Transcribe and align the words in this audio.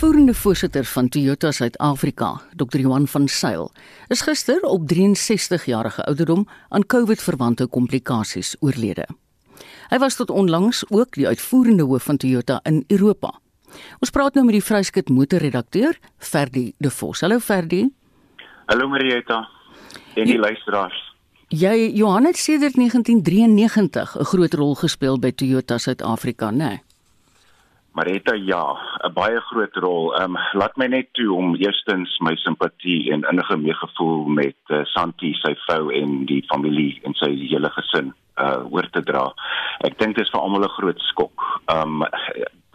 uitvoerende 0.00 0.34
voorsitter 0.34 0.84
van 0.84 1.08
Toyota 1.08 1.50
Suid-Afrika, 1.52 2.40
Dr. 2.56 2.78
Johan 2.78 3.06
van 3.06 3.28
Sail, 3.28 3.70
is 4.08 4.22
gister 4.24 4.62
op 4.62 4.86
63 4.88 5.64
jarige 5.64 6.04
ouderdom 6.04 6.46
aan 6.68 6.86
COVID-verwante 6.86 7.66
komplikasies 7.66 8.56
oorlede. 8.60 9.04
Hy 9.92 9.98
was 9.98 10.16
tot 10.16 10.30
onlangs 10.30 10.80
ook 10.88 11.12
die 11.20 11.26
uitvoerende 11.26 11.84
hoof 11.84 12.08
van 12.08 12.16
Toyota 12.16 12.60
in 12.62 12.84
Europa. 12.88 13.34
Ons 13.98 14.10
praat 14.10 14.34
nou 14.34 14.46
met 14.48 14.56
die 14.56 14.64
Vryskut 14.64 15.12
motorredakteur, 15.12 15.98
Ferdi 16.16 16.72
De 16.78 16.90
Vos. 16.90 17.20
Hallo 17.20 17.38
Ferdi. 17.38 17.90
Hallo 18.72 18.88
Marieta. 18.88 19.48
En 20.14 20.24
die 20.24 20.40
ja, 20.40 20.46
luisteraars. 20.48 21.08
Jy 21.48 21.90
Johan 21.92 22.24
het 22.24 22.40
sedert 22.40 22.74
1993 22.74 24.16
'n 24.16 24.24
groot 24.24 24.54
rol 24.54 24.74
gespeel 24.74 25.18
by 25.18 25.32
Toyota 25.32 25.78
Suid-Afrika, 25.78 26.50
né? 26.50 26.56
Nee? 26.56 26.88
Marita 28.00 28.34
ja, 28.34 28.64
'n 29.04 29.12
baie 29.12 29.40
groot 29.40 29.76
rol. 29.76 30.14
Ehm 30.16 30.36
um, 30.36 30.36
laat 30.60 30.76
my 30.76 30.86
net 30.86 31.08
toe 31.12 31.34
om 31.36 31.54
eerstens 31.54 32.18
my 32.24 32.32
simpatie 32.36 33.12
en 33.12 33.26
innige 33.30 33.56
meegevoel 33.56 34.24
met 34.24 34.56
uh, 34.72 34.80
Santi, 34.84 35.34
sy 35.36 35.52
vrou 35.66 35.92
en 35.92 36.24
die 36.24 36.40
familie 36.48 37.00
en 37.04 37.12
sy 37.20 37.28
hele 37.50 37.68
gesin 37.76 38.14
uh 38.40 38.64
oor 38.72 38.88
te 38.90 39.02
dra. 39.04 39.26
Ek 39.84 39.98
dink 40.00 40.16
dit 40.16 40.24
is 40.24 40.32
vir 40.32 40.40
almal 40.40 40.64
'n 40.64 40.76
groot 40.78 41.00
skok. 41.10 41.44
Ehm 41.74 42.00
um, 42.00 42.08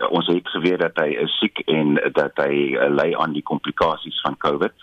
ons 0.10 0.28
het 0.28 0.50
geweet 0.54 0.80
dat 0.80 1.02
hy 1.02 1.26
siek 1.40 1.64
en 1.66 1.98
dat 2.14 2.38
hy 2.46 2.78
uh, 2.78 2.90
ly 2.94 3.10
aan 3.18 3.34
die 3.34 3.48
komplikasies 3.52 4.22
van 4.22 4.38
COVID. 4.38 4.78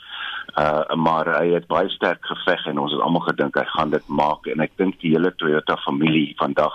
Uh 0.58 0.96
maar 0.96 1.30
hy 1.38 1.54
het 1.54 1.70
baie 1.70 1.88
sterk 1.88 2.26
geveg 2.26 2.66
en 2.66 2.82
ons 2.82 2.92
het 2.92 3.00
almal 3.00 3.28
gedink 3.30 3.54
hy 3.54 3.68
gaan 3.76 3.94
dit 3.94 4.08
maak 4.08 4.50
en 4.50 4.60
ek 4.60 4.74
dink 4.76 4.98
die 5.00 5.14
hele 5.14 5.30
Toyota 5.38 5.76
familie 5.86 6.34
vandag 6.42 6.74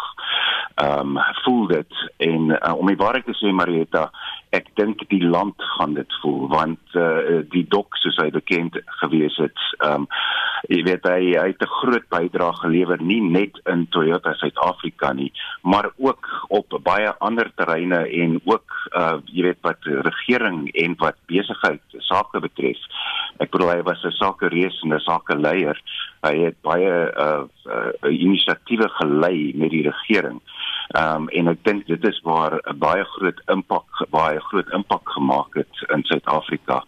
ehm 0.75 1.17
um, 1.17 1.23
voel 1.43 1.67
dit 1.67 1.93
en 2.17 2.49
uh, 2.49 2.73
om 2.77 2.87
die 2.87 2.99
waarheid 2.99 3.25
te 3.25 3.37
sê 3.39 3.51
Marietta 3.51 4.11
ek 4.49 4.69
dink 4.75 5.01
die 5.09 5.23
land 5.23 5.55
gaan 5.77 5.93
dit 5.93 6.19
voel 6.21 6.47
want 6.47 6.95
uh, 6.95 7.41
die 7.51 7.65
dok 7.67 7.97
soos 8.01 8.17
hy 8.21 8.29
bekend 8.31 8.77
gewees 9.01 9.37
het 9.37 9.65
ehm 9.79 10.07
um, 10.07 10.07
jy 10.67 10.81
weet 10.83 11.03
hy, 11.05 11.37
hy 11.37 11.49
het 11.53 11.61
'n 11.61 11.75
groot 11.79 12.07
bydrae 12.09 12.53
gelewer 12.61 13.01
nie 13.01 13.21
net 13.21 13.59
in 13.69 13.87
Toyota 13.93 14.33
Suid-Afrika 14.33 15.13
nie 15.13 15.31
maar 15.61 15.91
ook 15.97 16.27
op 16.49 16.79
baie 16.83 17.13
ander 17.19 17.51
terreine 17.55 18.07
en 18.07 18.41
ook 18.45 18.73
uh, 18.95 19.17
jy 19.25 19.43
weet 19.49 19.61
wat 19.61 19.83
regering 19.83 20.67
en 20.73 20.95
wat 20.97 21.17
besigheid 21.27 21.81
sake 22.07 22.39
betref. 22.39 22.79
Ek 23.43 23.51
bedoel 23.51 23.73
hy 23.75 23.81
was 23.87 24.03
'n 24.03 24.15
sake 24.17 24.49
reus 24.49 24.81
en 24.83 24.93
'n 24.93 24.99
sake 24.99 25.37
leier 25.37 25.77
hy 26.21 26.35
het 26.45 26.57
baie 26.61 26.93
uh, 27.13 27.43
uh, 27.65 27.91
inisiatiewe 28.09 28.89
gelei 28.99 29.53
met 29.55 29.71
die 29.71 29.83
regering 29.85 30.41
Ehm 30.87 31.15
um, 31.15 31.29
en 31.29 31.47
ek 31.51 31.65
dink 31.67 31.87
dit 31.87 32.03
is 32.07 32.19
waar 32.23 32.53
'n 32.63 32.77
baie 32.79 33.03
groot 33.03 33.39
impak 33.51 34.05
baie 34.09 34.39
groot 34.39 34.69
impak 34.71 35.09
gemaak 35.09 35.53
het 35.53 35.83
in 35.95 36.03
Suid-Afrika. 36.03 36.83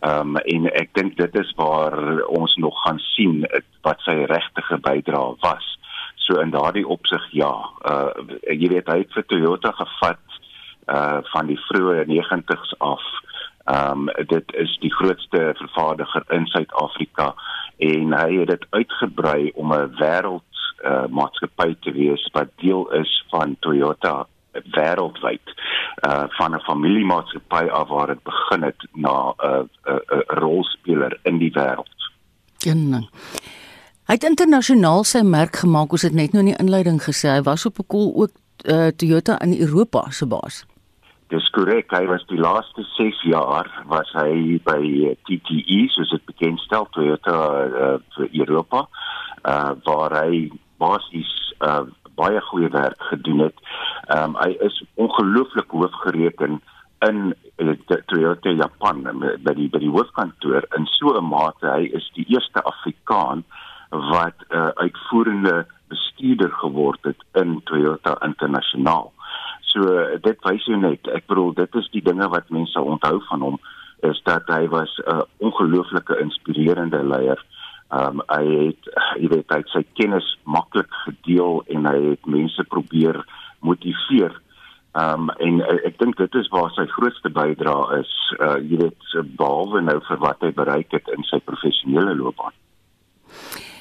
Ehm 0.00 0.20
um, 0.20 0.36
en 0.36 0.72
ek 0.72 0.88
dink 0.92 1.16
dit 1.16 1.38
is 1.38 1.52
waar 1.56 2.26
ons 2.26 2.56
nog 2.56 2.82
gaan 2.82 2.98
sien 2.98 3.48
wat 3.82 4.00
sy 4.00 4.16
regte 4.28 4.78
bydrae 4.80 5.34
was. 5.40 5.78
So 6.14 6.40
in 6.40 6.50
daardie 6.50 6.86
opsig 6.86 7.24
ja, 7.30 7.54
uh 7.92 8.12
jy 8.42 8.68
weet 8.68 8.88
hy 8.88 8.98
het 8.98 9.12
vir 9.12 9.26
Toyota 9.26 9.72
gevat 9.72 10.24
uh 10.86 11.18
van 11.32 11.46
die 11.46 11.60
vroeë 11.68 12.04
90's 12.04 12.74
af. 12.78 13.04
Ehm 13.64 14.08
um, 14.08 14.26
dit 14.26 14.54
is 14.54 14.76
die 14.80 14.92
grootste 14.92 15.54
vervaardiger 15.56 16.24
in 16.28 16.46
Suid-Afrika 16.46 17.34
en 17.78 18.12
hy 18.12 18.38
het 18.38 18.48
dit 18.48 18.66
uitgebrei 18.70 19.50
om 19.54 19.72
'n 19.72 19.94
wêreld 19.98 20.42
uh, 20.84 21.06
maatskappy 21.10 21.76
te 21.80 21.92
wees 21.92 22.28
wat 22.32 22.48
deel 22.56 22.90
is 22.92 23.24
van 23.30 23.56
Toyota 23.60 24.26
wêreldwyd 24.52 25.46
uh 26.06 26.24
van 26.28 26.54
'n 26.54 26.60
familiemaatskappy 26.60 27.64
af 27.70 27.88
waar 27.88 28.06
dit 28.06 28.22
begin 28.22 28.62
het 28.62 28.86
na 28.92 29.34
'n 29.36 29.46
uh, 29.46 29.58
'n 29.58 29.68
uh, 29.90 30.18
uh, 30.18 30.22
rolspeler 30.26 31.18
in 31.22 31.38
die 31.38 31.52
wêreld. 31.52 31.96
Genning. 32.58 33.08
Hy 34.08 34.14
het 34.14 34.24
internasionaal 34.24 35.04
sy 35.04 35.20
merk 35.20 35.56
gemaak, 35.56 35.92
ons 35.92 36.02
het 36.02 36.12
net 36.12 36.32
nou 36.32 36.40
in 36.44 36.50
die 36.54 36.60
inleiding 36.62 37.02
gesê 37.02 37.28
hy 37.28 37.42
was 37.42 37.66
op 37.66 37.78
'n 37.78 37.86
koel 37.86 38.14
ook 38.14 38.30
uh, 38.64 38.86
Toyota 38.86 39.40
in 39.40 39.60
Europa 39.60 40.10
se 40.10 40.26
baas. 40.26 40.64
Dis 41.28 41.44
korrek, 41.52 41.90
hy 41.92 42.06
was 42.08 42.22
die 42.30 42.40
laaste 42.40 42.84
6 42.94 43.18
jaar 43.28 43.68
was 43.90 44.08
hy 44.16 44.56
by 44.64 44.80
TTE, 45.28 45.80
soos 45.92 46.14
dit 46.14 46.24
bekend 46.30 46.62
stel 46.64 46.88
Toyota 46.94 47.36
uh, 47.36 47.90
vir 48.16 48.30
Europa, 48.44 48.86
uh 49.44 49.74
waar 49.84 50.14
hy 50.22 50.48
basies 50.80 51.28
uh, 51.60 51.84
baie 52.18 52.40
goeie 52.48 52.70
werk 52.72 53.02
gedoen 53.10 53.44
het. 53.46 53.60
Ehm 54.08 54.34
um, 54.34 54.38
hy 54.40 54.56
is 54.66 54.80
ongelooflik 54.96 55.70
hoofgereken 55.70 56.60
in 57.08 57.34
uh, 57.60 57.76
Toyota 58.10 58.50
Japan 58.50 59.04
by 59.44 59.54
die 59.54 59.68
by 59.68 59.82
die 59.84 59.92
hoofkantoor 59.92 60.64
in 60.78 60.88
so 60.96 61.12
'n 61.12 61.28
mate 61.28 61.68
hy 61.68 61.90
is 62.00 62.08
die 62.16 62.26
eerste 62.34 62.64
Afrikaan 62.64 63.44
wat 63.90 64.38
'n 64.48 64.56
uh, 64.56 64.70
uitvoerende 64.84 65.66
bestuurder 65.88 66.52
geword 66.64 67.04
het 67.04 67.20
in 67.34 67.60
Toyota 67.64 68.16
internasionaal. 68.24 69.12
So 69.68 69.84
uh, 69.84 70.16
dit 70.24 70.46
wys 70.46 70.64
jou 70.68 70.78
net, 70.80 71.08
ek 71.12 71.26
bedoel 71.28 71.52
dit 71.58 71.78
is 71.80 71.90
die 71.92 72.04
dinge 72.04 72.28
wat 72.32 72.48
mense 72.54 72.80
onthou 72.80 73.18
van 73.28 73.44
hom 73.44 73.58
is 74.06 74.20
dat 74.24 74.46
hy 74.46 74.68
was 74.72 74.92
'n 74.98 75.10
uh, 75.10 75.22
ongelooflike 75.38 76.18
inspirerende 76.22 77.02
leier. 77.04 77.40
Ehm 77.88 78.20
um, 78.20 78.22
hy 78.28 78.44
het 78.66 78.82
jy 79.20 79.28
weet 79.28 79.50
hy 79.52 79.58
het 79.62 79.70
sy 79.72 79.84
kennis 80.00 80.28
maklik 80.44 80.92
gedeel 81.04 81.62
en 81.66 81.86
hy 81.86 81.98
het 82.10 82.26
mense 82.26 82.64
probeer 82.64 83.24
motiveer. 83.60 84.32
Ehm 84.92 85.28
um, 85.28 85.30
en 85.30 85.60
uh, 85.60 85.78
ek 85.84 85.98
dink 85.98 86.16
dit 86.16 86.34
is 86.34 86.48
waar 86.48 86.70
sy 86.76 86.86
grootste 86.86 87.30
bydrae 87.30 88.00
is, 88.00 88.12
uh 88.40 88.56
jy 88.60 88.76
weet 88.84 89.00
behalwe 89.36 89.80
nou 89.80 90.00
vir 90.08 90.18
wat 90.18 90.40
hy 90.40 90.52
bereik 90.52 90.92
het 90.92 91.08
in 91.16 91.24
sy 91.24 91.40
professionele 91.44 92.14
loopbaan. 92.14 92.52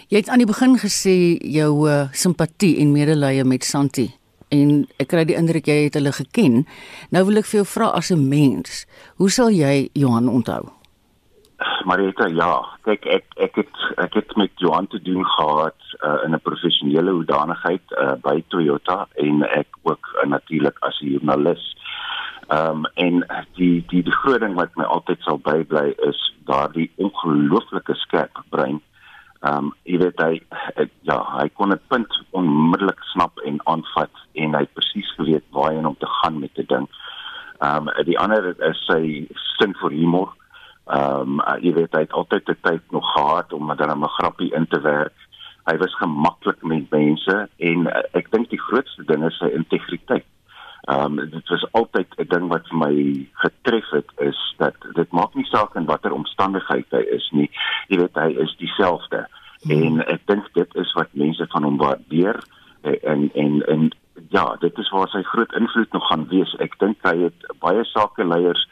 Jy 0.07 0.17
het 0.17 0.29
aan 0.29 0.39
die 0.39 0.53
begin 0.53 0.77
gesê 0.79 1.37
jou 1.43 1.87
uh, 1.87 2.07
simpatie 2.11 2.79
en 2.79 2.91
medelee 2.91 3.43
met 3.43 3.63
Santi 3.63 4.07
en 4.49 4.87
ek 4.99 5.07
kry 5.07 5.25
die 5.25 5.35
indruk 5.35 5.67
jy 5.67 5.83
het 5.87 5.93
hulle 5.99 6.11
geken. 6.11 6.65
Nou 7.11 7.25
wil 7.25 7.37
ek 7.37 7.45
vir 7.45 7.61
jou 7.61 7.67
vra 7.67 7.91
as 7.97 8.11
'n 8.11 8.29
mens, 8.29 8.85
hoe 9.17 9.29
sal 9.29 9.49
jy 9.49 9.89
Johan 9.93 10.29
onthou? 10.29 10.71
Marita, 11.85 12.27
ja, 12.27 12.61
kyk 12.85 13.05
ek 13.05 13.25
ek 13.37 13.55
het 13.55 13.75
ek 13.97 14.13
het 14.13 14.35
met 14.37 14.51
Johan 14.61 14.87
te 14.87 14.99
doen 15.01 15.23
gehad 15.25 15.79
uh, 16.05 16.19
in 16.25 16.35
'n 16.35 16.39
professionele 16.39 17.11
hoedanigheid 17.11 17.81
uh, 17.97 18.13
by 18.21 18.43
Toyota 18.47 19.07
en 19.15 19.43
ek 19.43 19.67
ook 19.83 20.03
uh, 20.15 20.29
natuurlik 20.29 20.77
as 20.79 20.99
'n 21.01 21.07
joernalis. 21.07 21.75
Ehm 22.47 22.85
um, 22.85 22.85
en 22.95 23.25
die 23.55 23.83
die 23.87 24.03
die 24.03 24.17
groot 24.21 24.39
ding 24.39 24.55
wat 24.55 24.75
my 24.75 24.83
altyd 24.83 25.21
sal 25.21 25.39
bybly 25.39 25.95
is 26.07 26.19
daardie 26.45 26.91
ongelooflike 26.95 27.95
skerp 27.95 28.43
brein. 28.49 28.81
Ehm 29.45 29.65
um, 29.65 29.73
jy 29.85 29.97
weet 30.01 30.21
hy 30.21 30.41
het, 30.75 30.91
ja, 31.05 31.17
hy 31.37 31.49
kon 31.53 31.73
'n 31.73 31.81
punt 31.87 32.13
onmiddellik 32.31 33.01
snap 33.13 33.37
en 33.45 33.59
aanvat 33.63 34.13
en 34.33 34.55
hy 34.55 34.65
presies 34.73 35.11
geweet 35.17 35.45
waar 35.51 35.71
hy 35.71 35.83
om 35.85 35.97
te 35.99 36.09
gaan 36.21 36.39
met 36.39 36.57
'n 36.57 36.65
ding. 36.67 36.87
Ehm 37.59 37.87
um, 37.87 38.05
die 38.05 38.19
ander 38.19 38.55
is 38.69 38.85
sy 38.85 39.27
sin 39.57 39.75
vir 39.81 39.91
humor. 39.91 40.33
Ehm 40.85 41.39
um, 41.39 41.41
jy 41.61 41.73
weet 41.73 41.93
hy 41.93 41.99
het 41.99 42.13
altyd 42.13 42.49
'n 42.49 42.57
tyd 42.61 42.91
nog 42.91 43.11
gehad 43.13 43.53
om 43.53 43.75
dan 43.75 44.03
'n 44.03 44.15
grappie 44.17 44.53
in 44.53 44.67
te 44.67 44.81
werk. 44.81 45.13
Hy 45.65 45.77
was 45.77 45.95
gemaklik 45.95 46.63
met 46.63 46.89
mense 46.89 47.49
en 47.57 47.87
uh, 47.87 48.01
ek 48.13 48.31
dink 48.31 48.49
die 48.49 48.61
grootste 48.61 49.03
ding 49.05 49.25
is 49.25 49.37
sy 49.37 49.45
integriteit. 49.45 50.25
Ehm 50.87 51.19
um, 51.19 51.29
dit 51.29 51.47
was 51.49 51.71
altyd 51.71 52.07
'n 52.15 52.27
ding 52.27 52.47
wat 52.47 52.67
vir 52.67 52.77
my 52.77 53.27
getref 53.33 53.89
het 53.89 54.11
is 54.17 54.53
dat 54.57 54.75
dit 54.93 55.11
maak 55.11 55.33
nie 55.33 55.45
saak 55.45 55.75
in 55.75 55.85
watter 55.85 56.11
omstandigheid 56.11 56.85
hy 56.89 57.03
is 57.17 57.29
nie. 57.31 57.49
Jy 57.87 57.97
weet 57.97 58.15
hy 58.15 58.29
is 58.43 58.55
dieselfde. 58.57 59.27
Hmm. 59.61 59.71
En 59.71 60.07
ek 60.07 60.21
dink 60.25 60.47
dit 60.53 60.75
is 60.75 60.93
wat 60.93 61.07
mense 61.11 61.45
van 61.49 61.63
hom 61.63 61.77
waardeer 61.77 62.39
eh, 62.81 62.99
en 63.03 63.29
en 63.33 63.61
en 63.67 63.89
ja, 64.29 64.55
dit 64.59 64.77
is 64.77 64.89
waar 64.89 65.09
sy 65.09 65.21
groot 65.21 65.53
invloed 65.53 65.91
nog 65.91 66.07
gaan 66.07 66.27
wees. 66.27 66.55
Ek 66.59 66.79
dink 66.79 66.97
hy 67.01 67.17
het 67.17 67.47
baie 67.59 67.83
sakeleiers 67.83 68.67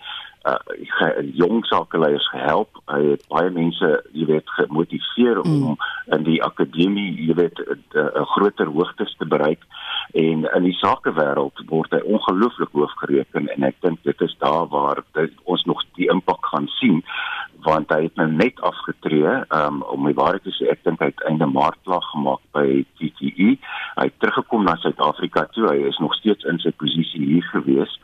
uh 0.45 0.59
jong 1.41 1.65
sakeleiers 1.65 2.29
gehelp. 2.29 2.69
Hy 2.91 3.01
het 3.11 3.23
baie 3.31 3.49
mense, 3.49 3.91
jy 4.13 4.27
weet, 4.29 4.49
gemotiveer 4.59 5.41
mm. 5.41 5.63
om 5.69 5.77
in 6.15 6.23
die 6.27 6.41
akademie, 6.43 7.11
jy 7.27 7.33
weet, 7.33 7.61
'n 7.95 8.27
groter 8.35 8.69
hoogtes 8.69 9.15
te 9.17 9.25
bereik 9.25 9.65
en 10.13 10.45
in 10.55 10.63
die 10.63 10.75
sakewêreld 10.79 11.59
word 11.69 11.93
hy 11.95 12.01
ongelooflik 12.05 12.71
hoofgereken 12.77 13.49
en 13.55 13.65
ek 13.67 13.79
dink 13.83 14.03
dit 14.07 14.21
is 14.21 14.35
daar 14.39 14.67
waar 14.71 15.01
dit, 15.17 15.33
ons 15.43 15.63
nog 15.65 15.81
die 15.99 16.09
impak 16.11 16.45
gaan 16.51 16.69
sien 16.79 17.01
want 17.65 17.89
hy 17.89 18.05
het 18.05 18.19
nou 18.21 18.27
net 18.31 18.59
afgetree 18.61 19.33
um, 19.57 19.81
om 19.89 20.05
my 20.05 20.13
waarheid 20.17 20.45
te 20.45 20.53
sê 20.55 20.69
ek 20.71 20.83
dink 20.85 21.01
hy 21.01 21.09
het 21.09 21.25
einde 21.29 21.47
maart 21.49 21.79
klaar 21.87 22.05
gemaak 22.13 22.43
by 22.55 22.83
TTE 22.99 23.55
hy 23.57 24.05
het 24.05 24.19
teruggekom 24.21 24.67
na 24.67 24.77
Suid-Afrika 24.83 25.47
toe 25.55 25.67
hy 25.71 25.79
is 25.89 25.99
nog 26.03 26.13
steeds 26.19 26.45
in 26.51 26.61
sy 26.63 26.73
posisie 26.79 27.23
hier 27.25 27.49
gewees 27.51 27.97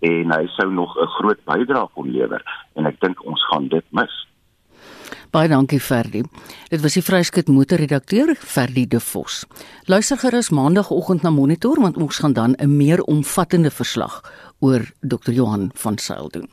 en 0.00 0.32
hy 0.32 0.46
sou 0.56 0.70
nog 0.72 0.96
'n 0.96 1.06
groot 1.18 1.44
bydrae 1.44 1.88
kon 1.94 2.10
lewer 2.10 2.42
en 2.74 2.86
ek 2.86 3.00
dink 3.00 3.24
ons 3.24 3.44
gaan 3.50 3.68
dit 3.68 3.84
mis. 3.90 4.26
Baie 5.30 5.48
dankie 5.48 5.80
Ferdi. 5.80 6.22
Dit 6.70 6.80
was 6.80 6.94
die 6.94 7.02
Vryskut 7.02 7.48
motorredakteur 7.48 8.34
Ferdi 8.38 8.86
De 8.86 9.00
Vos. 9.00 9.44
Luister 9.84 10.18
gerus 10.18 10.50
maandagooggend 10.50 11.22
na 11.22 11.30
Monitor 11.30 11.80
want 11.80 11.96
ons 11.96 12.18
gaan 12.18 12.32
dan 12.32 12.54
'n 12.56 12.76
meer 12.76 13.02
omvattende 13.02 13.70
verslag 13.70 14.22
oor 14.60 14.80
Dr 15.00 15.32
Johan 15.32 15.70
van 15.74 15.98
Sail 15.98 16.28
doen. 16.28 16.48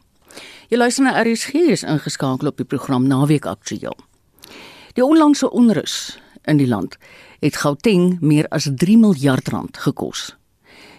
Jy 0.69 0.77
luister 0.77 1.03
na 1.03 1.21
RSG 1.21 1.53
is 1.53 1.83
ingeskakel 1.83 2.47
op 2.47 2.57
die 2.57 2.65
program 2.65 3.07
Naweek 3.07 3.45
Aktueel. 3.45 3.97
Die 4.93 5.05
onlangse 5.05 5.51
onrus 5.51 6.19
in 6.43 6.57
die 6.57 6.67
land 6.67 6.97
het 7.39 7.55
Gauteng 7.55 8.17
meer 8.21 8.47
as 8.47 8.69
3 8.75 8.97
miljard 8.97 9.47
rand 9.47 9.77
gekos. 9.77 10.35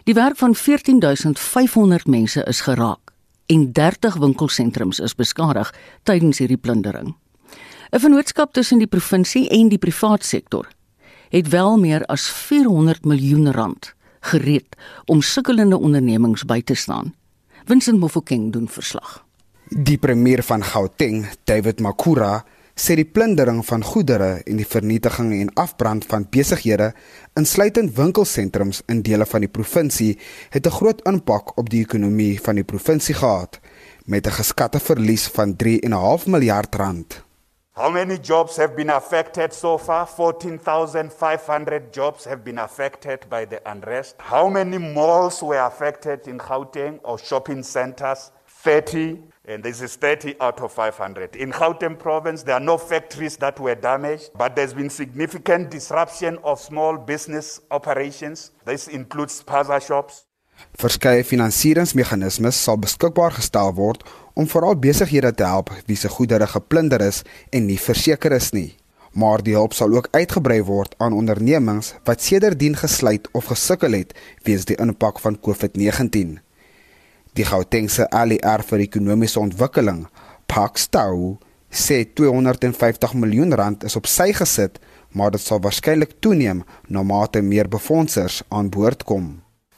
Die 0.05 0.15
werk 0.15 0.37
van 0.37 0.55
14500 0.55 2.07
mense 2.07 2.43
is 2.45 2.61
geraak 2.61 3.13
en 3.47 3.73
30 3.73 4.15
winkelsentrums 4.21 4.99
is 5.01 5.15
beskadig 5.15 5.71
tydens 6.03 6.39
hierdie 6.39 6.61
plundering. 6.61 7.15
'n 7.91 8.01
Vennootskap 8.01 8.53
tussen 8.53 8.79
die 8.79 8.87
provinsie 8.87 9.49
en 9.49 9.69
die 9.69 9.79
privaat 9.79 10.25
sektor 10.25 10.69
het 11.29 11.49
wel 11.49 11.79
meer 11.79 12.05
as 12.05 12.29
400 12.29 13.05
miljoen 13.05 13.53
rand 13.53 13.95
gereed 14.21 14.77
om 15.07 15.23
sukkelende 15.23 15.79
ondernemings 15.79 16.45
by 16.45 16.61
te 16.63 16.75
staan. 16.75 17.15
Vincent 17.65 17.99
Mofokeng 17.99 18.53
doen 18.53 18.69
verslag. 18.69 19.25
Die 19.69 19.99
premier 19.99 20.43
van 20.43 20.65
Gauteng, 20.65 21.29
David 21.45 21.81
Makura, 21.81 22.45
sê 22.75 22.97
die 22.99 23.07
plundering 23.07 23.63
van 23.67 23.85
goedere 23.87 24.43
en 24.51 24.59
die 24.59 24.67
vernietiging 24.67 25.33
en 25.37 25.53
afbrand 25.55 26.05
van 26.11 26.27
besighede, 26.31 26.93
insluitend 27.39 27.95
winkelsentrums 27.97 28.83
in 28.91 29.03
dele 29.07 29.27
van 29.27 29.47
die 29.47 29.51
provinsie, 29.51 30.19
het 30.51 30.67
'n 30.67 30.77
groot 30.79 31.01
impak 31.07 31.57
op 31.59 31.71
die 31.71 31.83
ekonomie 31.83 32.41
van 32.41 32.55
die 32.55 32.65
provinsie 32.65 33.15
gehad 33.15 33.61
met 34.07 34.27
'n 34.27 34.31
geskatte 34.31 34.81
verlies 34.81 35.29
van 35.29 35.57
3.5 35.57 36.27
miljard 36.27 36.75
rand. 36.75 37.25
How 37.77 37.91
many 37.91 38.19
jobs 38.23 38.57
have 38.57 38.75
been 38.75 38.91
affected 38.91 39.53
so 39.55 39.79
far? 39.79 40.07
14,500 40.07 41.93
jobs 41.93 42.25
have 42.25 42.43
been 42.45 42.59
affected 42.59 43.29
by 43.29 43.47
the 43.47 43.61
unrest. 43.65 44.15
How 44.19 44.49
many 44.49 44.79
malls 44.79 45.41
were 45.41 45.65
affected 45.65 46.27
in 46.27 46.39
Gauteng 46.39 46.99
or 47.03 47.19
shopping 47.19 47.65
centers? 47.65 48.31
30 48.47 49.34
and 49.47 49.63
this 49.63 49.81
is 49.81 49.97
30 49.97 50.37
out 50.41 50.61
of 50.61 50.73
500. 50.73 51.37
In 51.37 51.53
Gauteng 51.53 51.99
province, 51.99 52.43
there 52.43 52.55
are 52.55 52.65
no 52.65 52.79
factories 52.79 53.37
that 53.39 53.61
were 53.61 53.75
damaged, 53.75 54.31
but 54.37 54.57
there's 54.57 54.75
been 54.75 54.91
significant 54.91 55.71
disruption 55.71 56.39
of 56.43 56.61
small 56.61 56.97
business 56.97 57.61
operations. 57.71 58.53
This 58.65 58.89
includes 58.89 59.43
spaza 59.43 59.81
shops. 59.81 60.25
Verskeie 60.79 61.25
finansieringsmeganismes 61.27 62.59
sal 62.63 62.79
beskikbaar 62.79 63.35
gestel 63.35 63.73
word 63.75 64.05
om 64.39 64.47
veral 64.47 64.77
besighede 64.79 65.33
te 65.35 65.47
help 65.47 65.73
wie 65.89 65.97
se 65.99 66.09
goedere 66.09 66.47
geplunder 66.47 67.03
is 67.03 67.23
en 67.51 67.67
nie 67.67 67.79
verseker 67.79 68.33
is 68.39 68.53
nie. 68.55 68.71
Maar 69.19 69.43
die 69.47 69.55
hulp 69.55 69.75
sal 69.75 69.95
ook 69.95 70.09
uitgebrei 70.15 70.61
word 70.67 70.95
aan 70.99 71.15
ondernemings 71.15 71.93
wat 72.07 72.23
sedertdien 72.23 72.79
gesluit 72.79 73.29
of 73.33 73.51
gesukkel 73.51 73.99
het 73.99 74.15
weens 74.47 74.67
die 74.71 74.79
impak 74.79 75.21
van 75.23 75.39
COVID-19. 75.39 76.39
Die 77.35 77.43
Gautengse 77.43 78.05
ALR 78.15 78.63
vir 78.63 78.85
ekonomiese 78.85 79.41
ontwikkeling, 79.43 80.05
Park 80.47 80.79
Stau, 80.79 81.33
sê 81.67 82.05
250 82.07 83.17
miljoen 83.19 83.57
rand 83.59 83.83
is 83.89 83.97
op 83.99 84.07
sy 84.07 84.29
gesit, 84.39 84.79
maar 85.19 85.35
dit 85.35 85.43
sal 85.43 85.59
waarskynlik 85.65 86.15
toeneem 86.23 86.63
na 86.87 87.03
mate 87.03 87.43
meer 87.43 87.67
befondsers 87.67 88.45
aan 88.55 88.71
boord 88.71 89.03
kom. 89.09 89.33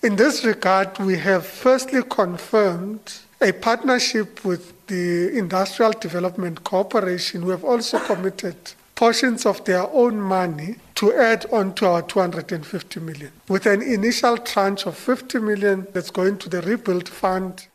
In 0.05 0.21
this 0.21 0.43
regard, 0.45 1.01
we 1.01 1.17
have 1.17 1.49
firstly 1.49 2.05
confirmed 2.05 3.17
a 3.41 3.53
partnership 3.53 4.45
with 4.45 4.75
the 4.93 5.33
Industrial 5.33 5.97
Development 5.97 6.63
Corporation 6.63 7.41
who 7.41 7.57
have 7.57 7.65
also 7.65 7.99
committed 8.05 8.76
portions 8.97 9.45
of 9.47 9.63
their 9.65 9.87
own 9.93 10.21
money 10.21 10.77
to 10.95 11.13
add 11.13 11.47
on 11.53 11.75
to 11.75 11.87
our 11.87 12.03
250 12.03 13.01
million 13.01 13.31
with 13.49 13.67
an 13.67 13.83
initial 13.83 14.39
tranche 14.39 14.87
of 14.87 14.97
50 14.97 15.39
million 15.39 15.87
that's 15.93 16.11
going 16.11 16.39
to 16.39 16.49
the 16.49 16.63
rebuild 16.63 17.09
fund. 17.09 17.69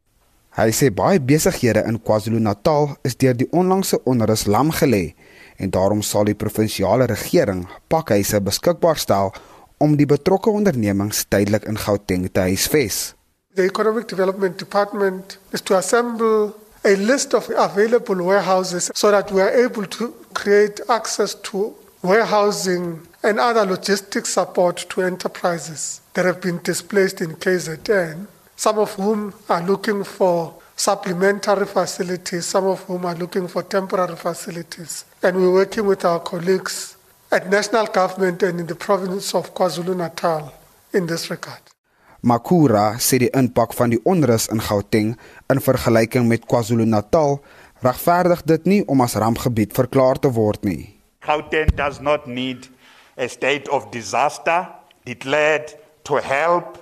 Hy 0.51 0.67
sê 0.75 0.89
baie 0.91 1.21
besighede 1.23 1.85
in 1.87 2.01
KwaZulu-Natal 2.03 2.89
is 3.07 3.15
deur 3.15 3.37
die 3.39 3.47
onlangse 3.55 4.01
onrus 4.03 4.43
lam 4.51 4.73
gelê 4.75 5.13
en 5.61 5.71
daarom 5.71 6.01
sal 6.03 6.27
die 6.27 6.35
provinsiale 6.35 7.07
regering 7.07 7.61
pakhuise 7.87 8.41
beskikbaar 8.43 8.99
stel 8.99 9.31
om 9.79 9.95
die 9.95 10.09
betrokke 10.09 10.51
ondernemings 10.51 11.23
tydelik 11.31 11.69
in 11.69 11.79
Gauteng 11.79 12.27
te 12.33 12.43
huisves. 12.49 13.13
The 13.55 13.63
Economic 13.63 14.09
Development 14.11 14.57
Department 14.59 15.37
is 15.51 15.61
to 15.61 15.77
assemble 15.77 16.51
a 16.83 16.95
list 16.95 17.33
of 17.33 17.49
available 17.55 18.23
warehouses 18.23 18.91
so 18.95 19.11
that 19.11 19.31
we 19.31 19.41
are 19.41 19.51
able 19.51 19.85
to 19.85 20.13
create 20.33 20.79
access 20.89 21.35
to 21.35 21.75
warehousing 22.01 23.07
and 23.23 23.39
other 23.39 23.65
logistics 23.65 24.29
support 24.29 24.77
to 24.89 25.01
enterprises 25.01 26.01
that 26.13 26.25
have 26.25 26.41
been 26.41 26.59
displaced 26.63 27.21
in 27.21 27.35
KZN, 27.35 28.25
some 28.55 28.79
of 28.79 28.93
whom 28.95 29.33
are 29.47 29.61
looking 29.61 30.03
for 30.03 30.55
supplementary 30.75 31.67
facilities, 31.67 32.45
some 32.47 32.65
of 32.65 32.81
whom 32.85 33.05
are 33.05 33.15
looking 33.15 33.47
for 33.47 33.61
temporary 33.61 34.15
facilities. 34.15 35.05
And 35.21 35.37
we're 35.37 35.53
working 35.53 35.85
with 35.85 36.03
our 36.03 36.19
colleagues 36.19 36.97
at 37.31 37.49
national 37.49 37.85
government 37.85 38.41
and 38.41 38.59
in 38.59 38.65
the 38.65 38.75
province 38.75 39.35
of 39.35 39.53
KwaZulu-Natal 39.53 40.51
in 40.93 41.05
this 41.05 41.29
regard. 41.29 41.61
Makura 42.23 42.99
sê 43.01 43.17
die 43.17 43.31
impak 43.33 43.71
van 43.73 43.89
die 43.89 44.01
onrus 44.05 44.45
in 44.53 44.59
Gauteng 44.61 45.15
in 45.51 45.61
vergelyking 45.61 46.27
met 46.27 46.45
KwaZulu-Natal 46.49 47.39
regverdig 47.81 48.43
dit 48.45 48.65
nie 48.65 48.81
om 48.87 49.01
as 49.01 49.15
rampgebied 49.19 49.73
verklaar 49.73 50.19
te 50.19 50.31
word 50.31 50.63
nie. 50.63 50.93
Gauteng 51.25 51.73
does 51.75 51.99
not 52.01 52.27
need 52.27 52.69
a 53.17 53.27
state 53.27 53.69
of 53.69 53.89
disaster 53.91 54.67
declared 55.05 55.75
to 56.03 56.17
help 56.17 56.77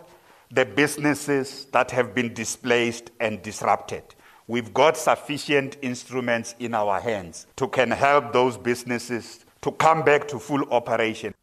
the 0.51 0.65
businesses 0.65 1.67
that 1.71 1.91
have 1.91 2.13
been 2.13 2.33
displaced 2.33 3.11
and 3.19 3.41
disrupted. 3.43 4.03
We've 4.47 4.73
got 4.73 4.97
sufficient 4.97 5.77
instruments 5.81 6.55
in 6.59 6.73
our 6.73 6.99
hands 6.99 7.45
to 7.57 7.67
can 7.67 7.91
help 7.91 8.33
those 8.33 8.57
businesses 8.57 9.45
to 9.61 9.71
come 9.71 10.03
back 10.03 10.27
to 10.29 10.39
full 10.39 10.63
operation. 10.71 11.33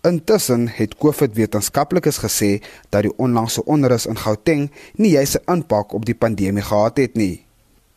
Intussen 0.00 0.68
het 0.72 0.94
COVID 0.96 1.34
wetenskaplikes 1.36 2.22
gesê 2.22 2.62
dat 2.88 3.04
die 3.04 3.12
onlangse 3.20 3.60
onrus 3.68 4.06
in 4.08 4.16
Gauteng 4.16 4.70
nie 4.96 5.10
juis 5.12 5.36
'n 5.36 5.44
impak 5.52 5.92
op 5.92 6.04
die 6.04 6.14
pandemie 6.14 6.62
gehad 6.62 6.96
het 6.96 7.14
nie. 7.14 7.44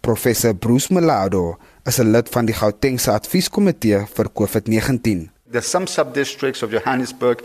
Professor 0.02 0.54
Bruce 0.54 0.94
Melado 0.94 1.58
is 1.86 2.00
'n 2.00 2.12
lid 2.12 2.30
van 2.30 2.46
die 2.46 2.56
Gautengse 2.56 3.12
Advieskomitee 3.12 4.06
vir 4.16 4.28
COVID-19. 4.34 5.30
There's 5.52 5.70
some 5.70 5.88
sub-districts 5.88 6.64
of 6.64 6.72
Johannesburg, 6.72 7.39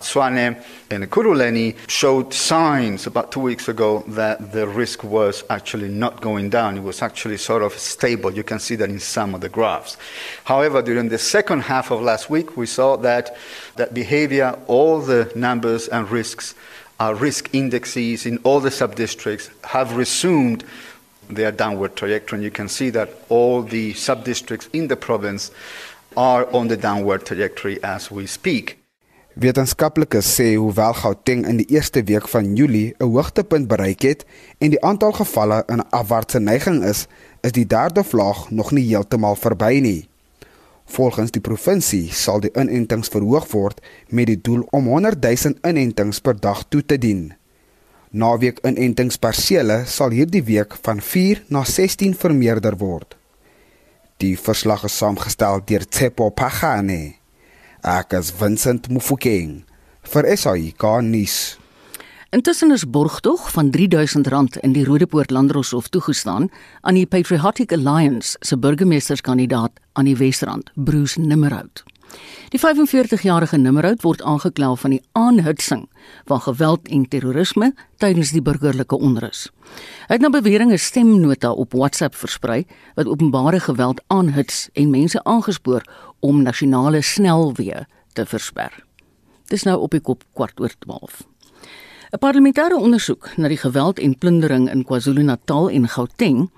Swane 0.00 0.56
and 0.90 1.10
Kuruleni 1.10 1.76
showed 1.88 2.32
signs 2.34 3.06
about 3.06 3.32
two 3.32 3.40
weeks 3.40 3.68
ago 3.68 4.04
that 4.08 4.52
the 4.52 4.66
risk 4.66 5.02
was 5.02 5.44
actually 5.50 5.88
not 5.88 6.20
going 6.20 6.50
down. 6.50 6.76
It 6.76 6.82
was 6.82 7.02
actually 7.02 7.38
sort 7.38 7.62
of 7.62 7.72
stable. 7.72 8.32
You 8.32 8.44
can 8.44 8.58
see 8.58 8.76
that 8.76 8.90
in 8.90 9.00
some 9.00 9.34
of 9.34 9.40
the 9.40 9.48
graphs. 9.48 9.96
However, 10.44 10.82
during 10.82 11.08
the 11.08 11.18
second 11.18 11.60
half 11.62 11.90
of 11.90 12.02
last 12.02 12.28
week, 12.30 12.56
we 12.56 12.66
saw 12.66 12.96
that 12.98 13.36
that 13.76 13.94
behavior, 13.94 14.58
all 14.66 15.00
the 15.00 15.32
numbers 15.34 15.88
and 15.88 16.10
risks, 16.10 16.54
uh, 17.00 17.14
risk 17.18 17.50
indexes 17.52 18.26
in 18.26 18.38
all 18.38 18.60
the 18.60 18.70
sub-districts 18.70 19.50
have 19.64 19.96
resumed 19.96 20.64
their 21.28 21.52
downward 21.52 21.96
trajectory. 21.96 22.36
And 22.36 22.44
you 22.44 22.50
can 22.50 22.68
see 22.68 22.90
that 22.90 23.10
all 23.28 23.62
the 23.62 23.94
sub-districts 23.94 24.68
in 24.72 24.88
the 24.88 24.96
province 24.96 25.50
are 26.16 26.50
on 26.54 26.68
the 26.68 26.76
downward 26.76 27.26
trajectory 27.26 27.82
as 27.82 28.10
we 28.10 28.26
speak. 28.26 28.78
Wetenskaplikes 29.36 30.30
sê 30.32 30.54
hoewel 30.56 30.94
Gauteng 30.96 31.42
in 31.44 31.58
die 31.60 31.66
eerste 31.68 32.00
week 32.08 32.24
van 32.32 32.54
Julie 32.56 32.94
'n 32.96 33.04
hoogtepunt 33.04 33.68
bereik 33.68 34.02
het 34.02 34.24
en 34.58 34.70
die 34.70 34.80
aantal 34.80 35.12
gevalle 35.12 35.62
in 35.68 35.88
afwaartse 35.90 36.40
neiging 36.40 36.84
is, 36.84 37.06
is 37.42 37.52
die 37.52 37.66
derde 37.66 38.04
vlaag 38.04 38.50
nog 38.50 38.70
nie 38.70 38.86
heeltemal 38.88 39.36
verby 39.36 39.80
nie. 39.82 40.08
Volgens 40.84 41.30
die 41.30 41.40
provinsie 41.40 42.12
sal 42.12 42.40
die 42.40 42.50
inentings 42.54 43.08
verhoog 43.08 43.52
word 43.52 43.80
met 44.08 44.26
die 44.26 44.40
doel 44.40 44.64
om 44.70 44.86
100 44.86 45.22
000 45.22 45.54
inentings 45.62 46.20
per 46.20 46.40
dag 46.40 46.64
toe 46.68 46.86
te 46.86 46.98
dien. 46.98 47.34
Naweek 48.10 48.58
inentingspersele 48.64 49.82
sal 49.86 50.10
hierdie 50.10 50.44
week 50.44 50.76
van 50.82 51.00
4 51.00 51.44
na 51.48 51.64
16 51.64 52.14
vermeerder 52.14 52.76
word. 52.76 53.16
Die 54.16 54.38
verslag 54.38 54.84
is 54.84 54.96
saamgestel 54.96 55.60
deur 55.64 55.84
Tsepo 55.88 56.30
Pagane. 56.30 57.25
Ek 57.86 58.16
is 58.18 58.32
Vincent 58.34 58.88
Mufokeng 58.90 59.60
vir 60.10 60.26
SAIK 60.34 60.82
nuus. 61.06 61.54
Intussen 62.34 62.74
is 62.74 62.82
borgtog 62.82 63.44
van 63.54 63.70
R3000 63.70 64.58
in 64.66 64.74
die 64.74 64.82
Rodepoort 64.82 65.30
Landdroshof 65.30 65.86
toegestaan 65.94 66.48
aan 66.82 66.98
die 66.98 67.06
Patriotic 67.06 67.70
Alliance 67.72 68.34
se 68.42 68.58
burgemeesterskandidaat 68.58 69.78
aan 69.94 70.10
die 70.10 70.16
Wesrand, 70.18 70.72
Bruce 70.74 71.20
Nimmerhout. 71.20 71.84
Die 72.54 72.60
45-jarige 72.62 73.58
Nimmerhout 73.58 74.04
word 74.06 74.22
aangekla 74.22 74.74
van 74.78 74.92
die 74.94 75.02
aanhitsing 75.18 75.88
van 76.30 76.40
geweld 76.40 76.88
en 76.88 77.08
terrorisme 77.10 77.72
tydens 77.98 78.30
die 78.30 78.42
burgerlike 78.42 78.96
onrus. 78.96 79.48
Hy 80.06 80.14
het 80.14 80.22
na 80.22 80.30
bewering 80.30 80.72
'n 80.72 80.78
stemnota 80.78 81.50
op 81.52 81.72
WhatsApp 81.72 82.14
versprei 82.14 82.66
wat 82.94 83.06
openbare 83.06 83.60
geweld 83.60 84.00
aanhits 84.06 84.68
en 84.72 84.90
mense 84.90 85.24
aangespoor 85.24 85.82
om 86.20 86.42
nasionale 86.42 87.02
snelweë 87.02 87.86
te 88.12 88.26
versper. 88.26 88.84
Dis 89.46 89.62
nou 89.62 89.80
op 89.80 89.90
die 89.90 90.00
kop 90.00 90.24
kwart 90.32 90.60
oor 90.60 90.72
12. 90.78 91.26
'n 92.12 92.18
Parlementêre 92.18 92.76
ondersoek 92.78 93.36
na 93.36 93.48
die 93.48 93.58
geweld 93.58 93.98
en 93.98 94.18
plundering 94.18 94.70
in 94.70 94.84
KwaZulu-Natal 94.84 95.70
en 95.70 95.88
Gauteng 95.88 96.50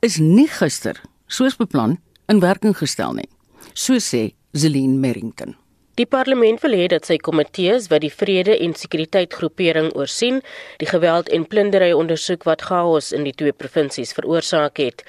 is 0.00 0.16
nie 0.18 0.48
gister, 0.48 1.00
soos 1.26 1.56
beplan, 1.56 1.98
in 2.26 2.40
werking 2.40 2.76
gestel 2.76 3.12
nie, 3.12 3.28
so 3.74 3.98
sê 3.98 4.32
Zelin 4.56 5.00
Merrington. 5.00 5.56
Die 5.98 6.06
parlement 6.06 6.60
wil 6.62 6.76
hê 6.78 6.84
dat 6.92 7.08
sy 7.08 7.16
komitees 7.18 7.88
wat 7.90 8.04
die 8.04 8.10
vrede 8.14 8.54
en 8.62 8.76
sekuriteit 8.78 9.34
groepering 9.34 9.88
oorsien, 9.98 10.38
die 10.78 10.86
geweld 10.86 11.32
en 11.34 11.46
plundering 11.50 11.96
ondersoek 11.98 12.46
wat 12.46 12.62
chaos 12.68 13.10
in 13.10 13.26
die 13.26 13.34
twee 13.34 13.50
provinsies 13.50 14.14
veroorsaak 14.14 14.78
het. 14.78 15.02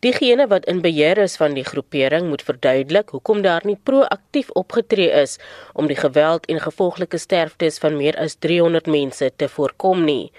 Diegene 0.00 0.48
wat 0.48 0.64
in 0.72 0.80
beheer 0.80 1.20
is 1.26 1.36
van 1.36 1.52
die 1.52 1.66
groepering 1.68 2.30
moet 2.30 2.46
verduidelik 2.48 3.12
hoekom 3.12 3.44
daar 3.44 3.68
nie 3.68 3.76
proaktief 3.76 4.48
opgetree 4.56 5.12
is 5.20 5.36
om 5.76 5.92
die 5.92 6.00
geweld 6.00 6.48
en 6.48 6.64
gevolglike 6.64 7.20
sterftes 7.20 7.76
van 7.84 8.00
meer 8.00 8.16
as 8.16 8.40
300 8.40 8.88
mense 8.88 9.28
te 9.36 9.52
voorkom 9.58 10.08
nie. 10.08 10.32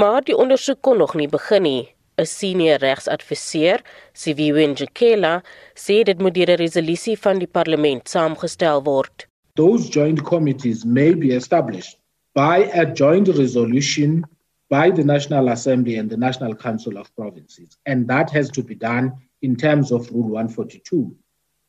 Maar 0.00 0.24
die 0.24 0.36
ondersoek 0.36 0.80
kon 0.80 1.04
nog 1.04 1.18
nie 1.20 1.28
begin 1.28 1.68
nie. 1.68 1.88
'n 2.20 2.26
Senior 2.26 2.78
regsadviseur, 2.78 3.78
Siviwe 4.14 4.66
Njikela, 4.72 5.42
sê 5.74 6.04
dit 6.04 6.18
moet 6.20 6.34
deur 6.34 6.50
'n 6.52 6.62
resolusie 6.66 7.16
van 7.16 7.38
die 7.38 7.46
parlement 7.58 8.04
saamgestel 8.08 8.84
word. 8.84 9.26
those 9.56 9.88
joint 9.90 10.24
committees 10.24 10.84
may 10.84 11.12
be 11.14 11.32
established 11.32 11.96
by 12.34 12.58
a 12.82 12.86
joint 12.86 13.28
resolution 13.28 14.24
by 14.68 14.90
the 14.90 15.04
National 15.04 15.48
Assembly 15.48 15.96
and 15.96 16.08
the 16.08 16.16
National 16.16 16.54
Council 16.54 16.96
of 16.96 17.14
Provinces. 17.16 17.76
And 17.86 18.06
that 18.08 18.30
has 18.30 18.48
to 18.52 18.62
be 18.62 18.74
done 18.74 19.12
in 19.42 19.56
terms 19.56 19.90
of 19.90 20.10
Rule 20.12 20.28
142. 20.28 21.14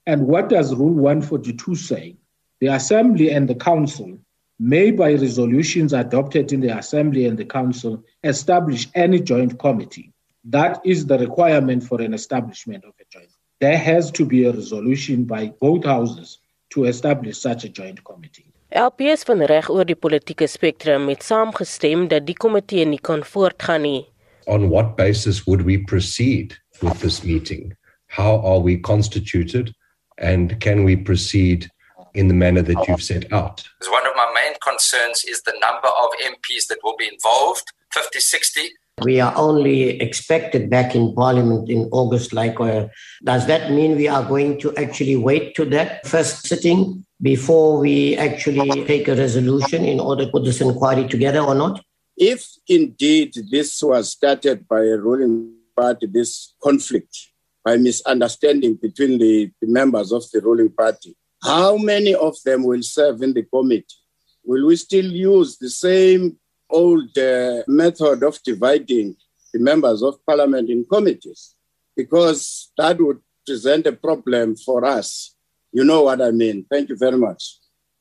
And 0.05 0.27
what 0.27 0.50
does 0.50 0.74
Rule 0.75 0.93
142 0.93 1.75
say? 1.75 2.15
The 2.60 2.67
Assembly 2.67 3.31
and 3.31 3.50
the 3.50 3.55
Council 3.55 4.20
may, 4.60 4.91
by 4.91 5.13
resolutions 5.13 5.93
adopted 5.93 6.53
in 6.53 6.62
the 6.62 6.77
Assembly 6.77 7.25
and 7.25 7.38
the 7.38 7.46
Council, 7.46 8.03
establish 8.24 8.88
any 8.93 9.20
joint 9.20 9.58
committee. 9.58 10.11
That 10.43 10.81
is 10.83 11.05
the 11.05 11.17
requirement 11.17 11.83
for 11.83 12.01
an 12.01 12.13
establishment 12.13 12.83
of 12.86 12.93
a 13.00 13.05
joint. 13.10 13.29
There 13.60 13.77
has 13.77 14.12
to 14.12 14.25
be 14.25 14.45
a 14.45 14.51
resolution 14.51 15.25
by 15.25 15.53
both 15.60 15.86
houses 15.86 16.39
to 16.71 16.86
establish 16.86 17.38
such 17.38 17.63
a 17.63 17.69
joint 17.69 18.03
committee. 18.03 18.48
LPS 18.71 19.25
van 19.27 19.43
reg 19.45 19.67
oor 19.69 19.86
die 19.86 19.98
politieke 20.00 20.48
spektrum 20.48 21.10
het 21.12 21.25
saamgestem 21.27 22.07
dat 22.07 22.25
die 22.25 22.36
komitee 22.39 22.86
nie 22.88 23.00
kan 23.03 23.21
voortgaan 23.27 23.83
nie. 23.83 24.05
On 24.48 24.69
what 24.69 24.95
basis 24.95 25.43
would 25.45 25.65
we 25.67 25.77
proceed 25.77 26.55
with 26.81 27.00
this 27.01 27.21
meeting? 27.24 27.75
How 28.07 28.39
are 28.39 28.60
we 28.63 28.77
constituted 28.79 29.75
and 30.17 30.57
can 30.60 30.86
we 30.86 30.95
proceed 30.95 31.69
in 32.13 32.29
the 32.29 32.33
manner 32.33 32.63
that 32.63 32.88
you've 32.88 33.03
set 33.03 33.31
out? 33.31 33.67
One 33.91 34.07
of 34.07 34.15
my 34.15 34.31
main 34.33 34.55
concerns 34.63 35.25
is 35.25 35.43
the 35.43 35.53
number 35.60 35.91
of 35.91 36.10
MPs 36.24 36.67
that 36.69 36.79
will 36.83 36.95
be 36.98 37.10
involved, 37.12 37.67
50 37.91 38.19
60. 38.19 38.71
We 39.03 39.19
are 39.19 39.33
only 39.36 40.00
expected 40.00 40.69
back 40.69 40.95
in 40.95 41.15
Parliament 41.15 41.69
in 41.69 41.89
August. 41.91 42.33
Like, 42.33 42.60
uh, 42.60 42.88
does 43.24 43.48
that 43.48 43.71
mean 43.71 43.95
we 43.95 44.07
are 44.07 44.24
going 44.24 44.60
to 44.60 44.75
actually 44.75 45.15
wait 45.15 45.55
to 45.55 45.65
that 45.65 46.05
first 46.05 46.45
sitting 46.45 47.03
before 47.21 47.79
we 47.79 48.17
actually 48.17 48.86
take 48.86 49.07
a 49.07 49.15
resolution 49.15 49.86
in 49.86 50.00
order 50.00 50.25
to 50.25 50.31
put 50.31 50.43
this 50.43 50.62
inquiry 50.62 51.07
together 51.07 51.39
or 51.39 51.55
not? 51.55 51.83
If 52.17 52.48
indeed 52.67 53.33
this 53.50 53.81
was 53.81 54.12
started 54.12 54.67
by 54.67 54.81
a 54.81 54.98
ruling 54.98 55.55
party, 55.75 56.05
this 56.05 56.53
conflict 56.62 57.31
by 57.63 57.77
misunderstanding 57.77 58.75
between 58.75 59.17
the, 59.17 59.50
the 59.62 59.67
members 59.67 60.12
of 60.12 60.29
the 60.31 60.41
ruling 60.41 60.71
party, 60.71 61.15
how 61.41 61.77
many 61.77 62.13
of 62.13 62.36
them 62.45 62.63
will 62.63 62.83
serve 62.83 63.21
in 63.21 63.33
the 63.33 63.43
committee? 63.43 63.95
Will 64.43 64.67
we 64.67 64.75
still 64.75 65.05
use 65.05 65.57
the 65.57 65.69
same 65.69 66.38
old 66.72 67.18
uh, 67.18 67.63
method 67.68 68.24
of 68.24 68.42
dividing 68.44 69.16
the 69.54 69.60
members 69.60 70.01
of 70.01 70.25
parliament 70.25 70.70
in 70.70 70.86
committees 70.86 71.56
because 71.96 72.72
that 72.78 73.00
would 73.00 73.20
present 73.46 73.86
a 73.88 73.92
problem 73.92 74.56
for 74.56 74.86
us. 74.86 75.36
You 75.72 75.84
know 75.84 76.04
what 76.04 76.22
I 76.22 76.32
mean. 76.32 76.66
Thank 76.70 76.90
you 76.90 76.96
very 76.96 77.18
much. 77.18 77.58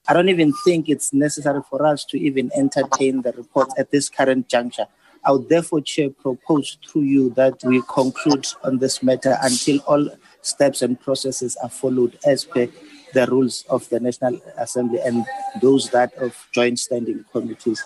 I 0.09 0.13
don't 0.13 0.29
even 0.29 0.53
think 0.65 0.89
it's 0.89 1.13
necessary 1.13 1.61
for 1.69 1.87
us 1.87 2.05
to 2.07 2.19
even 2.19 2.51
entertain 2.57 3.23
the 3.23 3.33
report 3.33 3.69
at 3.79 3.91
this 3.91 4.09
current 4.09 4.49
juncture. 4.49 4.87
I 5.25 5.33
would 5.33 5.49
therefore, 5.49 5.83
Chair, 5.83 6.11
propose 6.11 6.79
through 6.89 7.03
you 7.03 7.31
that 7.31 7.63
we 7.63 7.83
conclude 7.83 8.47
on 8.65 8.79
this 8.79 9.03
matter 9.03 9.37
until 9.43 9.79
all 9.81 10.09
steps 10.41 10.81
and 10.83 10.99
processes 10.99 11.57
are 11.63 11.69
followed 11.69 12.19
as 12.25 12.45
per 12.45 12.69
the 13.13 13.27
rules 13.27 13.65
of 13.69 13.89
the 13.91 14.01
National 14.01 14.41
Assembly 14.57 15.01
and 15.05 15.27
those 15.61 15.91
that 15.91 16.15
of 16.15 16.35
joint 16.53 16.79
standing 16.79 17.25
committees 17.33 17.85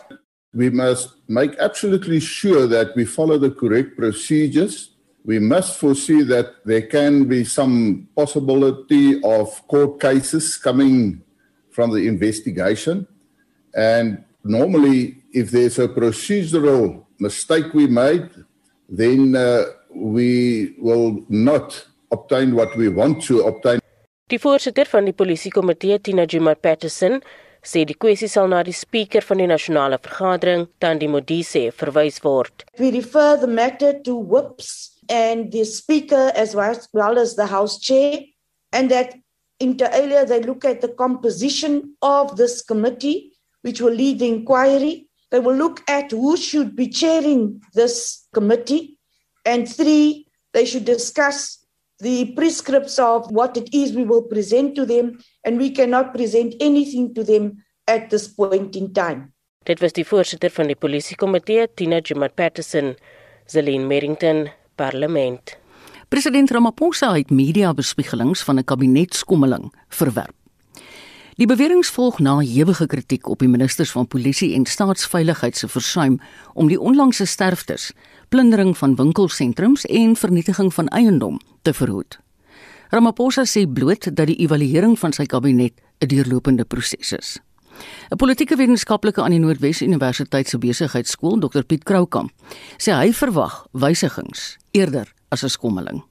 we 0.55 0.71
must 0.71 1.15
make 1.29 1.57
absolutely 1.59 2.21
sure 2.21 2.67
that 2.69 2.95
we 2.95 3.05
follow 3.05 3.39
the 3.39 3.51
correct 3.51 3.97
procedures. 3.97 4.91
We 5.25 5.39
must 5.39 5.79
foresee 5.79 6.23
that 6.23 6.65
there 6.65 6.83
can 6.87 7.25
be 7.25 7.45
some 7.45 8.09
possibility 8.15 9.21
of 9.25 9.67
court 9.69 10.01
cases 10.01 10.57
coming 10.57 11.23
from 11.71 11.91
the 11.91 12.07
investigation. 12.07 13.07
And 13.75 14.25
normally, 14.45 15.23
if 15.33 15.51
there's 15.51 15.79
a 15.79 15.89
procedural 15.89 17.05
mistake 17.19 17.75
we 17.75 17.89
made, 17.89 18.29
then 18.89 19.35
uh, 19.35 19.65
we 19.93 20.77
will 20.79 21.25
not 21.29 21.85
obtain 22.13 22.55
what 22.55 22.77
we 22.77 22.89
want 22.89 23.23
to 23.25 23.43
obtain. 23.43 23.81
Die 24.27 24.39
voorsitter 24.39 24.87
van 24.87 25.05
die 25.05 25.13
polisiekomitee 25.13 25.99
Tina 26.01 26.25
Juma 26.25 26.55
Patterson 26.55 27.21
sê 27.65 27.85
die 27.89 27.97
kwessie 27.97 28.29
sal 28.29 28.51
na 28.53 28.63
die 28.63 28.77
spreker 28.77 29.25
van 29.25 29.41
die 29.41 29.49
nasionale 29.49 29.99
vergadering, 30.05 30.67
Tandi 30.81 31.09
Modise, 31.09 31.71
verwys 31.73 32.21
word. 32.25 32.65
We 32.79 32.91
refer 32.93 33.39
the 33.41 33.49
matter 33.49 33.93
to 34.05 34.15
WIPS 34.15 35.01
and 35.09 35.51
the 35.53 35.65
speaker 35.65 36.31
as 36.37 36.55
well 36.55 37.19
as 37.19 37.35
the 37.37 37.47
house 37.47 37.79
chair 37.81 38.21
and 38.73 38.91
that 38.91 39.15
inter 39.61 39.89
alia 39.93 40.25
they 40.27 40.41
look 40.41 40.65
at 40.65 40.81
the 40.81 40.89
composition 40.89 41.95
of 42.03 42.37
this 42.37 42.63
committee 42.63 43.33
which 43.63 43.81
will 43.81 43.93
lead 43.93 44.19
the 44.19 44.29
inquiry. 44.29 45.09
They 45.31 45.41
will 45.41 45.57
look 45.57 45.83
at 45.89 46.11
who 46.11 46.37
should 46.37 46.77
be 46.77 46.89
chairing 46.89 47.61
this 47.75 48.27
committee 48.35 48.99
and 49.45 49.69
three 49.69 50.27
they 50.53 50.65
should 50.65 50.85
discuss 50.85 51.65
the 52.01 52.33
prescripts 52.35 52.99
of 52.99 53.31
what 53.31 53.57
it 53.57 53.73
is 53.73 53.93
we 53.93 54.05
will 54.05 54.23
present 54.23 54.75
to 54.77 54.85
them 54.85 55.19
and 55.45 55.61
we 55.61 55.71
cannot 55.71 56.13
present 56.13 56.55
anything 56.61 57.15
to 57.15 57.25
them 57.25 57.65
at 57.85 58.11
this 58.11 58.29
point 58.29 58.77
in 58.77 58.93
time. 58.93 59.33
Dit 59.65 59.81
was 59.81 59.93
die 59.97 60.05
voorsitter 60.05 60.53
van 60.53 60.69
die 60.69 60.77
polisiekomitee, 60.77 61.69
Tina 61.75 62.01
Jumat 62.05 62.35
Patterson, 62.37 62.95
Zelin 63.49 63.87
Merrington, 63.89 64.49
Parlement. 64.77 65.57
President 66.09 66.51
Ramaphosa 66.51 67.15
het 67.15 67.31
media-bespiegelings 67.31 68.43
van 68.43 68.59
'n 68.59 68.65
kabinetskommeling 68.65 69.73
verwerp. 69.89 70.35
Die 71.35 71.47
beweringe 71.47 71.85
volg 71.85 72.19
na 72.19 72.41
ewige 72.41 72.87
kritiek 72.87 73.27
op 73.29 73.39
die 73.39 73.49
ministers 73.49 73.91
van 73.91 74.07
polisie 74.07 74.55
en 74.55 74.67
staatsveiligheid 74.67 75.57
se 75.57 75.69
versuim 75.69 76.21
om 76.53 76.69
die 76.69 76.81
onlangse 76.81 77.27
sterftes, 77.27 77.93
plundering 78.29 78.77
van 78.79 78.95
winkelsentrums 78.95 79.85
en 79.85 80.17
vernietiging 80.17 80.75
van 80.75 80.89
eiendom 80.89 81.41
te 81.63 81.75
verhoed. 81.75 82.24
Ramaphosa 82.91 83.45
sê 83.49 83.65
bloot 83.67 84.11
dat 84.13 84.27
die 84.29 84.37
evaluering 84.45 84.99
van 84.99 85.13
sy 85.13 85.25
kabinet 85.27 85.75
'n 86.01 86.07
deurlopende 86.07 86.65
proses 86.65 87.13
is. 87.13 87.41
'n 88.13 88.17
Politieke 88.17 88.57
wetenskaplike 88.57 89.23
aan 89.23 89.31
die 89.31 89.41
Noordwes 89.41 89.83
Universiteit 89.83 90.49
se 90.49 90.59
besigheidskool, 90.59 91.41
Dr 91.41 91.65
Piet 91.65 91.85
Kroukamp, 91.85 92.31
sê 92.79 92.93
hy 92.93 93.13
verwag 93.13 93.67
wysigings 93.73 94.59
eerder 94.73 95.13
as 95.31 95.43
'n 95.45 95.49
skommeling. 95.49 96.03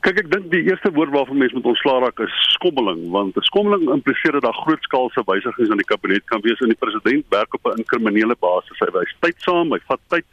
Kyk 0.00 0.18
ek 0.18 0.30
dink 0.32 0.50
die 0.50 0.64
eerste 0.64 0.90
woord 0.96 1.10
waarvan 1.12 1.38
mense 1.38 1.54
moet 1.54 1.66
ontslaa 1.74 2.00
raak 2.00 2.20
is 2.20 2.32
skommeling 2.56 3.10
want 3.10 3.36
'n 3.36 3.42
skommeling 3.42 3.90
impliseer 3.92 4.32
dat 4.32 4.42
daar 4.42 4.62
grootskaalse 4.64 5.22
wysigings 5.26 5.70
aan 5.70 5.82
die 5.82 5.92
kabinet 5.92 6.24
kan 6.24 6.40
wees 6.40 6.60
en 6.60 6.72
die 6.72 6.82
president 6.84 7.24
werk 7.28 7.54
op 7.54 7.66
'n 7.66 7.78
inkriminele 7.78 8.36
basis. 8.40 8.78
Hy 8.78 8.90
wys 8.92 9.16
tydsaam, 9.20 9.72
hy 9.72 9.80
vat 9.88 10.00
tyd. 10.08 10.24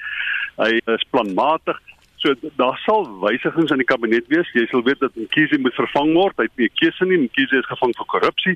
Hy 0.57 0.79
is 0.95 1.03
planmatig. 1.11 1.79
So 2.27 2.33
daar 2.55 2.77
sal 2.83 3.05
wysigings 3.21 3.71
aan 3.71 3.79
die 3.79 3.87
kabinet 3.87 4.25
wees. 4.27 4.49
Jy 4.51 4.65
sal 4.67 4.81
weet 4.83 4.99
dat 4.99 5.15
Mkhize 5.15 5.59
moet 5.63 5.75
vervang 5.77 6.09
word. 6.17 6.35
Hy 6.35 6.47
het 6.49 6.59
nie 6.59 6.67
keuse 6.75 7.05
nie. 7.07 7.19
Mkhize 7.23 7.61
is 7.61 7.69
gevang 7.69 7.93
vir 7.95 8.07
korrupsie. 8.11 8.55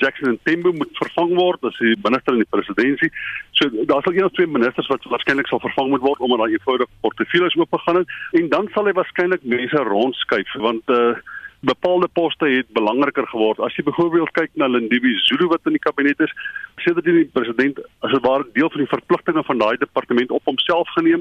Jackson 0.00 0.38
Tembo 0.48 0.72
moet 0.72 0.94
vervang 0.96 1.34
word 1.36 1.66
as 1.68 1.76
die 1.82 1.92
minister 2.00 2.38
in 2.38 2.40
die 2.40 2.48
presidentskap. 2.54 3.18
So 3.58 3.68
daar 3.90 4.00
sal 4.06 4.16
een 4.16 4.24
of 4.24 4.32
twee 4.38 4.48
ministers 4.48 4.88
wat 4.88 5.04
waarskynlik 5.12 5.50
sal 5.52 5.60
vervang 5.60 5.92
moet 5.92 6.06
word 6.06 6.24
omdat 6.24 6.40
daar 6.46 6.54
eenvoudig 6.54 6.88
portefeuilles 7.04 7.58
oop 7.60 7.76
gegaan 7.76 8.00
het 8.00 8.16
en 8.40 8.48
dan 8.54 8.72
sal 8.72 8.88
hy 8.88 8.96
waarskynlik 8.96 9.44
mense 9.44 9.84
rondskuif 9.90 10.56
want 10.64 10.96
uh 10.96 11.12
bepaalde 11.60 12.08
poste 12.16 12.48
het 12.48 12.70
belangriker 12.72 13.26
geword. 13.28 13.58
As 13.60 13.74
jy 13.76 13.82
byvoorbeeld 13.84 14.30
kyk 14.32 14.54
na 14.56 14.64
Lindiwe 14.64 15.10
Zulu 15.26 15.50
wat 15.50 15.66
in 15.68 15.74
die 15.76 15.82
kabinet 15.84 16.22
is, 16.24 16.32
sê 16.80 16.94
dat 16.96 17.04
die 17.04 17.26
president 17.36 17.82
as 18.00 18.14
'n 18.16 18.24
ware 18.24 18.46
deel 18.56 18.70
van 18.72 18.80
die 18.80 18.88
verpligtinge 18.88 19.44
van 19.44 19.60
daai 19.60 19.76
departement 19.76 20.30
op 20.30 20.48
homself 20.48 20.88
geneem 20.96 21.20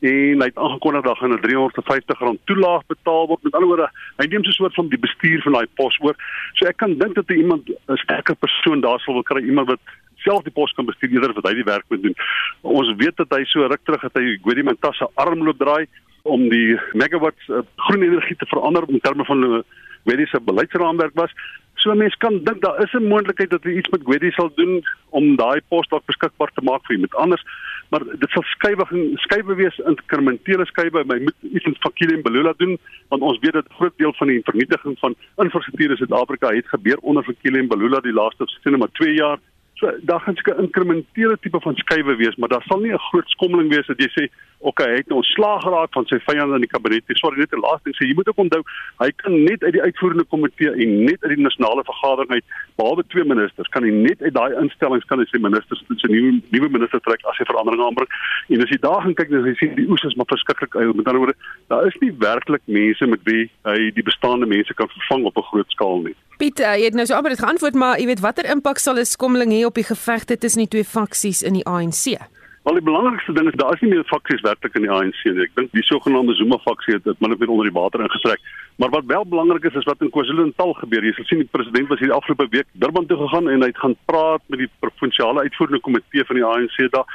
en 0.00 0.40
hy 0.40 0.48
het 0.48 0.56
aangekondig 0.56 1.02
dat 1.04 1.18
gaan 1.18 1.32
'n 1.32 1.40
R350 1.44 2.44
toelaag 2.44 2.82
betaal 2.86 3.26
word. 3.26 3.42
Met 3.42 3.54
ander 3.54 3.68
woorde, 3.68 3.90
hy 4.16 4.26
neem 4.26 4.44
so 4.44 4.50
'n 4.50 4.52
soort 4.52 4.74
van 4.74 4.88
die 4.88 4.98
bestuur 4.98 5.42
van 5.42 5.52
daai 5.52 5.66
pos 5.74 5.98
oor. 6.00 6.16
So 6.54 6.66
ek 6.66 6.76
kan 6.76 6.98
dink 6.98 7.14
dat 7.14 7.30
iemand 7.30 7.68
'n 7.68 7.96
sterker 7.96 8.34
persoon 8.34 8.80
daar 8.80 9.00
sal 9.00 9.14
wil 9.14 9.22
kry, 9.22 9.42
iemand 9.42 9.68
wat 9.68 9.80
self 10.16 10.42
die 10.42 10.52
pos 10.52 10.72
kan 10.72 10.84
bestuur 10.84 11.10
eerder 11.10 11.32
wat 11.32 11.48
hy 11.48 11.54
die 11.54 11.64
werk 11.64 11.84
moet 11.88 12.02
doen. 12.02 12.16
Ons 12.60 12.94
weet 12.96 13.16
dat 13.16 13.30
hy 13.30 13.44
so 13.44 13.66
ruk 13.66 13.84
terug 13.84 14.00
het 14.00 14.14
hy 14.14 14.38
Gwedi 14.42 14.62
Mantashe 14.62 15.08
arm 15.14 15.44
loop 15.44 15.58
draai 15.58 15.86
om 16.22 16.48
die 16.48 16.78
megawatts 16.92 17.48
uh, 17.48 17.62
groen 17.76 18.02
energie 18.02 18.36
te 18.36 18.46
verander 18.46 18.84
in 18.88 19.00
terme 19.00 19.24
van 19.24 19.42
hulle 19.42 19.64
mediese 20.04 20.40
beleidsraamwerk 20.40 21.14
was. 21.14 21.32
So 21.80 21.94
mense 21.96 22.18
kan 22.20 22.42
dink 22.44 22.60
daar 22.60 22.82
is 22.82 22.92
'n 22.92 23.08
moontlikheid 23.08 23.50
dat 23.50 23.64
hy 23.64 23.72
iets 23.78 23.88
met 23.88 24.04
Gwedi 24.04 24.30
sal 24.30 24.52
doen 24.54 24.82
om 25.10 25.36
daai 25.36 25.60
pos 25.68 25.88
dalk 25.88 26.04
beskikbaar 26.04 26.50
te 26.54 26.62
maak 26.62 26.84
vir 26.86 26.94
iemand 26.96 27.14
anders, 27.14 27.44
maar 27.88 28.04
dit 28.04 28.30
sal 28.30 28.42
skywig 28.42 28.90
en 28.92 29.16
skywe 29.16 29.54
wees 29.54 29.78
inkrementele 29.78 30.66
skywe. 30.66 31.04
My 31.04 31.18
moet 31.18 31.34
iets 31.42 31.64
in 31.64 31.76
Fakile 31.80 32.16
en 32.16 32.22
Belula 32.22 32.52
doen 32.56 32.78
want 33.08 33.22
ons 33.22 33.38
weet 33.38 33.52
dat 33.52 33.64
'n 33.68 33.74
groot 33.74 33.96
deel 33.96 34.12
van 34.12 34.26
die 34.26 34.40
vernietiging 34.44 34.98
van 34.98 35.14
infrastruktuur 35.36 35.90
in 35.90 35.96
Suid-Afrika 35.96 36.54
het 36.54 36.68
gebeur 36.68 36.98
onder 37.00 37.24
Fakile 37.24 37.58
en 37.58 37.68
Belula 37.68 38.00
die 38.00 38.12
laaste 38.12 38.44
sien 38.46 38.78
maar 38.78 38.92
2 38.92 39.14
jaar. 39.14 39.38
So 39.74 39.90
daar 40.02 40.20
gaan 40.20 40.36
seker 40.36 40.58
inkrementele 40.58 41.38
tipe 41.40 41.60
van 41.60 41.74
skywe 41.76 42.16
wees, 42.16 42.36
maar 42.36 42.48
daar 42.48 42.64
sal 42.68 42.80
nie 42.80 42.92
'n 42.92 42.98
groot 43.08 43.28
skommeling 43.28 43.70
wees 43.70 43.86
dat 43.86 43.98
jy 43.98 44.08
sê 44.08 44.28
okay, 44.60 44.88
hy 44.92 44.96
het 45.00 45.12
ontslaag 45.12 45.62
geraak 45.64 45.92
van 45.96 46.06
sy 46.10 46.18
vyande 46.26 46.58
in 46.58 46.64
die 46.64 46.70
kabinet. 46.70 47.04
Sorry, 47.18 47.38
net 47.38 47.52
'n 47.52 47.64
laaste 47.64 47.84
ding 47.88 47.96
sê, 47.96 48.08
jy 48.08 48.14
moet 48.14 48.28
ook 48.28 48.42
onthou, 48.44 48.62
hy 49.00 49.10
kan 49.22 49.44
net 49.44 49.62
uit 49.64 49.72
die 49.72 49.82
uitvoerende 49.82 50.24
komitee 50.24 50.70
en 50.70 51.04
net 51.04 51.22
uit 51.24 51.36
die 51.36 51.42
nasionale 51.42 51.84
vergadering 51.84 52.30
uit, 52.30 52.44
behalwe 52.76 53.04
twee 53.08 53.24
ministers, 53.24 53.68
kan 53.68 53.82
hy 53.82 53.90
net 53.90 54.22
uit 54.22 54.34
daai 54.34 54.52
instellings 54.60 55.04
kan 55.04 55.18
hy 55.18 55.26
sy 55.30 55.38
ministers 55.38 55.82
tot 55.88 56.00
sy 56.00 56.08
nuwe 56.12 56.40
nuwe 56.50 56.68
minister 56.68 57.00
trek 57.00 57.24
as 57.24 57.38
hy 57.38 57.44
veranderinge 57.44 57.84
aanbring. 57.84 58.10
En 58.48 58.62
as 58.62 58.70
jy 58.70 58.78
daar 58.80 59.02
gaan 59.02 59.14
kyk, 59.14 59.30
dan 59.30 59.46
jy 59.48 59.54
sien 59.54 59.74
die 59.74 59.88
oes 59.88 60.04
is 60.04 60.16
maar 60.16 60.28
verskriklik 60.28 60.76
uit. 60.76 60.96
Met 60.96 61.06
ander 61.06 61.22
woorde, 61.24 61.38
daar 61.68 61.86
is 61.86 61.96
nie 62.00 62.12
werklik 62.18 62.62
mense 62.66 63.06
met 63.06 63.20
wie 63.24 63.50
hy 63.64 63.90
die 63.96 64.04
bestaande 64.04 64.46
mense 64.46 64.74
kan 64.74 64.88
vervang 64.88 65.24
op 65.24 65.36
'n 65.36 65.48
groot 65.50 65.70
skaal 65.70 66.00
nie. 66.02 66.16
Piet, 66.38 66.60
uh, 66.60 66.76
jy 66.76 66.84
het 66.84 66.94
nou 66.94 67.06
so 67.06 67.14
amper 67.14 67.30
dit 67.30 67.44
geantwoord, 67.44 67.74
maar 67.74 67.98
jy 67.98 68.06
weet 68.06 68.20
watter 68.20 68.44
impak 68.44 68.78
sal 68.78 68.98
'n 68.98 69.04
skommeling 69.04 69.52
hê 69.52 69.64
op 69.64 69.74
die 69.74 69.84
gevegte 69.84 70.38
tussen 70.38 70.60
die 70.64 70.68
twee 70.68 70.84
faksies 70.84 71.42
in 71.42 71.52
die 71.52 71.66
ANC? 71.66 72.20
Al 72.68 72.76
die 72.76 72.84
belangrikste 72.84 73.32
ding 73.32 73.46
is 73.48 73.54
daar 73.56 73.72
is 73.72 73.80
nie 73.80 73.88
meer 73.88 74.02
faksies 74.04 74.42
werklik 74.44 74.74
in 74.76 74.84
die 74.84 74.90
ANC 74.92 75.20
nie. 75.24 75.46
Ek 75.46 75.54
dink 75.56 75.70
die 75.72 75.84
sogenaamde 75.88 76.34
Zuma 76.36 76.58
faksie 76.60 76.98
het 76.98 77.06
dit 77.08 77.22
min 77.24 77.32
of 77.32 77.38
meer 77.40 77.52
onder 77.54 77.70
die 77.70 77.76
water 77.76 78.02
ingestrek. 78.04 78.42
Maar 78.76 78.90
wat 78.92 79.06
wel 79.08 79.24
belangrik 79.32 79.64
is 79.70 79.78
is 79.80 79.86
wat 79.88 80.02
in 80.04 80.10
KwaZulu-Natal 80.12 80.74
gebeur. 80.82 81.06
Jy 81.08 81.14
sal 81.16 81.28
sien 81.30 81.40
die 81.40 81.48
president 81.56 81.88
was 81.88 82.02
hier 82.04 82.12
afgelope 82.12 82.50
week 82.52 82.68
Durban 82.82 83.06
toe 83.08 83.16
gegaan 83.22 83.48
en 83.48 83.64
hy 83.64 83.70
het 83.70 83.80
gaan 83.80 83.96
praat 84.10 84.44
met 84.52 84.60
die 84.60 84.68
provinsiale 84.84 85.46
uitvoerende 85.46 85.80
komitee 85.86 86.26
van 86.28 86.36
die 86.36 86.44
ANC 86.44 86.76
daar. 86.92 87.08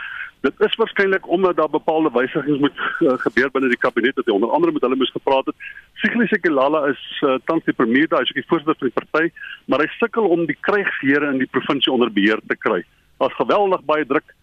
Dit 0.48 0.66
is 0.66 0.78
waarskynlik 0.82 1.28
omdat 1.30 1.60
daar 1.62 1.70
bepaalde 1.70 2.10
wysigings 2.14 2.64
moet 2.64 2.82
uh, 2.82 3.14
gebeur 3.26 3.52
binne 3.54 3.70
die 3.70 3.82
kabinet 3.82 4.18
dat 4.18 4.26
hy 4.26 4.34
onder 4.34 4.50
andere 4.50 4.74
met 4.74 4.82
hulle 4.86 4.98
moes 4.98 5.14
gepraat 5.14 5.52
het. 5.52 5.68
Sigrid 6.02 6.30
Sekelala 6.34 6.88
is 6.90 7.04
uh, 7.22 7.38
tans 7.46 7.66
die 7.70 7.74
premier 7.78 8.10
daar, 8.10 8.26
hy 8.26 8.30
is 8.30 8.34
die 8.38 8.46
voorsitter 8.50 8.78
van 8.82 8.90
die 8.90 8.98
party, 8.98 9.30
maar 9.70 9.86
hy 9.86 9.90
sukkel 10.00 10.26
om 10.26 10.48
die 10.50 10.58
krygsheere 10.70 11.30
in 11.34 11.42
die 11.42 11.50
provinsie 11.54 11.94
onder 11.94 12.14
beheer 12.14 12.42
te 12.50 12.58
kry. 12.58 12.82
Daar's 13.22 13.38
geweldig 13.38 13.86
baie 13.86 14.10
druk 14.10 14.34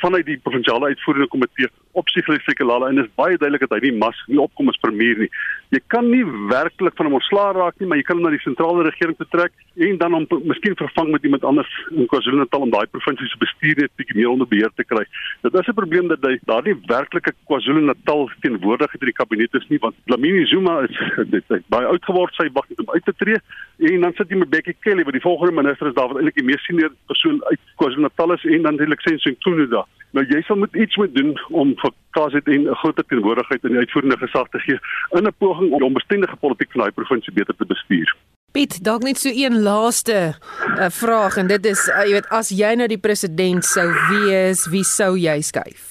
vanuit 0.00 0.26
die 0.26 0.38
provinsiale 0.38 0.92
uitvoerende 0.92 1.28
komitee 1.28 1.68
op 1.92 2.08
Sigrid 2.08 2.40
Sekelala 2.46 2.88
en 2.88 3.02
is 3.02 3.10
baie 3.18 3.36
duidelik 3.36 3.64
dat 3.66 3.74
hy 3.76 3.80
nie 3.88 3.98
mas 4.00 4.18
nie 4.30 4.40
opkom 4.40 4.70
as 4.70 4.78
premier 4.80 5.18
nie. 5.20 5.28
Jy 5.74 5.80
kan 5.92 6.08
nie 6.08 6.22
werklik 6.50 6.96
van 6.96 7.08
hom 7.08 7.18
ontslaa 7.18 7.52
raak 7.56 7.80
nie, 7.80 7.88
maar 7.88 8.00
jy 8.00 8.06
kan 8.08 8.18
hom 8.18 8.26
na 8.26 8.32
die 8.32 8.44
sentrale 8.44 8.84
regering 8.86 9.16
betrek 9.18 9.52
en 9.86 9.98
dan 10.00 10.16
hom 10.16 10.26
miskien 10.48 10.76
vervang 10.78 11.12
met 11.12 11.26
iemand 11.26 11.44
anders 11.48 11.72
in 11.90 12.08
KwaZulu-Natal 12.08 12.66
om 12.66 12.72
daai 12.72 12.86
provinsie 12.92 13.28
se 13.28 13.40
bestuur 13.40 13.82
net 13.82 13.92
bietjie 14.00 14.18
meer 14.20 14.30
onder 14.32 14.48
beheer 14.48 14.72
te 14.76 14.86
kry. 14.88 15.04
Dit 15.42 15.54
is 15.54 15.68
'n 15.68 15.80
probleem 15.80 16.08
dat 16.08 16.24
hy 16.24 16.38
daardie 16.48 16.76
werklike 16.86 17.32
KwaZulu-Natal 17.48 18.30
teenwoordigheid 18.40 19.02
in 19.02 19.10
die 19.12 19.20
kabinet 19.20 19.54
is 19.54 19.68
nie, 19.68 19.78
want 19.80 19.94
Lamine 20.06 20.46
Zuma 20.46 20.80
is 20.88 20.96
dit 21.30 21.44
hy 21.48 21.60
baie 21.68 21.86
oud 21.86 22.04
geword, 22.04 22.34
sy 22.34 22.48
wag 22.52 22.68
net 22.68 22.80
om 22.80 22.94
uit 22.94 23.04
te 23.04 23.14
tree 23.16 23.40
en 23.78 24.00
dan 24.00 24.12
sit 24.16 24.30
jy 24.30 24.36
met 24.36 24.50
Bekkie 24.50 24.76
Kelly 24.80 25.04
wat 25.04 25.16
die 25.16 25.24
volgende 25.24 25.62
minister 25.62 25.88
is 25.88 25.94
daar 25.94 26.08
wat 26.08 26.16
eintlik 26.16 26.38
die 26.38 26.44
mees 26.44 26.64
senior 26.64 26.92
persoon 27.06 27.40
uit 27.50 27.60
KwaZulu-Natal 27.76 28.32
is 28.32 28.44
en 28.44 28.62
dan 28.62 28.76
die 28.76 28.88
lisensie 28.88 29.36
Tsunuda. 29.72 29.86
Nou 30.12 30.24
jy 30.28 30.42
sal 30.44 30.58
moet 30.60 30.74
iets 30.76 30.96
moet 31.00 31.14
doen 31.16 31.32
om 31.50 31.72
vir 31.80 31.92
KZN 32.12 32.68
'n 32.68 32.74
groter 32.82 33.04
teenwoordigheid 33.08 33.64
in 33.64 33.72
die 33.72 33.78
uitvoerende 33.78 34.18
gesag 34.20 34.48
te 34.48 34.58
gee 34.58 34.78
in 35.16 35.26
'n 35.26 35.34
poging 35.38 35.72
om 35.72 35.82
ombestendige 35.82 36.36
politiek 36.36 36.72
van 36.72 36.82
daai 36.82 36.92
provinsie 36.92 37.32
beter 37.32 37.54
te 37.56 37.64
bestuur. 37.66 38.14
Piet, 38.52 38.84
dalk 38.84 39.02
net 39.02 39.18
so 39.18 39.30
een 39.32 39.62
laaste 39.62 40.34
uh, 40.78 40.90
vraag 40.90 41.36
en 41.36 41.46
dit 41.46 41.64
is 41.64 41.88
uh, 41.88 42.04
jy 42.04 42.12
weet 42.12 42.28
as 42.28 42.48
jy 42.50 42.74
nou 42.74 42.88
die 42.88 43.00
president 43.00 43.64
sou 43.64 43.88
wees, 44.10 44.68
wie 44.68 44.84
sou 44.84 45.16
jy 45.16 45.40
skuif? 45.40 45.88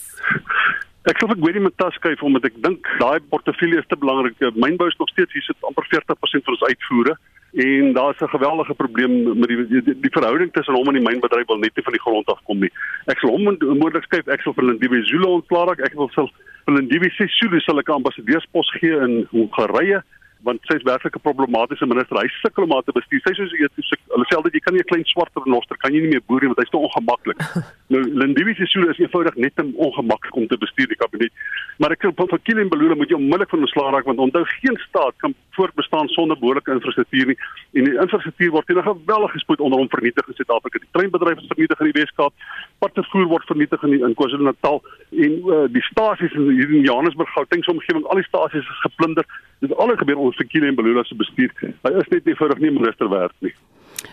Ek 1.09 1.17
sou 1.17 1.31
ek 1.31 1.41
weet 1.41 1.57
nie 1.57 1.65
met 1.65 1.77
tas 1.77 1.93
skuif 1.93 2.21
omdat 2.21 2.45
ek 2.45 2.61
dink 2.61 2.85
daai 2.99 3.19
portefeulje 3.29 3.79
is 3.79 3.87
te 3.89 3.97
belangrik. 3.97 4.37
Mynbou 4.53 4.87
is 4.87 4.99
nog 4.99 5.09
steeds 5.09 5.33
hier 5.33 5.41
sit 5.41 5.57
amper 5.65 5.85
40% 5.89 6.45
van 6.45 6.53
ons 6.53 6.69
uitvoere 6.69 7.17
en 7.53 7.93
daar's 7.93 8.19
'n 8.21 8.35
geweldige 8.35 8.73
probleem 8.73 9.39
met 9.39 9.47
die 9.47 9.67
die, 9.67 9.99
die 9.99 10.11
verhouding 10.11 10.53
tussen 10.53 10.73
hom 10.73 10.87
en 10.87 10.93
die 10.93 11.07
mynbedryf 11.09 11.47
wil 11.47 11.57
net 11.57 11.75
nie 11.75 11.83
van 11.83 11.93
die 11.93 12.01
grond 12.01 12.27
af 12.27 12.39
kom 12.43 12.59
nie. 12.59 12.71
Ek 13.05 13.19
sal 13.19 13.29
hom 13.29 13.43
moontlik 13.43 14.03
skuif, 14.03 14.27
ek 14.27 14.41
sal 14.41 14.53
vir 14.53 14.63
Lindiwe 14.63 15.03
Zulu 15.03 15.27
ontslaa 15.27 15.65
raak. 15.65 15.79
Ek 15.79 15.93
wil 15.93 16.09
vir 16.09 16.29
Lindiwe 16.67 17.09
Sisulu 17.09 17.59
sal 17.59 17.79
ek 17.79 17.89
'n 17.89 17.93
ambassadeurspos 17.93 18.71
gee 18.79 18.95
in 18.95 19.27
Hongarye 19.31 20.03
want 20.43 20.61
sy 20.67 20.75
is 20.75 20.83
werklik 20.83 21.15
'n 21.15 21.27
problematiese 21.27 21.85
minister. 21.85 22.17
Hy 22.17 22.29
sukkel 22.41 22.63
om 22.63 22.71
haar 22.71 22.83
te 22.83 22.91
bestuur. 22.91 23.21
Sy 23.23 23.33
soos 23.33 23.51
hulle 23.51 24.25
sê 24.27 24.35
altyd 24.35 24.53
jy 24.53 24.63
kan 24.65 24.73
nie 24.73 24.81
'n 24.81 24.91
klein 24.91 25.05
swart 25.05 25.31
renoster 25.35 25.77
kan 25.77 25.93
jy 25.93 26.01
nie 26.01 26.13
meer 26.13 26.25
boer 26.27 26.41
nie 26.41 26.51
want 26.51 26.59
hy's 26.59 26.73
te 26.73 26.77
ongemaklik. 26.77 27.39
nou 27.93 28.01
Lindiwe 28.01 28.55
se 28.55 28.65
sule 28.65 28.89
is 28.89 28.99
eenvoudig 28.99 29.35
net 29.35 29.55
te 29.55 29.63
ongemaklik 29.63 30.35
om 30.35 30.47
te 30.47 30.57
bestuur 30.57 30.87
die 30.87 30.99
kabinet. 30.99 31.31
Maar 31.79 31.91
ek 31.91 32.03
sê 32.03 32.11
van 32.15 32.39
Kile 32.43 32.61
en 32.61 32.69
Belula 32.69 32.95
moet 32.95 33.09
jy 33.09 33.17
onmiddellik 33.17 33.49
van 33.49 33.65
ontslaa 33.65 33.91
raak 33.91 34.05
want 34.05 34.19
onthou 34.19 34.43
geen 34.45 34.77
staat 34.87 35.15
kan 35.17 35.33
voortbestaan 35.57 36.07
sonder 36.07 36.37
behoorlike 36.39 36.71
infrastruktuur 36.71 37.27
nie. 37.31 37.37
En 37.73 37.83
die 37.89 37.97
infrastruktuur 38.03 38.51
word 38.51 38.67
teen 38.67 38.77
'n 38.77 38.89
geweldige 38.91 39.39
spoed 39.39 39.59
onder 39.59 39.79
hom 39.79 39.89
vernietig 39.89 40.27
in 40.27 40.33
Suid-Afrika. 40.33 40.79
Die 40.79 40.91
treinbedryf 40.91 41.37
is 41.37 41.51
vernietig 41.53 41.79
in 41.79 41.91
die 41.91 41.99
Weskaap. 42.01 42.33
Padvervoer 42.79 43.27
word 43.27 43.45
vernietig 43.45 43.83
in, 43.83 43.93
in 43.93 44.13
KwaZulu-Natal 44.13 44.81
en 45.11 45.31
uh, 45.45 45.65
die 45.69 45.85
stasies 45.91 46.33
in 46.33 46.49
hier 46.49 46.69
in 46.69 46.87
Johannesburg, 46.87 47.29
Gauteng 47.29 47.63
se 47.63 47.71
omgewing, 47.71 48.05
al 48.05 48.21
die 48.21 48.29
stasies 48.29 48.67
is 48.67 48.81
geplunder. 48.81 49.25
Dit 49.59 49.75
alles 49.75 49.97
gebeur 49.97 50.17
onder 50.31 50.45
Sekile 50.45 50.67
en 50.67 50.75
Belula 50.75 51.03
se 51.03 51.15
bestuur. 51.15 51.51
Hy 51.83 51.91
is 51.99 52.09
net 52.11 52.25
nie 52.25 52.33
eenvoudig 52.33 52.59
nie 52.59 52.71
minister 52.71 53.09
werd 53.09 53.33
nie. 53.41 53.53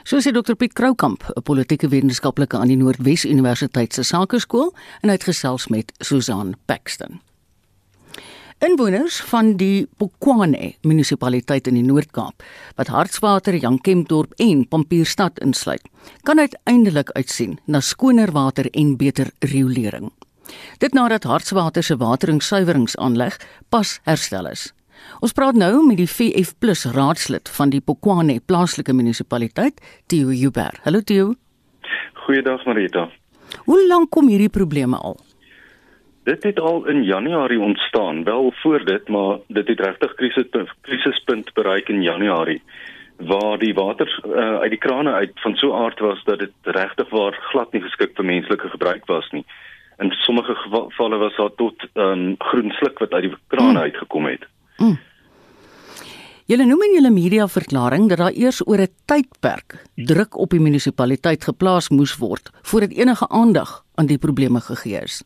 So 0.05 0.21
sê 0.21 0.33
Dr 0.33 0.57
Piet 0.57 0.75
Kroukamp, 0.75 1.23
'n 1.37 1.43
politieke 1.43 1.89
wetenskaplike 1.89 2.57
aan 2.57 2.69
die 2.69 2.77
Noordwes 2.77 3.25
Universiteit 3.25 3.93
se 3.95 4.03
Sakeskool 4.03 4.75
en 5.03 5.09
hy 5.09 5.15
het 5.15 5.25
gesels 5.25 5.69
met 5.69 5.93
Susan 6.01 6.55
Paxton. 6.67 7.21
Inwoners 8.59 9.21
van 9.21 9.57
die 9.57 9.87
Bokwane 9.99 10.75
munisipaliteit 10.83 11.67
in 11.67 11.75
die 11.75 11.83
Noord-Kaap 11.83 12.43
wat 12.75 12.89
Hartswater, 12.89 13.55
Jankempdorp 13.55 14.33
en 14.37 14.69
Pampierstad 14.69 15.39
insluit, 15.39 15.83
kan 16.23 16.39
uiteindelik 16.39 17.11
uitsien 17.11 17.59
na 17.67 17.81
skoner 17.81 18.33
water 18.33 18.67
en 18.71 18.97
beter 18.97 19.31
riolering. 19.39 20.11
Dit 20.79 20.93
nadat 20.93 21.25
Hartswater 21.25 21.83
se 21.83 21.97
wateringssuiweringsaanleg 21.97 23.39
pas 23.69 24.01
herstel 24.03 24.47
is. 24.47 24.73
Ons 25.21 25.33
praat 25.33 25.55
nou 25.59 25.87
met 25.87 25.97
die 25.97 26.09
VF+ 26.09 26.55
raadslid 26.95 27.49
van 27.59 27.71
die 27.71 27.81
Bokwane 27.85 28.41
plaaslike 28.47 28.93
munisipaliteit, 28.93 29.81
Theo 30.07 30.29
Huber. 30.29 30.79
Hallo 30.85 31.01
Theo. 31.01 31.35
Goeiedag 32.25 32.65
Marita. 32.67 33.09
Hoe 33.65 33.81
lank 33.89 34.11
kom 34.11 34.29
hierdie 34.29 34.53
probleme 34.53 34.97
al? 34.97 35.17
Dit 36.29 36.43
het 36.43 36.61
al 36.61 36.85
in 36.87 37.05
Januarie 37.05 37.61
ontstaan, 37.61 38.25
wel 38.25 38.53
voor 38.63 38.85
dit, 38.85 39.09
maar 39.09 39.39
dit 39.47 39.69
het 39.69 39.81
regtig 39.81 40.15
krisispunt 40.15 40.75
krisispunt 40.81 41.53
bereik 41.53 41.89
in 41.89 42.03
Januarie 42.03 42.63
waar 43.19 43.59
die 43.59 43.75
water 43.75 44.21
uh, 44.27 44.59
uit 44.59 44.71
die 44.71 44.79
krane 44.79 45.13
uit 45.13 45.33
van 45.35 45.57
so 45.57 45.75
aard 45.75 45.99
was 45.99 46.21
dat 46.25 46.39
dit 46.39 46.53
regtig 46.63 47.09
waar 47.11 47.39
glad 47.51 47.73
nie 47.73 47.83
geskik 47.83 48.15
vir 48.15 48.25
menslike 48.25 48.69
gebruik 48.69 49.07
was 49.07 49.31
nie. 49.31 49.45
In 49.99 50.11
sommige 50.11 50.55
gevalle 50.55 51.17
was 51.19 51.37
daar 51.37 51.55
tot 51.55 51.89
um, 51.95 52.35
groen 52.39 52.71
sluk 52.71 52.99
wat 52.99 53.13
uit 53.13 53.23
die 53.23 53.35
krane 53.47 53.73
mm. 53.73 53.77
uitgekom 53.89 54.27
het. 54.27 54.47
Mm. 54.79 54.99
Julle 56.49 56.64
noem 56.64 56.83
in 56.87 56.95
julle 56.97 57.11
media 57.12 57.45
verklaring 57.45 58.07
dat 58.09 58.23
daar 58.23 58.33
eers 58.33 58.62
oor 58.64 58.81
'n 58.81 58.95
tydperk 59.05 59.85
druk 59.95 60.38
op 60.38 60.51
die 60.51 60.61
munisipaliteit 60.61 61.45
geplaas 61.45 61.91
moes 61.91 62.17
word 62.17 62.51
voordat 62.62 62.97
enige 62.97 63.29
aandag 63.29 63.85
aan 63.97 64.07
die 64.07 64.19
probleme 64.19 64.61
gegee 64.61 65.03
is. 65.03 65.25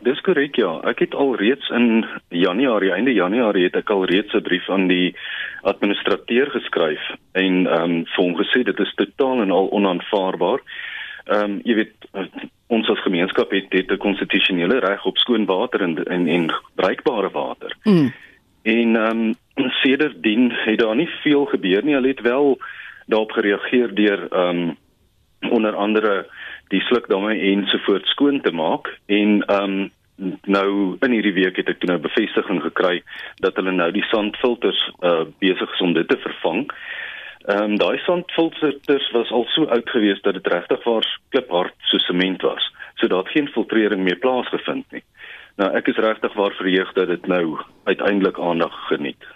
Dis 0.00 0.20
korrek 0.20 0.56
ja. 0.56 0.80
Ek 0.84 0.98
het 0.98 1.14
al 1.14 1.36
reeds 1.36 1.68
in 1.68 2.06
Januarie, 2.28 2.92
einde 2.92 3.12
Januarie 3.12 3.64
het 3.64 3.76
ek 3.76 3.90
al 3.90 4.04
reeds 4.04 4.34
'n 4.34 4.42
brief 4.42 4.70
aan 4.70 4.86
die 4.88 5.14
administrateur 5.62 6.50
geskryf 6.50 7.04
en 7.32 7.66
ehm 7.66 7.90
um, 7.90 8.04
vir 8.04 8.24
hom 8.24 8.34
gesê 8.36 8.62
dit 8.64 8.80
is 8.80 8.94
totaal 8.94 9.42
en 9.42 9.50
al 9.50 9.70
onaanvaarbaar. 9.70 10.60
Ehm 11.24 11.44
um, 11.44 11.60
jy 11.64 11.74
weet 11.74 11.94
ons 12.66 12.88
as 12.88 13.02
gemeenskap 13.02 13.50
het 13.50 13.70
dit 13.70 13.90
'n 13.90 13.96
konstitusionele 13.96 14.78
reg 14.78 15.04
op 15.04 15.16
skoon 15.16 15.44
water 15.44 15.82
en 15.82 16.04
en, 16.04 16.28
en 16.28 16.52
bruikbare 16.74 17.30
water. 17.30 17.76
Mm. 17.84 18.12
En 18.64 18.96
ehm 18.96 19.20
um, 19.20 19.34
sedertdien 19.82 20.52
het 20.52 20.78
daar 20.78 20.96
nie 20.96 21.08
veel 21.22 21.44
gebeur 21.44 21.84
nie. 21.84 21.94
Hulle 21.94 22.08
het 22.08 22.20
wel 22.20 22.58
daarop 23.06 23.30
gereageer 23.30 23.94
deur 23.94 24.26
ehm 24.28 24.62
um, 24.62 24.76
onder 25.50 25.74
andere 25.76 26.26
die 26.68 26.80
slukdamme 26.80 27.34
ensovoorts 27.38 28.10
skoon 28.10 28.40
te 28.40 28.52
maak 28.52 28.88
en 29.06 29.44
ehm 29.44 29.62
um, 29.70 29.90
nou 30.46 30.96
in 31.00 31.10
hierdie 31.10 31.34
week 31.34 31.56
het 31.56 31.68
ek 31.68 31.80
toe 31.82 31.92
'n 31.92 32.00
bevestiging 32.00 32.62
gekry 32.62 33.02
dat 33.42 33.56
hulle 33.56 33.72
nou 33.72 33.90
die 33.92 34.04
sandfilters 34.10 34.80
uh 35.02 35.24
besig 35.38 35.72
is 35.72 35.80
om 35.80 35.92
dit 35.92 36.08
te 36.08 36.16
vervang. 36.16 36.70
Ehm 37.44 37.62
um, 37.62 37.76
daai 37.76 37.98
sandfilters 37.98 39.10
was 39.12 39.30
al 39.30 39.44
so 39.48 39.64
oud 39.64 39.90
geweest 39.90 40.22
dat 40.22 40.34
dit 40.34 40.46
regtig 40.46 40.84
waar 40.84 41.20
kliphard 41.28 41.74
so 41.78 41.98
sement 41.98 42.42
was. 42.42 42.72
So 42.94 43.06
daar 43.06 43.24
het 43.24 43.36
geen 43.36 43.48
filtrering 43.48 44.02
meer 44.02 44.16
plaasgevind 44.16 44.92
nie. 44.92 45.02
Nou 45.60 45.70
ek 45.78 45.88
is 45.92 46.00
regtig 46.02 46.34
waar 46.34 46.54
verheug 46.58 46.92
dat 46.96 47.08
dit 47.12 47.26
nou 47.30 47.58
uiteindelik 47.84 48.38
aandag 48.38 48.74
geniet. 48.88 49.26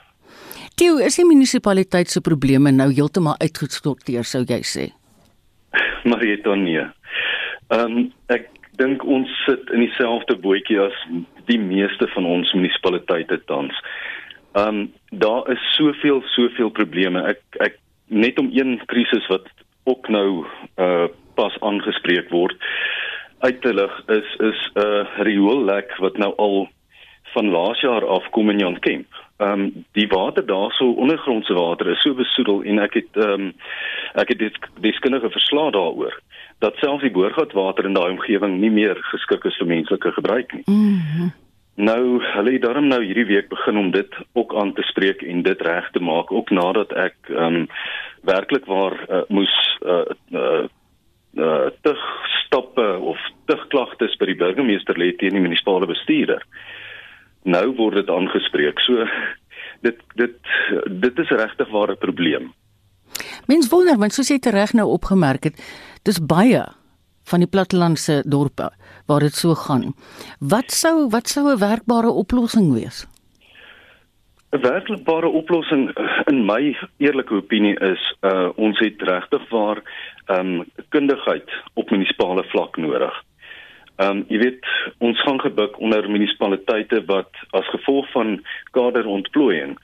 Tio, 0.78 0.98
is 1.02 1.18
die 1.18 1.26
munisipaliteit 1.26 2.10
se 2.10 2.20
probleme 2.22 2.70
nou 2.74 2.88
heeltemal 2.92 3.38
uitgesorteer 3.42 4.26
sou 4.26 4.44
jy 4.46 4.62
sê? 4.66 4.86
Maar 6.08 6.22
jy 6.24 6.38
dan 6.42 6.64
nie. 6.66 6.78
Ehm 6.78 7.84
um, 7.84 8.06
ek 8.34 8.48
dink 8.78 9.02
ons 9.04 9.30
sit 9.44 9.70
in 9.74 9.82
dieselfde 9.82 10.36
bootjie 10.38 10.78
as 10.80 10.94
die 11.50 11.58
meeste 11.58 12.06
van 12.14 12.26
ons 12.26 12.52
munisipaliteite 12.54 13.40
tans. 13.50 13.74
Ehm 14.54 14.68
um, 14.68 14.84
daar 15.10 15.50
is 15.52 15.62
soveel 15.76 16.22
soveel 16.34 16.70
probleme. 16.74 17.22
Ek 17.34 17.42
ek 17.64 17.78
net 18.08 18.38
om 18.38 18.50
een 18.54 18.78
krisis 18.86 19.26
wat 19.30 19.46
ook 19.84 20.08
nou 20.08 20.46
uh 20.76 21.08
pas 21.38 21.54
aangespreek 21.62 22.32
word 22.34 22.56
uit 23.38 23.60
te 23.62 23.74
lig 23.74 24.02
is 24.06 24.34
is 24.50 24.70
'n 24.74 24.80
uh, 24.80 25.06
rioollek 25.18 25.96
wat 25.96 26.16
nou 26.16 26.32
al 26.36 26.68
van 27.34 27.50
laas 27.50 27.80
jaar 27.80 28.06
af 28.06 28.30
kom 28.30 28.50
in 28.50 28.58
Jan 28.58 28.78
Kemp. 28.78 29.06
Ehm 29.36 29.60
um, 29.60 29.84
die 29.92 30.08
water 30.08 30.46
daarso 30.46 30.90
ondergrondse 30.90 31.54
water 31.54 31.90
is 31.90 32.02
so 32.02 32.14
besoedel 32.14 32.62
en 32.62 32.78
ek 32.78 32.94
het 32.94 33.16
ehm 33.16 33.30
um, 33.30 33.52
ek 34.14 34.28
het 34.28 34.38
dit 34.38 34.56
deskundige 34.80 35.30
verslae 35.30 35.70
daaroor 35.70 36.20
dat 36.58 36.76
selfs 36.76 37.02
die 37.02 37.14
boorgatwater 37.14 37.84
in 37.84 37.94
daai 37.94 38.10
omgewing 38.10 38.58
nie 38.58 38.70
meer 38.70 38.98
geskik 39.12 39.44
is 39.44 39.56
vir 39.56 39.66
menslike 39.66 40.12
gebruik 40.12 40.52
nie. 40.52 40.62
Mm 40.66 41.00
-hmm. 41.00 41.32
Nou, 41.78 42.24
hulle 42.24 42.52
het 42.52 42.62
daarom 42.62 42.88
nou 42.90 43.04
hierdie 43.04 43.26
week 43.26 43.48
begin 43.48 43.76
om 43.78 43.90
dit 43.90 44.16
ook 44.32 44.54
aan 44.54 44.72
te 44.74 44.82
spreek 44.82 45.22
en 45.22 45.42
dit 45.42 45.60
reg 45.62 45.90
te 45.90 46.00
maak 46.00 46.32
ook 46.32 46.50
nadat 46.50 46.92
ek 46.92 47.14
ehm 47.28 47.54
um, 47.54 47.66
werklik 48.22 48.64
waar 48.66 48.96
uh, 49.08 49.20
moes 49.28 49.54
uh 49.86 50.02
by 54.18 54.26
die 54.26 54.38
burgemeester 54.38 54.98
lê 54.98 55.12
teen 55.16 55.36
die 55.36 55.42
munisipale 55.42 55.86
bestuurder. 55.86 56.42
Nou 57.44 57.74
word 57.76 57.94
dit 57.94 58.10
aangespreek. 58.10 58.80
So 58.80 59.06
dit 59.86 60.00
dit 60.14 60.36
dit 60.88 61.18
is 61.18 61.30
regtig 61.30 61.70
waar 61.70 61.90
'n 61.90 61.98
probleem. 61.98 62.52
Mens 63.46 63.68
wonder 63.68 63.98
want 63.98 64.12
soos 64.12 64.28
jy 64.28 64.38
reg 64.50 64.72
nou 64.72 64.88
opgemerk 64.88 65.44
het, 65.44 65.56
dis 66.02 66.20
baie 66.20 66.64
van 67.30 67.44
die 67.44 67.48
plattelandse 67.48 68.22
dorpe 68.26 68.70
waar 69.06 69.20
dit 69.20 69.34
so 69.34 69.54
gaan. 69.54 69.94
Wat 70.40 70.70
sou 70.70 71.08
wat 71.08 71.28
sou 71.28 71.52
'n 71.52 71.58
werkbare 71.58 72.10
oplossing 72.10 72.72
wees? 72.72 73.06
'n 74.52 74.60
Werkbare 74.60 75.28
oplossing 75.28 75.90
in 76.26 76.44
my 76.44 76.76
eerlike 76.96 77.34
opinie 77.34 77.76
is 77.80 78.02
uh 78.22 78.48
ons 78.56 78.78
het 78.78 79.02
regtig 79.02 79.48
waar 79.50 79.82
um 80.26 80.64
kundigheid 80.88 81.48
op 81.74 81.90
munisipale 81.90 82.44
vlak 82.44 82.76
nodig. 82.76 83.24
Um 83.98 84.22
jy 84.30 84.38
weet 84.44 84.70
ons 85.02 85.20
gaan 85.26 85.40
gebuk 85.42 85.78
onder 85.82 86.06
munisipaliteite 86.10 87.02
wat 87.10 87.30
as 87.58 87.66
gevolg 87.74 88.06
van 88.14 88.38
kaderontplooiing 88.76 89.76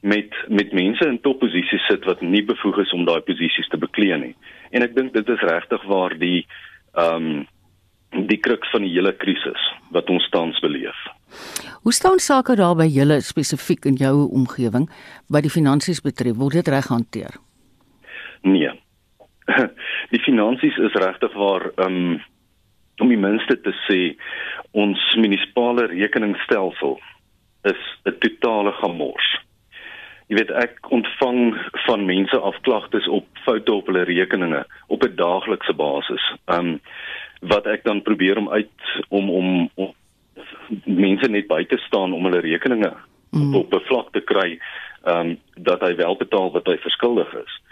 met 0.00 0.34
met 0.48 0.72
mense 0.72 1.04
in 1.04 1.20
topposisies 1.20 1.84
sit 1.90 2.04
wat 2.04 2.20
nie 2.20 2.44
bevoeg 2.44 2.78
is 2.84 2.92
om 2.92 3.04
daai 3.04 3.20
posisies 3.20 3.68
te 3.68 3.80
beklee 3.80 4.16
nie. 4.18 4.34
En 4.70 4.82
ek 4.82 4.94
dink 4.96 5.12
dit 5.12 5.28
is 5.28 5.44
regtig 5.50 5.84
waar 5.90 6.16
die 6.18 6.46
um 6.96 7.46
die 8.28 8.38
kruks 8.40 8.70
van 8.72 8.86
die 8.86 8.92
hele 8.94 9.12
krisis 9.20 9.64
wat 9.92 10.08
ons 10.08 10.24
tans 10.32 10.56
beleef. 10.64 10.96
Hoe 11.84 11.92
staan 11.92 12.18
sake 12.18 12.56
daar 12.56 12.76
by 12.78 12.86
julle 12.88 13.20
spesifiek 13.20 13.84
in 13.84 14.00
jou 14.00 14.28
omgewing 14.32 14.88
wat 15.28 15.44
die 15.44 15.52
finansies 15.52 16.00
betref? 16.00 16.38
Word 16.40 16.62
dit 16.62 16.72
reg 16.72 16.88
hanteer? 16.88 17.36
Nee. 18.42 18.72
Die 20.12 20.20
finansies 20.24 20.76
is 20.76 20.96
regtig 20.96 21.32
waar 21.36 21.70
um 21.84 22.20
om 23.00 23.08
die 23.08 23.20
minste 23.20 23.56
te 23.60 23.72
sê 23.86 24.00
ons 24.72 25.00
munisipale 25.16 25.86
rekeningsstelsel 25.86 26.98
is 27.64 27.82
'n 28.06 28.18
totale 28.18 28.72
gemors. 28.72 29.28
Jy 30.28 30.36
weet 30.36 30.50
ek 30.50 30.90
ontvang 30.92 31.56
van 31.86 32.04
mense 32.04 32.38
afklagtes 32.38 33.08
op 33.08 33.26
foute 33.46 33.72
op 33.72 33.86
hulle 33.86 34.04
rekeninge 34.04 34.64
op 34.86 35.04
'n 35.04 35.16
daaglikse 35.16 35.72
basis. 35.72 36.24
Um 36.46 36.80
wat 37.40 37.66
ek 37.66 37.84
dan 37.84 38.02
probeer 38.02 38.36
om 38.36 38.50
uit 38.50 38.80
om 39.08 39.30
om, 39.30 39.70
om 39.74 39.94
mense 40.84 41.28
net 41.28 41.46
by 41.46 41.64
te 41.64 41.76
staan 41.76 42.12
om 42.12 42.24
hulle 42.24 42.40
rekeninge 42.40 42.92
mm. 43.30 43.54
op 43.54 43.74
'n 43.74 43.86
vlak 43.88 44.12
te 44.12 44.20
kry 44.20 44.58
um 45.04 45.38
dat 45.56 45.80
hy 45.80 45.94
wel 45.94 46.16
betaal 46.16 46.52
wat 46.52 46.66
hy 46.66 46.76
verskuldig 46.76 47.34
is. 47.34 47.62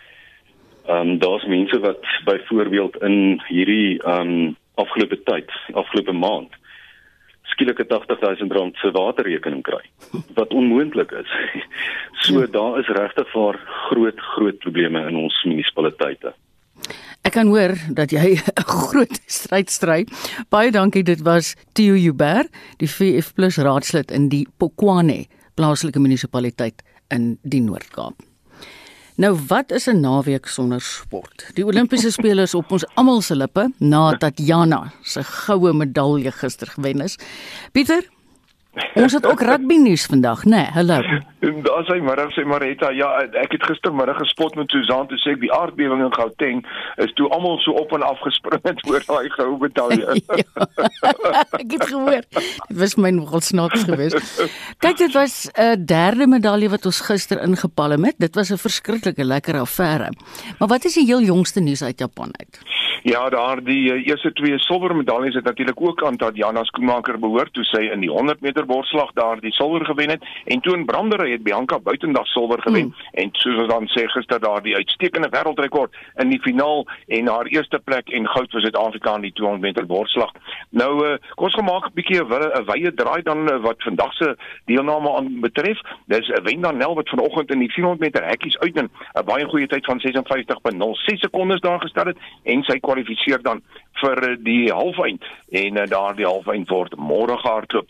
Um 0.89 1.19
daar's 1.19 1.45
mense 1.45 1.79
wat 1.81 2.05
byvoorbeeld 2.25 2.97
in 3.03 3.43
hierdie 3.49 4.01
um 4.07 4.57
afgelope 4.77 5.19
tyd, 5.29 5.51
afgelope 5.75 6.13
maand 6.13 6.55
skielik 7.57 7.79
'n 7.81 7.89
80000 7.89 8.53
rand 8.53 8.77
se 8.77 8.91
waterrekening 8.91 9.63
kry 9.63 9.85
wat 10.35 10.53
onmoontlik 10.53 11.11
is. 11.13 11.31
So 12.27 12.41
ja. 12.41 12.47
daar 12.47 12.79
is 12.81 12.89
regtig 12.89 13.29
vir 13.31 13.59
groot 13.89 14.21
groot 14.35 14.59
probleme 14.59 15.07
in 15.09 15.17
ons 15.17 15.37
munisipaliteite. 15.45 16.33
Ek 17.23 17.33
kan 17.33 17.47
hoor 17.47 17.77
dat 17.95 18.11
jy 18.11 18.35
'n 18.61 18.67
groot 18.67 19.21
stryd 19.27 19.71
stry. 19.71 20.07
Baie 20.49 20.71
dankie. 20.71 21.03
Dit 21.03 21.23
was 21.23 21.55
Theo 21.73 21.95
Huber, 21.95 22.49
die 22.79 22.89
VF+ 22.89 23.33
raadslid 23.63 24.11
in 24.11 24.29
die 24.29 24.47
Pokwane 24.59 25.27
plaaslike 25.55 25.99
munisipaliteit 25.99 26.83
in 27.11 27.39
die 27.43 27.61
Noord-Kaap. 27.61 28.36
Nou 29.17 29.33
wat 29.49 29.71
is 29.73 29.87
'n 29.89 30.01
naweek 30.01 30.47
sonder 30.47 30.81
sport? 30.81 31.51
Die 31.55 31.65
Olimpiese 31.65 32.11
spele 32.19 32.43
is 32.43 32.55
op 32.55 32.71
ons 32.71 32.85
almal 32.95 33.23
se 33.23 33.37
lippe 33.37 33.73
na 33.79 34.17
Tatjana 34.17 34.93
se 35.03 35.23
goue 35.25 35.73
medalje 35.73 36.33
gister 36.33 36.67
gewen 36.67 37.01
is. 37.01 37.17
Pieter, 37.73 38.05
Ons 38.95 39.13
het 39.13 39.27
ook 39.27 39.41
rugby 39.41 39.77
nuus 39.81 40.07
vandag, 40.07 40.45
né? 40.45 40.57
Nee, 40.57 40.67
hallo. 40.73 41.01
Daar 41.41 41.85
sê 41.89 41.97
middag 42.03 42.33
sê 42.35 42.43
Marita, 42.45 42.91
ja, 42.93 43.09
ek 43.41 43.55
het 43.57 43.65
gistermiddag 43.69 44.19
gespot 44.21 44.57
met 44.59 44.73
Susan 44.73 45.07
te 45.09 45.17
sê 45.23 45.33
die 45.41 45.53
aardbewing 45.53 46.03
in 46.05 46.13
Gauteng 46.13 46.63
is 47.05 47.13
toe 47.17 47.29
almal 47.33 47.57
so 47.65 47.73
op 47.81 47.93
en 47.97 48.05
af 48.05 48.21
gespring 48.25 48.61
het 48.69 48.81
oor 48.89 49.05
daai 49.09 49.31
goue 49.37 49.57
medalje. 49.63 50.17
ja, 50.43 50.67
ek 51.63 51.77
het 51.77 51.87
gehoor. 51.89 52.25
Dit 52.69 52.81
was 52.83 52.97
my 53.01 53.13
nogal 53.17 53.45
snaaks 53.45 53.87
geweest. 53.89 54.43
Kyk, 54.85 54.99
dit 55.07 55.17
was 55.17 55.49
'n 55.55 55.85
derde 55.85 56.27
medalje 56.27 56.69
wat 56.69 56.87
ons 56.87 57.01
gister 57.01 57.41
ingepalm 57.43 58.05
het. 58.05 58.19
Dit 58.19 58.35
was 58.35 58.53
'n 58.53 58.61
verskriklike 58.61 59.25
lekker 59.25 59.61
affære. 59.61 60.13
Maar 60.59 60.69
wat 60.69 60.85
is 60.85 60.95
die 60.95 61.07
heel 61.07 61.23
jongste 61.23 61.61
nuus 61.61 61.83
uit 61.83 61.99
Japan 61.99 62.31
uit? 62.37 62.61
Ja, 63.07 63.29
daar 63.29 63.61
die 63.65 63.93
uh, 63.93 64.07
eerste 64.07 64.33
twee 64.33 64.59
silwer 64.59 64.97
medaljes 64.97 65.35
het 65.35 65.45
natuurlik 65.45 65.81
ook 65.81 66.05
aan 66.05 66.17
Tatjana 66.17 66.65
Skoemaker 66.65 67.19
behoort 67.19 67.53
toe 67.53 67.65
sy 67.65 67.85
in 67.95 68.01
die 68.01 68.11
100 68.11 68.41
meter 68.41 68.66
borsslag 68.67 69.13
daar 69.15 69.41
die 69.41 69.53
silwer 69.53 69.85
gewen 69.85 70.11
het 70.11 70.25
en 70.45 70.61
toe 70.61 70.77
in 70.77 70.85
Brandery 70.85 71.31
het 71.33 71.43
Bianca 71.43 71.79
Buitendag 71.79 72.27
silwer 72.27 72.63
gewen 72.63 72.91
mm. 72.91 72.95
en 73.23 73.29
soos 73.33 73.59
ons 73.63 73.69
dan 73.69 73.89
sê 73.95 74.07
gister 74.13 74.41
daar 74.41 74.63
die 74.63 74.77
uitstekende 74.77 75.29
wêreldrekord 75.33 75.95
in 76.23 76.31
die 76.31 76.41
finaal 76.41 76.87
en 77.07 77.29
haar 77.29 77.47
eerste 77.47 77.79
plek 77.79 78.11
en 78.11 78.29
goud 78.29 78.51
vir 78.51 78.67
Suid-Afrika 78.67 79.15
in 79.17 79.27
die 79.29 79.33
200 79.33 79.63
meter 79.63 79.87
borsslag. 79.87 80.33
Nou 80.71 80.93
uh, 81.07 81.17
kom 81.35 81.49
ons 81.49 81.59
gemaak 81.59 81.89
'n 81.89 81.95
bietjie 81.95 82.23
'n 82.23 82.67
wye 82.71 82.93
draai 82.95 83.23
dan 83.23 83.47
uh, 83.51 83.59
wat 83.63 83.83
vandag 83.83 84.13
se 84.15 84.37
deelname 84.67 85.17
aan 85.17 85.41
betref. 85.41 85.81
Dis 86.07 86.29
'n 86.29 86.43
wen 86.43 86.61
dan 86.61 86.77
Nel 86.77 86.95
wat 86.95 87.09
vanoggend 87.09 87.51
in 87.51 87.59
die 87.59 87.73
400 87.73 88.01
meter 88.01 88.25
hekkies 88.25 88.59
uit 88.59 88.77
in 88.77 88.91
'n 88.91 89.25
baie 89.25 89.45
goeie 89.45 89.67
tyd 89.67 89.85
van 89.85 90.01
56.06 90.01 91.21
sekondes 91.21 91.61
daar 91.61 91.81
gestel 91.81 92.07
het 92.07 92.19
en 92.45 92.63
sy 92.63 92.79
kwalifiseer 92.79 93.43
dan 93.43 93.63
vir 94.01 94.37
die 94.43 94.73
halfeind 94.73 95.25
en 95.51 95.77
uh, 95.77 95.87
daardie 95.87 96.27
halfeind 96.27 96.69
word 96.69 96.97
môre 96.97 97.39
gehardloop. 97.39 97.89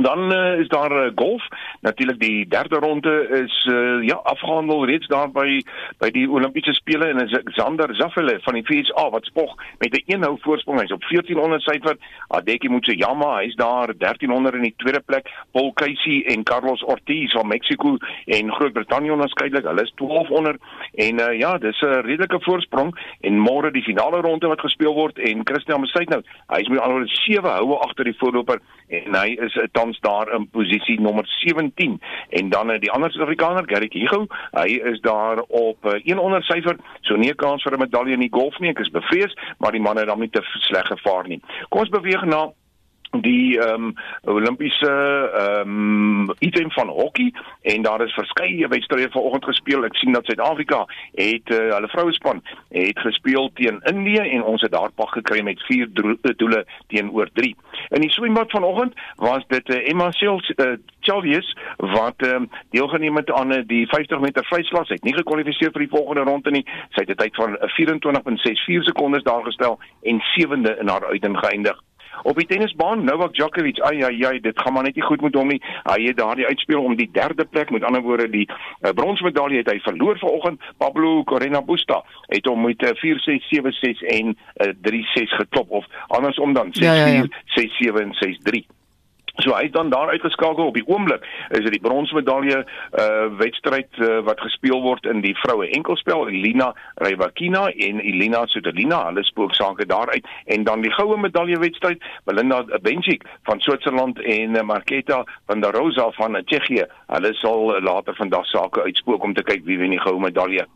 Dan 0.00 0.32
uh, 0.32 0.58
is 0.58 0.68
daar 0.68 0.92
uh, 0.92 1.10
golf. 1.14 1.48
Natuurlik 1.80 2.20
die 2.20 2.48
derde 2.48 2.76
ronde 2.76 3.28
is 3.28 3.66
uh, 3.70 4.06
ja 4.06 4.14
afgehandel 4.14 4.86
reeds 4.86 5.06
daar 5.06 5.30
by 5.30 5.62
by 5.98 6.10
die 6.14 6.28
Olimpiese 6.30 6.74
spele 6.74 7.08
en 7.10 7.18
is 7.24 7.34
Xander 7.44 7.94
Zaffele 7.94 8.38
van 8.42 8.54
die 8.54 8.62
FSA 8.62 9.08
wat 9.10 9.24
spog 9.24 9.56
met 9.78 9.92
'n 9.92 10.02
een 10.06 10.22
hou 10.22 10.38
voorsprong. 10.40 10.80
Hy's 10.80 10.92
op 10.92 11.02
1400 11.02 11.62
syfer. 11.62 11.96
Adeki 12.28 12.68
Mutsuyama, 12.68 13.38
hy's 13.38 13.54
daar 13.54 13.90
1300 13.98 14.54
in 14.54 14.62
die 14.62 14.74
tweede 14.76 15.00
plek. 15.00 15.30
Paul 15.50 15.72
Casey 15.72 16.24
en 16.26 16.42
Carlos 16.42 16.84
Ortiz 16.84 17.32
van 17.32 17.46
Mexico 17.46 17.96
en 18.24 18.52
Groot-Brittanje 18.52 19.12
onderskeidelik. 19.12 19.64
Hulle 19.64 19.82
is 19.82 19.92
1200 19.94 20.62
en 20.94 21.20
uh, 21.20 21.38
ja, 21.38 21.58
dis 21.58 21.80
'n 21.80 21.86
redelike 22.06 22.40
voorsprong 22.40 22.98
en 23.20 23.38
môre 23.38 23.70
die 23.70 23.82
finale 23.82 24.20
ronde 24.20 24.46
wat 24.46 24.60
gespeel 24.60 24.94
word 24.94 25.18
en 25.18 25.40
Christian 25.44 25.80
Mesuit 25.80 26.08
nou. 26.08 26.22
Hy's 26.46 26.68
met 26.68 26.80
alhoewel 26.80 27.08
7 27.08 27.50
houe 27.50 27.78
agter 27.78 28.04
die 28.04 28.18
voorloper 28.18 28.60
en 28.88 29.14
hy 29.14 29.36
is 29.40 29.54
'n 29.54 29.68
tans 29.88 30.00
daar 30.00 30.34
in 30.34 30.48
posisie 30.50 31.00
nommer 31.00 31.24
17 31.26 32.00
en 32.28 32.48
dan 32.48 32.70
uh, 32.70 32.78
die 32.80 32.90
ander 32.90 33.10
Suid-Afrikaner 33.10 33.64
Gerrit 33.66 33.92
Hugo 33.92 34.26
hy 34.50 34.80
is 34.92 35.00
daar 35.00 35.40
op 35.48 35.84
uh, 35.84 36.00
een 36.04 36.18
onder 36.18 36.42
syfer 36.42 36.76
so 37.00 37.16
nie 37.16 37.30
'n 37.30 37.36
kans 37.36 37.62
vir 37.62 37.72
'n 37.72 37.80
medalje 37.80 38.12
in 38.12 38.20
die 38.20 38.32
golf 38.32 38.58
nie. 38.58 38.70
Ek 38.70 38.78
is 38.78 38.90
bevrees 38.90 39.34
maar 39.58 39.72
die 39.72 39.80
man 39.80 39.96
het 39.96 40.06
dan 40.06 40.20
nie 40.20 40.30
te 40.30 40.42
sleg 40.42 40.86
gevaar 40.86 41.28
nie. 41.28 41.40
Kom 41.68 41.80
ons 41.80 41.88
beweeg 41.88 42.24
na 42.24 42.52
die 43.10 43.58
ehm 43.58 43.84
um, 43.84 43.94
Olimpiese 44.24 44.90
ehm 45.34 45.68
um, 45.68 46.34
item 46.38 46.70
van 46.70 46.88
hokkie 46.88 47.34
en 47.62 47.82
daar 47.82 48.04
is 48.04 48.12
verskeie 48.12 48.68
wedstryde 48.68 49.10
vanoggend 49.10 49.44
gespeel. 49.44 49.84
Ek 49.84 49.96
sien 49.96 50.12
dat 50.12 50.24
Suid-Afrika 50.24 50.84
het 51.14 51.50
uh, 51.50 51.58
hulle 51.74 51.88
vroue-span 51.88 52.42
het 52.68 52.98
gespeel 52.98 53.50
teen 53.54 53.80
Indië 53.84 54.28
en 54.28 54.42
ons 54.42 54.62
het 54.62 54.72
daar 54.72 54.92
pak 54.94 55.10
gekry 55.16 55.42
met 55.42 55.62
4 55.62 55.88
doele 56.36 56.64
teenoor 56.86 57.30
3. 57.32 57.54
In 57.88 58.00
die 58.00 58.10
swembad 58.10 58.50
vanoggend 58.50 58.94
was 59.16 59.44
dit 59.48 59.68
uh, 59.68 59.88
Emma 59.88 60.10
Sels 60.10 60.52
uh, 60.56 60.76
Chalvius 61.00 61.56
wat 61.76 62.26
um, 62.26 62.50
deelgeneem 62.70 63.16
het 63.16 63.32
aan 63.32 63.52
uh, 63.52 63.62
die 63.66 63.86
50 63.88 64.20
meter 64.20 64.44
vryslag. 64.44 64.86
Sy 64.86 64.98
het 64.98 65.08
nie 65.08 65.16
gekwalifiseer 65.16 65.72
vir 65.72 65.86
die 65.86 65.94
volgende 65.96 66.26
ronde 66.28 66.50
nie. 66.50 66.64
Sy 66.96 67.06
het 67.06 67.10
'n 67.16 67.20
tyd 67.24 67.34
van 67.36 67.56
24.64 67.78 68.88
sekondes 68.90 69.22
daar 69.22 69.44
gestel 69.44 69.78
en 70.02 70.20
sewende 70.34 70.76
in 70.80 70.88
haar 70.88 71.06
uiting 71.06 71.38
geëindig. 71.38 71.87
Op 72.22 72.36
die 72.36 72.46
tennisbaan 72.46 73.04
Novak 73.04 73.34
Djokovic, 73.34 73.80
ai 73.80 74.02
ai 74.04 74.24
ai, 74.24 74.40
dit 74.40 74.60
gaan 74.60 74.72
maar 74.72 74.82
net 74.82 74.94
nie 74.94 75.04
goed 75.04 75.20
met 75.20 75.34
hom 75.34 75.48
nie. 75.48 75.60
Hy 75.84 76.00
het 76.06 76.16
daardie 76.16 76.46
uitspeel 76.46 76.82
om 76.82 76.96
die 76.96 77.10
derde 77.12 77.44
plek, 77.44 77.70
met 77.70 77.84
ander 77.84 78.02
woorde 78.02 78.30
die 78.30 78.46
uh, 78.48 78.90
bronsmedalje 78.94 79.62
het 79.62 79.70
hy 79.70 79.78
verloor 79.84 80.18
vanoggend. 80.18 80.62
Pablo 80.76 81.24
Correa 81.24 81.62
Busta 81.62 82.02
het 82.28 82.46
hom 82.46 82.64
met 82.66 82.82
uh, 82.82 82.94
4-6, 83.04 83.50
7-6 83.52 84.06
en 84.14 84.34
uh, 84.34 84.72
3-6 84.90 85.38
geklop 85.42 85.70
of 85.70 85.86
andersom 86.06 86.52
dan 86.52 86.66
6-4, 86.66 86.82
ja, 86.82 86.94
ja, 86.94 87.06
ja. 87.06 87.26
6-7 87.58 88.02
en 88.02 88.16
6-3. 88.64 88.77
So 89.38 89.54
hy 89.54 89.68
het 89.68 89.72
dan 89.72 89.90
daar 89.90 90.08
uitgeskakel. 90.08 90.66
Op 90.66 90.74
die 90.74 90.86
oomblik 90.86 91.26
is 91.48 91.62
dit 91.62 91.70
die 91.70 91.80
bronsmedalje 91.80 92.64
uh 92.98 93.26
wedstryd 93.38 93.98
uh, 93.98 94.18
wat 94.26 94.40
gespeel 94.40 94.80
word 94.82 95.06
in 95.06 95.20
die 95.22 95.34
vroue 95.38 95.68
enkelspel 95.70 96.28
Elina 96.28 96.72
Rybakina 96.94 97.68
en 97.70 98.00
Elina 98.00 98.46
Sotelina 98.46 99.04
hulle 99.06 99.22
spook 99.24 99.54
sake 99.54 99.86
daaruit. 99.86 100.26
En 100.44 100.64
dan 100.64 100.82
die 100.82 100.92
goue 100.92 101.16
medalje 101.16 101.58
wedstryd 101.58 102.02
Belinda 102.24 102.64
Bencic 102.82 103.22
van 103.42 103.60
Switserland 103.60 104.18
en 104.20 104.56
uh, 104.56 104.62
Marketa 104.62 105.22
van 105.46 105.60
der 105.60 105.72
Rosa 105.72 106.10
van 106.10 106.42
Tsjechië. 106.44 106.88
Hulle 107.06 107.34
sal 107.34 107.80
later 107.82 108.14
vandag 108.14 108.46
sake 108.46 108.82
uitspook 108.82 109.22
om 109.22 109.34
te 109.34 109.42
kyk 109.42 109.64
wie 109.64 109.78
wen 109.78 109.94
die 109.94 110.02
goue 110.02 110.20
medalje 110.20 110.66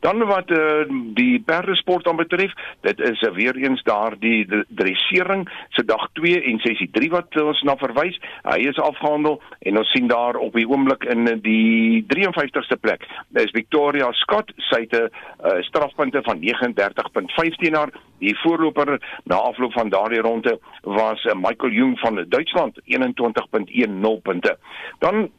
Dan 0.00 0.24
wat 0.26 0.50
uh, 0.50 0.84
die 1.14 1.40
perdesport 1.40 2.04
dan 2.04 2.16
betref, 2.16 2.52
dit 2.80 3.00
is 3.00 3.22
uh, 3.22 3.32
weer 3.34 3.56
eens 3.56 3.82
daar 3.82 4.14
die 4.18 4.46
dressering 4.68 5.48
se 5.68 5.84
dag 5.84 6.08
2 6.12 6.42
en 6.42 6.58
sessie 6.58 6.88
3 6.92 7.10
wat 7.10 7.34
uh, 7.34 7.46
ons 7.46 7.62
na 7.62 7.76
verwys. 7.76 8.18
Hy 8.46 8.58
is 8.70 8.78
afgehandel 8.82 9.40
en 9.60 9.78
ons 9.78 9.90
sien 9.94 10.06
daar 10.10 10.36
op 10.36 10.54
die 10.54 10.68
oomblik 10.68 11.04
in 11.04 11.24
die 11.42 12.04
53ste 12.14 12.78
plek. 12.80 13.06
Dis 13.34 13.54
Victoria 13.56 14.12
Scott, 14.22 14.52
sy 14.70 14.84
het 14.86 14.94
'n 14.94 15.08
uh, 15.08 15.62
strafpunte 15.70 16.22
van 16.22 16.40
39.15 16.42 17.74
haar. 17.74 17.92
Die 18.18 18.34
voorloper 18.42 18.98
na 19.24 19.36
afloop 19.36 19.72
van 19.72 19.88
daardie 19.88 20.20
ronde 20.20 20.58
was 20.82 21.24
uh, 21.24 21.34
Michael 21.34 21.72
Jung 21.72 21.98
van 21.98 22.24
Duitsland 22.28 22.80
21.10 22.84 24.22
punte. 24.22 24.58
Dan 24.98 25.30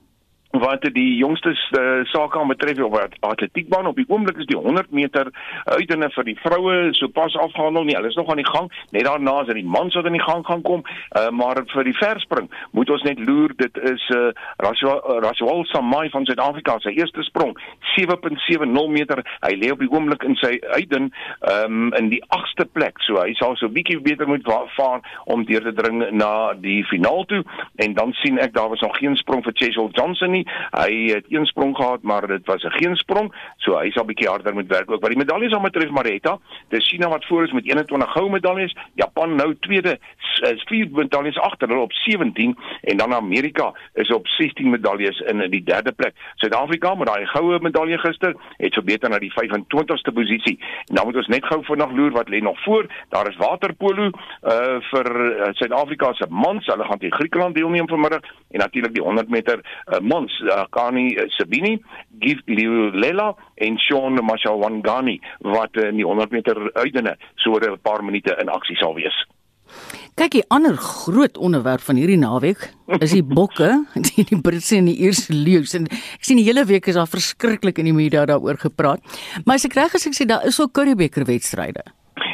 wat 0.49 0.81
die 0.81 1.15
jongste 1.15 1.49
uh, 1.49 2.05
sake 2.09 2.39
aan 2.39 2.47
betref 2.47 2.79
op 2.79 2.97
atletiekbaan. 3.19 3.85
Op 3.87 3.95
die 3.95 4.05
oomblik 4.07 4.37
is 4.37 4.45
die 4.45 4.57
100 4.57 4.91
meter 4.91 5.29
uitene 5.63 6.09
vir 6.09 6.25
die 6.25 6.37
vroue 6.41 6.87
sopas 6.97 7.35
afgehandel 7.37 7.83
nie. 7.83 7.95
Hulle 7.95 8.09
is 8.09 8.17
nog 8.17 8.29
aan 8.29 8.41
die 8.41 8.49
gang. 8.49 8.71
Net 8.89 9.05
daarna 9.05 9.39
is 9.41 9.51
dit 9.51 9.59
die 9.61 9.65
mans 9.65 9.93
wat 9.95 10.05
in 10.05 10.17
die 10.17 10.23
gang 10.23 10.45
gaan 10.45 10.61
kom. 10.61 10.81
Uh, 11.17 11.29
maar 11.29 11.61
vir 11.73 11.83
die 11.83 11.97
verspring 11.97 12.49
moet 12.71 12.89
ons 12.89 13.05
net 13.05 13.19
loer. 13.19 13.53
Dit 13.61 13.77
is 13.77 14.07
uh, 14.15 14.31
Rashwal 14.57 15.63
Samai 15.69 16.09
van 16.09 16.25
Suid-Afrika 16.25 16.79
sy 16.81 16.95
eerste 16.97 17.23
sprong. 17.23 17.53
7.70 17.93 18.89
meter. 18.89 19.21
Hy 19.45 19.53
lê 19.53 19.69
op 19.71 19.83
die 19.83 19.91
oomblik 19.91 20.25
in 20.25 20.37
sy 20.41 20.55
uiten 20.73 21.11
um, 21.45 21.93
in 21.99 22.09
die 22.09 22.23
8ste 22.33 22.65
plek. 22.73 22.97
So 23.05 23.21
hy 23.21 23.35
sal 23.37 23.53
so 23.61 23.69
bietjie 23.69 23.99
beter 24.01 24.27
moet 24.27 24.47
vaar 24.75 25.05
om 25.29 25.45
deur 25.45 25.61
te 25.69 25.75
dring 25.77 26.01
na 26.15 26.55
die 26.57 26.81
finaal 26.89 27.25
toe. 27.29 27.43
En 27.85 27.93
dan 27.93 28.17
sien 28.23 28.41
ek 28.41 28.57
daar 28.57 28.73
was 28.73 28.81
nog 28.81 28.97
geen 28.97 29.17
sprong 29.19 29.45
vir 29.45 29.53
Chesel 29.61 29.93
Johnson 29.93 30.31
nie 30.33 30.38
nie. 30.39 30.47
Hy 30.71 31.13
het 31.13 31.25
een 31.29 31.45
sprong 31.45 31.75
gehad, 31.75 32.01
maar 32.01 32.27
dit 32.27 32.45
was 32.45 32.63
'n 32.63 32.77
geen 32.79 32.95
sprong, 32.95 33.33
so 33.57 33.77
hy 33.77 33.91
sal 33.91 34.05
bietjie 34.05 34.29
harder 34.29 34.53
moet 34.53 34.67
werk 34.67 34.91
ook. 34.91 35.01
Wat 35.01 35.09
die 35.09 35.17
medaljes 35.17 35.53
aan 35.53 35.61
betref, 35.61 35.89
Marita, 35.89 36.37
dis 36.69 36.87
China 36.87 37.09
wat 37.09 37.25
voor 37.25 37.43
is 37.43 37.51
met 37.51 37.65
21 37.65 38.11
goue 38.11 38.29
medaljes, 38.29 38.75
Japan 38.95 39.35
nou 39.35 39.55
tweede, 39.59 39.99
is 40.41 40.63
vier 40.67 40.87
medaljes 40.91 41.37
agter 41.37 41.67
hulle 41.67 41.81
op 41.81 41.93
17 41.93 42.57
en 42.81 42.97
dan 42.97 43.13
Amerika 43.13 43.73
is 43.93 44.11
op 44.13 44.27
16 44.27 44.69
medaljes 44.69 45.19
in 45.19 45.49
die 45.49 45.63
derde 45.63 45.91
plek. 45.91 46.13
Suid-Afrika 46.35 46.95
met 46.95 47.07
daai 47.07 47.25
goue 47.25 47.59
medalje 47.61 47.97
gister 47.97 48.35
het 48.57 48.73
verbeter 48.73 49.09
na 49.09 49.19
die 49.19 49.33
25ste 49.33 50.13
posisie. 50.13 50.59
Dan 50.85 51.05
moet 51.05 51.15
ons 51.15 51.27
net 51.27 51.45
gou 51.45 51.63
vinnig 51.63 51.91
loer 51.91 52.11
wat 52.11 52.29
lê 52.29 52.41
nog 52.41 52.63
voor. 52.63 52.85
Daar 53.09 53.29
is 53.29 53.37
waterpolo 53.37 54.09
uh 54.09 54.79
vir 54.91 55.07
uh, 55.15 55.49
Suid-Afrika 55.51 56.13
se 56.13 56.25
mans. 56.29 56.65
Hulle 56.65 56.85
gaan 56.85 56.99
teen 56.99 57.13
Griekeland 57.13 57.55
deelneem 57.55 57.87
vanmiddag 57.87 58.21
en 58.51 58.59
natuurlik 58.59 58.93
die 58.93 59.03
100 59.03 59.29
meter 59.29 59.59
uh, 59.87 59.99
ons 60.19 60.28
uh, 60.41 60.65
Kani 60.69 61.17
uh, 61.17 61.27
Sabini, 61.37 61.79
Gift 62.19 62.47
Liulela 62.47 63.35
en 63.57 63.77
Sean 63.77 64.19
Mashawangani 64.21 65.19
wat 65.41 65.75
uh, 65.77 65.89
in 65.89 65.99
die 65.99 66.07
100 66.07 66.31
meter 66.31 66.55
uitdene 66.75 67.15
so 67.35 67.51
oor 67.51 67.65
'n 67.71 67.79
paar 67.81 68.03
minute 68.03 68.35
in 68.39 68.49
aksie 68.49 68.77
sal 68.77 68.95
wees. 68.95 69.15
Kyk, 70.19 70.35
'n 70.35 70.47
ander 70.49 70.75
groot 70.75 71.37
onderwerp 71.37 71.81
van 71.81 71.95
hierdie 71.95 72.19
naweek 72.19 72.73
is 72.99 73.13
die 73.15 73.23
bokke, 73.23 73.85
die, 74.07 74.25
die 74.27 74.41
Britse 74.41 74.75
en 74.75 74.89
die 74.89 74.97
Ierse 74.99 75.33
leeu's 75.33 75.73
en 75.77 75.87
ek 75.87 76.25
sien 76.25 76.37
die 76.41 76.47
hele 76.47 76.65
week 76.65 76.87
is 76.87 76.97
daar 76.99 77.07
verskriklik 77.07 77.79
in 77.79 77.87
die 77.87 77.95
media 77.95 78.25
daaroor 78.25 78.57
gepraat. 78.57 78.99
Maar 79.45 79.55
as 79.55 79.65
ek 79.69 79.77
reg 79.79 79.95
is, 79.95 80.07
ek 80.09 80.17
sê 80.17 80.27
daar 80.27 80.45
is 80.45 80.59
ook 80.59 80.73
Currybeeker 80.73 81.25
wedstryde. 81.25 81.85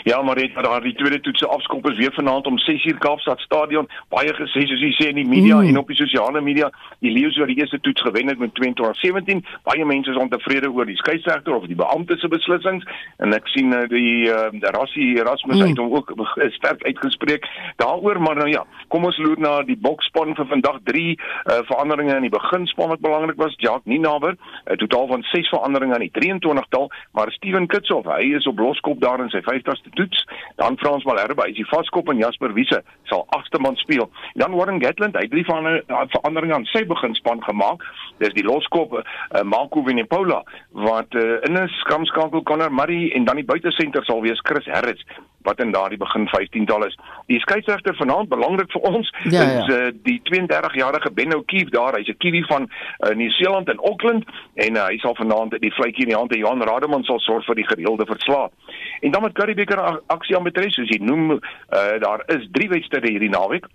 Ja, 0.05 0.21
maar 0.21 0.35
dit 0.35 0.53
daar 0.53 0.81
die 0.81 0.93
tweede 0.93 1.19
toetse 1.19 1.47
afskop 1.47 1.89
is 1.89 1.97
weer 1.97 2.13
vanaand 2.13 2.45
om 2.45 2.59
6uur 2.59 2.97
Kaapstad 2.97 3.39
Stadion. 3.39 3.87
Baie 4.13 4.33
gesê 4.37 4.61
soos 4.69 4.81
jy 4.85 4.91
sê 4.93 5.07
in 5.09 5.17
die 5.17 5.25
media 5.25 5.55
mm. 5.57 5.71
en 5.71 5.79
op 5.81 5.87
die 5.89 5.97
sosiale 5.97 6.41
media, 6.45 6.67
die 7.01 7.09
Lions 7.09 7.37
wat 7.41 7.49
die 7.49 7.55
eerste 7.57 7.79
toets 7.81 8.05
gewen 8.05 8.29
het 8.29 8.37
met 8.37 8.53
22-17. 8.61 9.41
Baie 9.65 9.85
mense 9.85 10.13
is 10.13 10.19
ontevrede 10.21 10.69
oor 10.69 10.85
die 10.85 10.97
skeieregter 10.99 11.55
of 11.55 11.65
die 11.65 11.77
beampte 11.79 12.19
se 12.21 12.29
beslissings 12.29 12.85
en 13.17 13.33
ek 13.33 13.49
sien 13.49 13.73
uh, 13.73 13.79
die 13.89 14.29
uh, 14.29 14.51
Rassie 14.75 15.07
Erasmus 15.17 15.57
mm. 15.57 15.71
het 15.73 15.81
hom 15.81 15.97
ook 15.97 16.13
sterk 16.53 16.85
uitgespreek 16.85 17.49
daaroor, 17.81 18.21
maar 18.21 18.37
nou 18.43 18.47
ja, 18.51 18.61
kom 18.93 19.09
ons 19.09 19.17
loer 19.17 19.41
na 19.41 19.55
die 19.65 19.79
boksspan 19.87 20.37
vir 20.37 20.49
vandag 20.53 20.77
3 20.91 21.07
uh, 21.07 21.17
eh, 21.55 21.63
veranderinge 21.71 22.13
in 22.19 22.27
die 22.27 22.33
beginspan 22.33 22.93
wat 22.93 23.01
belangrik 23.01 23.41
was. 23.41 23.57
Jacques 23.57 23.89
Ninaber, 23.89 24.37
'n 24.69 24.77
totaal 24.85 25.07
van 25.15 25.25
6 25.33 25.49
veranderinge 25.49 25.97
aan 25.97 26.05
die 26.05 26.13
23tal, 26.13 26.91
maar 27.17 27.33
Steven 27.33 27.65
Kitsoff, 27.67 28.05
hy 28.05 28.35
is 28.37 28.45
op 28.45 28.59
loskop 28.59 29.01
daar 29.01 29.25
in 29.25 29.33
sy 29.33 29.41
50ste 29.41 29.94
toets. 29.97 30.25
Dan 30.61 30.77
Frans 30.77 31.03
Malherbe, 31.07 31.43
hy 31.43 31.53
is 31.53 31.59
die 31.59 31.67
vaskop 31.69 32.09
en 32.11 32.21
Jasper 32.21 32.53
Wiese 32.55 32.81
sal 33.09 33.25
agste 33.37 33.59
man 33.59 33.75
speel. 33.81 34.09
Dan 34.39 34.55
Warren 34.57 34.81
Gatland, 34.83 35.15
hy 35.15 35.25
het 35.27 35.33
drie 35.33 35.45
van 35.45 35.67
'n 35.67 35.81
verandering 36.13 36.53
aan 36.53 36.65
sy 36.71 36.85
beginspan 36.85 37.43
gemaak. 37.43 37.83
Dis 38.23 38.33
die 38.33 38.45
loskop 38.45 38.93
uh, 38.93 39.43
Marco 39.43 39.83
Vinipola 39.83 40.43
wat 40.71 41.13
uh, 41.13 41.41
in 41.47 41.57
'n 41.57 41.67
skamskakel 41.83 42.43
Connor 42.43 42.71
Murray 42.71 43.11
en 43.11 43.25
dan 43.25 43.35
die 43.35 43.45
buitesenter 43.45 44.03
sal 44.05 44.21
wees 44.21 44.39
Chris 44.43 44.65
Harris 44.65 45.03
wat 45.45 45.61
in 45.63 45.71
daardie 45.71 45.97
begin 46.01 46.27
15tal 46.27 46.85
is. 46.85 46.97
Die 47.31 47.39
skeieregter 47.39 47.95
vanaand 47.95 48.29
belangrik 48.29 48.71
vir 48.75 48.81
ons 48.91 49.11
ja, 49.23 49.41
is 49.41 49.69
ja. 49.69 49.77
Uh, 49.77 49.91
die 50.07 50.19
32-jarige 50.29 51.11
Benno 51.13 51.41
Kief 51.45 51.69
daar. 51.69 51.97
Hy's 51.97 52.09
'n 52.09 52.17
Kiwi 52.17 52.43
van 52.49 52.67
uh, 52.69 53.15
Nieu-Seeland 53.15 53.69
in 53.69 53.79
Auckland 53.79 54.25
en 54.53 54.75
uh, 54.75 54.87
hy 54.89 54.97
sal 54.97 55.15
vanaand 55.15 55.57
die 55.61 55.73
vletjie 55.73 56.05
in 56.05 56.13
die 56.13 56.19
hand 56.19 56.33
hê. 56.33 56.41
Johan 56.41 56.63
Rademan 56.63 57.03
sal 57.03 57.19
sorg 57.19 57.45
vir 57.45 57.55
die 57.55 57.67
gereelde 57.67 58.05
verslag. 58.05 58.51
En 59.01 59.11
dan 59.11 59.21
met 59.21 59.33
Currybeeker 59.33 60.01
aksie 60.07 60.37
aan 60.37 60.49
betref 60.49 60.73
soos 60.73 60.89
jy 60.89 60.99
noem, 61.01 61.31
uh, 61.31 61.95
daar 62.01 62.23
is 62.27 62.47
drie 62.51 62.69
wedstryde 62.69 63.11
hierdie 63.11 63.29
naweek. 63.29 63.67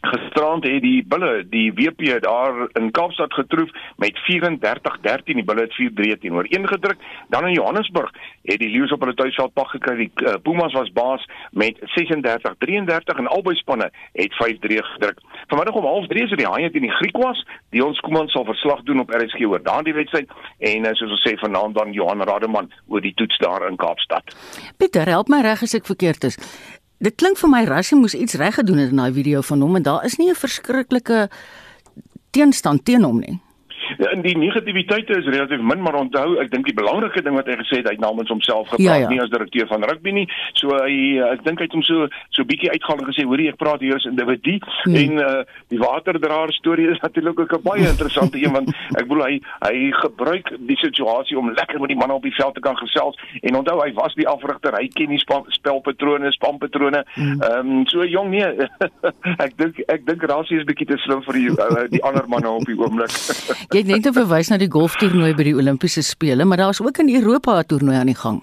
Gisterand 0.00 0.64
het 0.64 0.82
die 0.82 1.04
bulle 1.06 1.44
die 1.48 1.72
WP 1.72 2.20
daar 2.22 2.68
in 2.78 2.90
Kaapstad 2.90 3.32
getroof 3.34 3.70
met 3.96 4.18
34-13 4.26 5.38
die 5.38 5.44
bulle 5.44 5.66
het 5.66 5.76
4-3 5.76 6.18
teenoor 6.20 6.46
ingedruk. 6.48 6.98
Dan 7.28 7.46
in 7.46 7.52
Johannesburg 7.52 8.12
het 8.42 8.58
die 8.58 8.70
leeu's 8.70 8.92
op 8.92 9.00
hulle 9.00 9.14
tuisveld 9.14 9.52
pak 9.52 9.68
gekry. 9.74 9.96
Die 9.96 10.10
uh, 10.26 10.34
Pumas 10.42 10.72
was 10.72 10.92
baas 10.92 11.24
met 11.50 11.78
36-33 11.98 13.18
en 13.18 13.26
albei 13.26 13.56
spanne 13.56 13.90
het 14.12 14.32
5-3 14.42 14.82
gedruk. 14.92 15.20
Vanmiddag 15.46 15.74
om 15.74 15.88
0:30 16.04 16.22
is 16.22 16.28
dit 16.28 16.38
die 16.38 16.50
Haie 16.50 16.70
teen 16.70 16.86
die 16.88 16.96
Griekwas. 16.98 17.46
Die 17.70 17.84
ons 17.84 18.00
Koeman 18.00 18.28
sal 18.28 18.44
verslag 18.44 18.82
doen 18.82 19.00
op 19.00 19.10
RSG 19.10 19.46
oor 19.46 19.62
daardie 19.62 19.94
wedstryd 19.94 20.30
en 20.58 20.86
uh, 20.86 20.94
soos 20.94 21.10
ons 21.10 21.24
sê 21.28 21.36
vanaand 21.40 21.74
dan 21.74 21.92
Johan 21.92 22.22
Rademan 22.22 22.72
oor 22.88 23.00
die 23.00 23.14
toets 23.14 23.38
daar 23.38 23.68
in 23.68 23.76
Kaapstad. 23.76 24.36
Pieter, 24.76 25.08
help 25.08 25.28
my 25.28 25.40
reg 25.42 25.62
as 25.62 25.74
ek 25.74 25.86
verkeerd 25.88 26.24
is. 26.24 26.38
Dit 26.98 27.18
klink 27.20 27.36
vir 27.36 27.50
my 27.52 27.64
Rassie 27.68 27.98
moes 27.98 28.14
iets 28.14 28.34
reg 28.40 28.54
gedoen 28.56 28.78
het 28.80 28.90
in 28.90 28.96
daai 28.96 29.12
video 29.12 29.42
van 29.44 29.60
hom 29.60 29.76
en 29.76 29.82
daar 29.82 30.04
is 30.04 30.16
nie 30.16 30.30
'n 30.30 30.34
verskriklike 30.34 31.28
teenstand 32.30 32.84
teen 32.84 33.04
hom 33.04 33.20
nie. 33.20 33.40
In 34.12 34.22
die 34.22 34.36
negativiteite 34.38 35.18
is 35.18 35.26
relatief 35.26 35.60
min, 35.60 35.80
maar 35.82 35.94
onthou, 35.94 36.38
ek 36.40 36.50
dink 36.50 36.64
die 36.66 36.74
belangrike 36.74 37.22
ding 37.22 37.34
wat 37.34 37.46
hy 37.46 37.56
gesê 37.62 37.76
het, 37.80 37.86
hy 37.88 37.96
het 37.96 38.00
namens 38.00 38.28
homself 38.28 38.68
gepraat, 38.68 38.80
Ja, 38.86 38.94
ja. 38.96 39.08
nie 39.08 39.20
as 39.20 39.30
direkteur 39.30 39.66
van 39.66 39.84
rugby 39.84 40.10
nie. 40.12 40.26
So 40.54 40.68
hy 40.68 41.18
ek 41.32 41.44
dink 41.44 41.58
hy 41.58 41.64
het 41.64 41.72
hom 41.72 41.82
so 41.82 42.08
so 42.30 42.44
bietjie 42.44 42.70
uitgehaal 42.70 42.98
en 43.02 43.12
gesê, 43.12 43.24
hoorie, 43.24 43.48
ek 43.48 43.56
praat 43.58 43.80
hier 43.80 43.94
as 43.96 44.04
individu 44.04 44.58
Hmm. 44.86 44.94
en 44.94 45.12
uh 45.18 45.42
die 45.68 45.78
waterdraer 45.78 46.52
storie 46.52 46.88
is 46.90 47.00
natuurlik 47.00 47.40
ook 47.40 47.52
'n 47.58 47.62
baie 47.62 47.88
interessante 47.94 48.38
een 48.42 48.52
want 48.52 48.68
ek 48.96 49.06
bedoel 49.08 49.24
hy 49.24 49.40
hy 49.66 49.90
gebruik 49.92 50.50
die 50.58 50.76
situasie 50.76 51.38
om 51.38 51.50
lekker 51.50 51.80
met 51.80 51.88
die 51.88 51.96
manne 51.96 52.14
op 52.14 52.22
die 52.22 52.34
veld 52.34 52.54
te 52.54 52.60
kan 52.60 52.76
gesels 52.76 53.16
en 53.42 53.54
onthou 53.56 53.80
hy 53.82 53.92
was 53.94 54.14
die 54.14 54.28
afrigter, 54.28 54.72
hy 54.78 54.88
ken 54.88 55.08
die 55.08 55.18
spa, 55.18 55.42
spelpatrone, 55.48 56.32
spanpatrone. 56.32 57.04
Hmm. 57.14 57.42
Ehm 57.42 57.70
um, 57.78 57.86
so 57.86 58.04
jong 58.04 58.30
nee, 58.30 58.46
ek 59.46 59.56
dink 59.56 59.78
ek 59.88 60.06
dink 60.06 60.22
Rassie 60.22 60.58
is 60.58 60.64
bietjie 60.64 60.86
te 60.86 60.96
slim 60.98 61.22
vir 61.22 61.32
die 61.34 61.50
uh, 61.50 61.84
die 61.90 62.02
ander 62.04 62.24
manne 62.28 62.48
op 62.50 62.64
die 62.64 62.78
oomblik. 62.78 63.10
Jy 63.76 63.82
het 63.82 63.90
net 63.90 64.06
nou 64.08 64.12
verwys 64.16 64.48
na 64.48 64.56
die 64.56 64.70
golftoernooi 64.72 65.34
by 65.36 65.44
die 65.44 65.52
Olimpiese 65.52 66.00
spele, 66.00 66.46
maar 66.48 66.56
daar's 66.56 66.78
ook 66.80 66.96
in 67.02 67.10
Europa 67.12 67.58
'n 67.60 67.66
toernooi 67.68 67.96
aan 67.96 68.08
die 68.08 68.16
gang. 68.16 68.38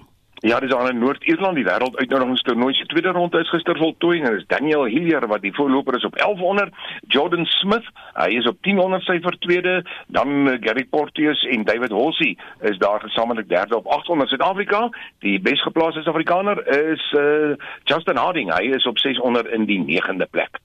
Ja, 0.46 0.60
dis 0.60 0.72
aan 0.72 0.90
in 0.90 0.98
Noord-Ierland 0.98 1.56
die 1.56 1.64
wêreld 1.64 1.96
uitnodigingstoernooi 1.96 2.74
se 2.74 2.86
tweede 2.86 3.08
ronde 3.08 3.40
is 3.40 3.50
gister 3.50 3.76
voltooi 3.76 4.20
en 4.20 4.36
is 4.36 4.46
Daniel 4.46 4.84
Hillier 4.84 5.26
wat 5.26 5.42
die 5.42 5.54
voorloper 5.54 5.96
is 5.96 6.04
op 6.04 6.16
1100, 6.16 6.70
Jordan 7.08 7.44
Smith, 7.46 7.86
hy 8.12 8.28
is 8.28 8.46
op 8.46 8.56
1000 8.60 9.02
syfer 9.02 9.38
tweede, 9.38 9.84
dan 10.06 10.28
uh, 10.46 10.54
Gary 10.60 10.84
Porteous 10.84 11.42
en 11.42 11.64
David 11.64 11.90
Holsey 11.90 12.36
is 12.60 12.78
daar 12.78 13.00
gesamentlik 13.00 13.48
derde 13.48 13.76
op 13.76 13.86
800 13.86 14.28
Suid-Afrika. 14.28 14.88
Die 15.18 15.40
besgeplaaste 15.40 16.02
Suid-Afrikaner 16.02 16.92
is 16.92 17.12
uh, 17.18 17.56
Justin 17.84 18.16
Harding, 18.16 18.54
hy 18.54 18.70
is 18.74 18.86
op 18.86 18.98
600 18.98 19.46
in 19.46 19.64
die 19.64 19.82
9de 19.82 20.26
plek. 20.30 20.60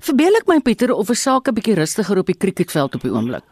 Verbeel 0.00 0.40
ek 0.40 0.46
my 0.46 0.60
Pieter 0.60 0.94
of 0.94 1.08
'n 1.08 1.14
saak 1.14 1.48
'n 1.48 1.54
bietjie 1.54 1.74
rustiger 1.74 2.18
op 2.18 2.26
die 2.26 2.38
cricketveld 2.38 2.94
op 2.94 3.00
die 3.00 3.12
oomblik? 3.12 3.44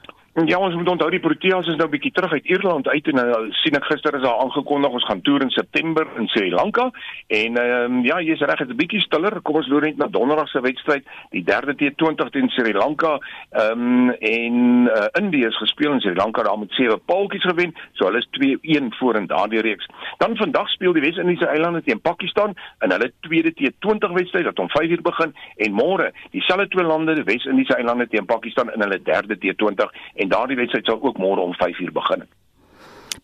Ja, 0.45 0.59
ons 0.61 0.75
moet 0.77 0.89
onthou 0.89 1.07
die 1.09 1.21
Proteas 1.25 1.65
is 1.73 1.79
nou 1.81 1.87
bietjie 1.89 2.11
terug 2.13 2.35
uit 2.37 2.45
Ierland 2.45 2.85
uit 2.93 3.07
en 3.09 3.21
uh, 3.23 3.37
sien 3.63 3.77
ek 3.79 3.87
gister 3.89 4.19
is 4.19 4.21
daar 4.21 4.43
aangekondig 4.43 4.93
ons 4.99 5.05
gaan 5.09 5.23
toer 5.25 5.47
in 5.47 5.53
September 5.55 6.11
in 6.21 6.27
Sri 6.29 6.51
Lanka 6.53 6.91
en 7.33 7.57
ehm 7.57 7.95
um, 7.95 8.03
ja, 8.05 8.19
jy's 8.21 8.43
reg, 8.45 8.61
dit 8.61 8.75
is 8.75 8.77
bietjie 8.77 9.01
stiller. 9.01 9.39
Kom 9.41 9.57
ons 9.57 9.71
loer 9.73 9.87
net 9.89 9.97
na 9.97 10.11
Donderdag 10.13 10.51
se 10.53 10.61
wedstryd, 10.61 11.09
die 11.33 11.41
derde 11.45 11.73
T20 11.81 12.29
teen 12.35 12.53
Sri 12.53 12.75
Lanka. 12.77 13.15
Ehm 13.63 13.87
um, 13.87 14.11
en 14.13 14.59
uh, 14.93 15.07
Indië 15.23 15.49
is 15.49 15.57
gespeel 15.63 15.95
in 15.97 16.03
Sri 16.05 16.13
Lanka 16.19 16.45
daar 16.45 16.61
met 16.61 16.77
sewe 16.77 16.99
paaltjies 17.09 17.49
gewen, 17.49 17.73
so 17.97 18.11
hulle 18.11 18.21
is 18.21 18.29
2-1 18.37 18.93
voor 19.01 19.17
in 19.17 19.31
daardie 19.33 19.65
reeks. 19.65 19.89
Dan 20.21 20.37
vandag 20.37 20.69
speel 20.75 20.93
die 20.93 21.07
Wes-Indiese 21.07 21.49
eilande 21.49 21.81
teen 21.89 22.05
Pakistan 22.05 22.53
in 22.85 22.93
hulle 22.93 23.09
tweede 23.25 23.55
T20 23.57 24.13
wedstryd 24.21 24.51
wat 24.51 24.61
om 24.61 24.69
5uur 24.77 25.01
begin 25.09 25.33
en 25.57 25.81
môre 25.81 26.13
dieselfde 26.37 26.69
twee 26.77 26.85
lande, 26.85 27.17
die 27.17 27.25
Wes-Indiese 27.25 27.81
eilande 27.81 28.09
teen 28.13 28.29
Pakistan 28.29 28.75
in 28.77 28.85
hulle 28.85 29.01
derde 29.09 29.41
T20 29.41 29.97
en 30.15 30.26
daardie 30.29 30.57
wedstryd 30.57 30.87
sal 30.87 31.03
ook 31.03 31.19
môre 31.19 31.41
om 31.41 31.55
5uur 31.55 31.93
begin. 31.93 32.27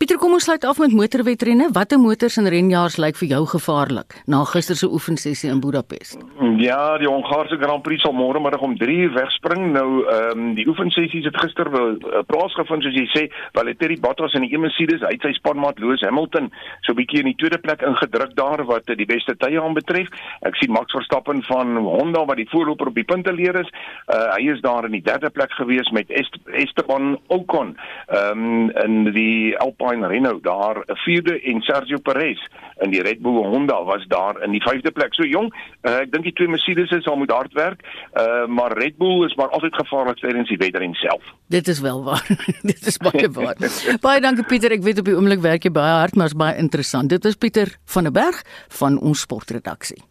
Pieter, 0.02 0.18
kom 0.18 0.32
ons 0.34 0.42
sluit 0.42 0.64
af 0.66 0.80
met 0.82 0.90
motorwedrenne. 0.98 1.68
Watter 1.76 2.00
motors 2.02 2.34
en 2.40 2.48
renjaars 2.50 2.96
lyk 2.98 3.14
vir 3.20 3.28
jou 3.36 3.44
gevaarlik 3.52 4.16
na 4.26 4.40
gister 4.50 4.74
se 4.74 4.88
oefensessie 4.90 5.46
in 5.46 5.60
Budapest? 5.62 6.18
Ja, 6.58 6.96
die 6.98 7.06
Hongaarse 7.06 7.54
Grand 7.60 7.84
Prix 7.86 8.02
sal 8.02 8.16
môre 8.18 8.40
middag 8.42 8.64
om 8.66 8.74
3uur 8.80 9.12
wegspring. 9.14 9.68
Nou 9.76 10.02
ehm 10.02 10.40
um, 10.40 10.48
die 10.56 10.64
oefensessies 10.66 11.28
het 11.28 11.38
gister 11.38 11.70
wel 11.70 12.00
uh, 12.00 12.24
plaasgevind 12.26 12.82
soos 12.82 12.98
jy 12.98 13.04
sê, 13.12 13.22
Valtteri 13.54 14.00
Bottas 14.02 14.34
in 14.34 14.42
die 14.42 14.50
een 14.50 14.64
Mercedes, 14.64 15.04
hy 15.06 15.12
het 15.14 15.28
sy 15.28 15.36
spanmaat 15.36 15.78
Lewis 15.78 16.02
Hamilton 16.02 16.50
so 16.80 16.90
'n 16.90 16.98
bietjie 16.98 17.22
in 17.22 17.30
die 17.30 17.38
tweede 17.38 17.62
plek 17.62 17.86
ingedruk 17.86 18.34
daar 18.34 18.64
wat 18.66 18.90
uh, 18.90 18.98
die 18.98 19.06
beste 19.06 19.36
tye 19.38 19.62
aanbetref. 19.62 20.10
Ek 20.42 20.58
sien 20.58 20.74
Max 20.74 20.90
Verstappen 20.98 21.44
van 21.46 21.78
Honda 21.78 22.24
wat 22.26 22.42
die 22.42 22.50
voorloper 22.50 22.90
op 22.90 22.98
die 22.98 23.06
punteleer 23.06 23.60
is. 23.62 23.70
Uh, 24.10 24.34
hy 24.34 24.50
is 24.50 24.66
daar 24.66 24.90
in 24.90 24.98
die 24.98 25.06
derde 25.06 25.30
plek 25.30 25.54
gewees 25.62 25.94
met 25.94 26.10
Est 26.10 26.34
Esteban 26.50 27.20
Ocon 27.28 27.76
ehm 28.10 28.42
um, 28.66 28.70
in 28.82 29.12
die 29.14 29.54
Alpine 29.62 29.91
Renault 30.00 30.42
daar 30.42 30.76
'n 30.86 30.96
vierde 31.04 31.40
en 31.40 31.60
Sergio 31.60 31.98
Perez 31.98 32.40
in 32.80 32.90
die 32.90 33.02
Red 33.02 33.20
Bull 33.20 33.44
Honda 33.44 33.84
was 33.84 34.04
daar 34.08 34.42
in 34.42 34.50
die 34.50 34.62
vyfde 34.62 34.90
plek. 34.90 35.14
So 35.14 35.24
jong, 35.24 35.52
uh, 35.82 36.00
ek 36.00 36.12
dink 36.12 36.24
die 36.24 36.32
twee 36.32 36.48
Mercedes 36.48 37.02
sal 37.04 37.16
moet 37.16 37.30
hard 37.30 37.52
werk, 37.52 37.80
uh, 38.16 38.46
maar 38.46 38.72
Red 38.78 38.96
Bull 38.96 39.26
is 39.26 39.34
maar 39.34 39.48
altyd 39.48 39.74
gevaarlik 39.74 40.18
tydens 40.18 40.48
die 40.48 40.56
wedren 40.56 40.94
self. 40.94 41.22
Dit 41.48 41.68
is 41.68 41.80
wel 41.80 42.04
waar. 42.04 42.26
Dit 42.72 42.86
is 42.86 42.96
baie 42.96 43.28
waar. 43.30 43.56
baie 44.00 44.20
dankie 44.20 44.44
Pieter. 44.44 44.72
Ek 44.72 44.82
weet 44.82 44.98
op 44.98 45.04
die 45.04 45.16
oomblik 45.16 45.40
werk 45.40 45.62
jy 45.62 45.70
baie 45.70 46.00
hard, 46.00 46.14
maar 46.14 46.32
is 46.32 46.36
baie 46.36 46.56
interessant. 46.56 47.08
Dit 47.08 47.24
is 47.24 47.36
Pieter 47.36 47.76
van 47.84 48.02
der 48.08 48.12
Berg 48.12 48.42
van 48.68 48.98
ons 49.00 49.20
sportredaksie. 49.20 50.02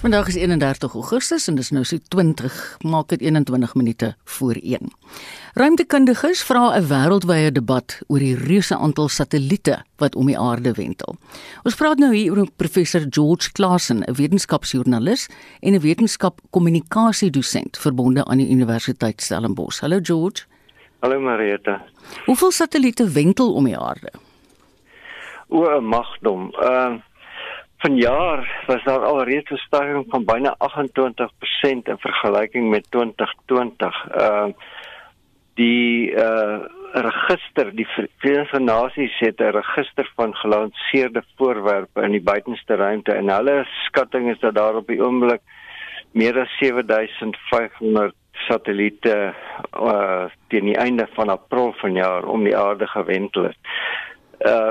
Vandag 0.00 0.28
is 0.28 0.34
31 0.34 0.94
Augustus 0.94 1.44
en 1.50 1.58
dis 1.58 1.68
nou 1.76 1.82
so 1.84 2.00
20, 2.08 2.54
maak 2.88 3.10
dit 3.12 3.20
21 3.20 3.74
minute 3.76 4.14
voor 4.24 4.56
1. 4.56 4.88
Ruimtekundiges 5.60 6.40
vra 6.48 6.72
'n 6.78 6.86
wêreldwye 6.88 7.52
debat 7.52 8.00
oor 8.08 8.18
die 8.18 8.34
reuse 8.34 8.76
aantal 8.76 9.08
satelliete 9.08 9.84
wat 9.96 10.16
om 10.16 10.26
die 10.26 10.38
aarde 10.38 10.72
wentel. 10.72 11.16
Ons 11.64 11.74
praat 11.74 11.98
nou 11.98 12.14
hier 12.14 12.32
oor 12.32 12.48
professor 12.56 13.04
George 13.10 13.52
Claassen, 13.52 14.00
'n 14.00 14.14
wetenskapsjoernalis 14.14 15.28
en 15.60 15.72
'n 15.74 15.80
wetenskapkommunikasiedosent 15.80 17.78
verbonde 17.78 18.24
aan 18.24 18.38
die 18.38 18.50
Universiteit 18.50 19.20
Stellenbosch. 19.22 19.80
Hallo 19.80 19.98
George. 20.02 20.44
Hallo 21.00 21.20
Marieta. 21.20 21.82
Hoeveel 22.24 22.50
satelliete 22.50 23.08
wentel 23.08 23.52
om 23.54 23.64
die 23.64 23.78
aarde? 23.78 24.12
O, 25.48 25.80
magdom. 25.80 26.50
Ehm 26.54 26.92
uh, 26.92 27.00
vanjaar 27.80 28.64
was 28.66 28.84
daar 28.84 29.04
al 29.04 29.22
reeds 29.24 29.50
'n 29.50 29.56
stygings 29.66 30.08
van 30.08 30.24
byna 30.24 30.54
28% 30.58 31.88
in 31.88 31.98
vergelyking 31.98 32.70
met 32.70 32.90
2020. 32.90 34.08
Ehm 34.10 34.48
uh, 34.48 34.54
die 35.54 36.10
uh 36.10 36.58
register 36.92 37.70
die 37.76 37.86
Verenigde 38.18 38.60
Nasies 38.60 39.18
het 39.18 39.40
'n 39.40 39.56
register 39.60 40.12
van 40.16 40.34
gelanseerde 40.34 41.22
voorwerpe 41.36 42.02
in 42.02 42.10
die 42.10 42.22
buitenste 42.22 42.74
ruimte 42.74 43.12
en 43.12 43.28
hulle 43.28 43.66
skatting 43.86 44.30
is 44.30 44.38
dat 44.38 44.54
daar 44.54 44.74
op 44.74 44.86
die 44.86 45.02
oomblik 45.02 45.40
meer 46.12 46.40
as 46.40 46.58
7500 46.58 48.14
satelliete 48.32 49.34
uh 49.72 50.24
teen 50.48 50.64
die 50.64 50.76
einde 50.76 51.08
van 51.12 51.28
April 51.28 51.72
vanjaar 51.72 52.24
om 52.24 52.44
die 52.44 52.56
aarde 52.56 52.86
gewentel 52.86 53.42
het. 53.42 53.58
Uh 54.38 54.70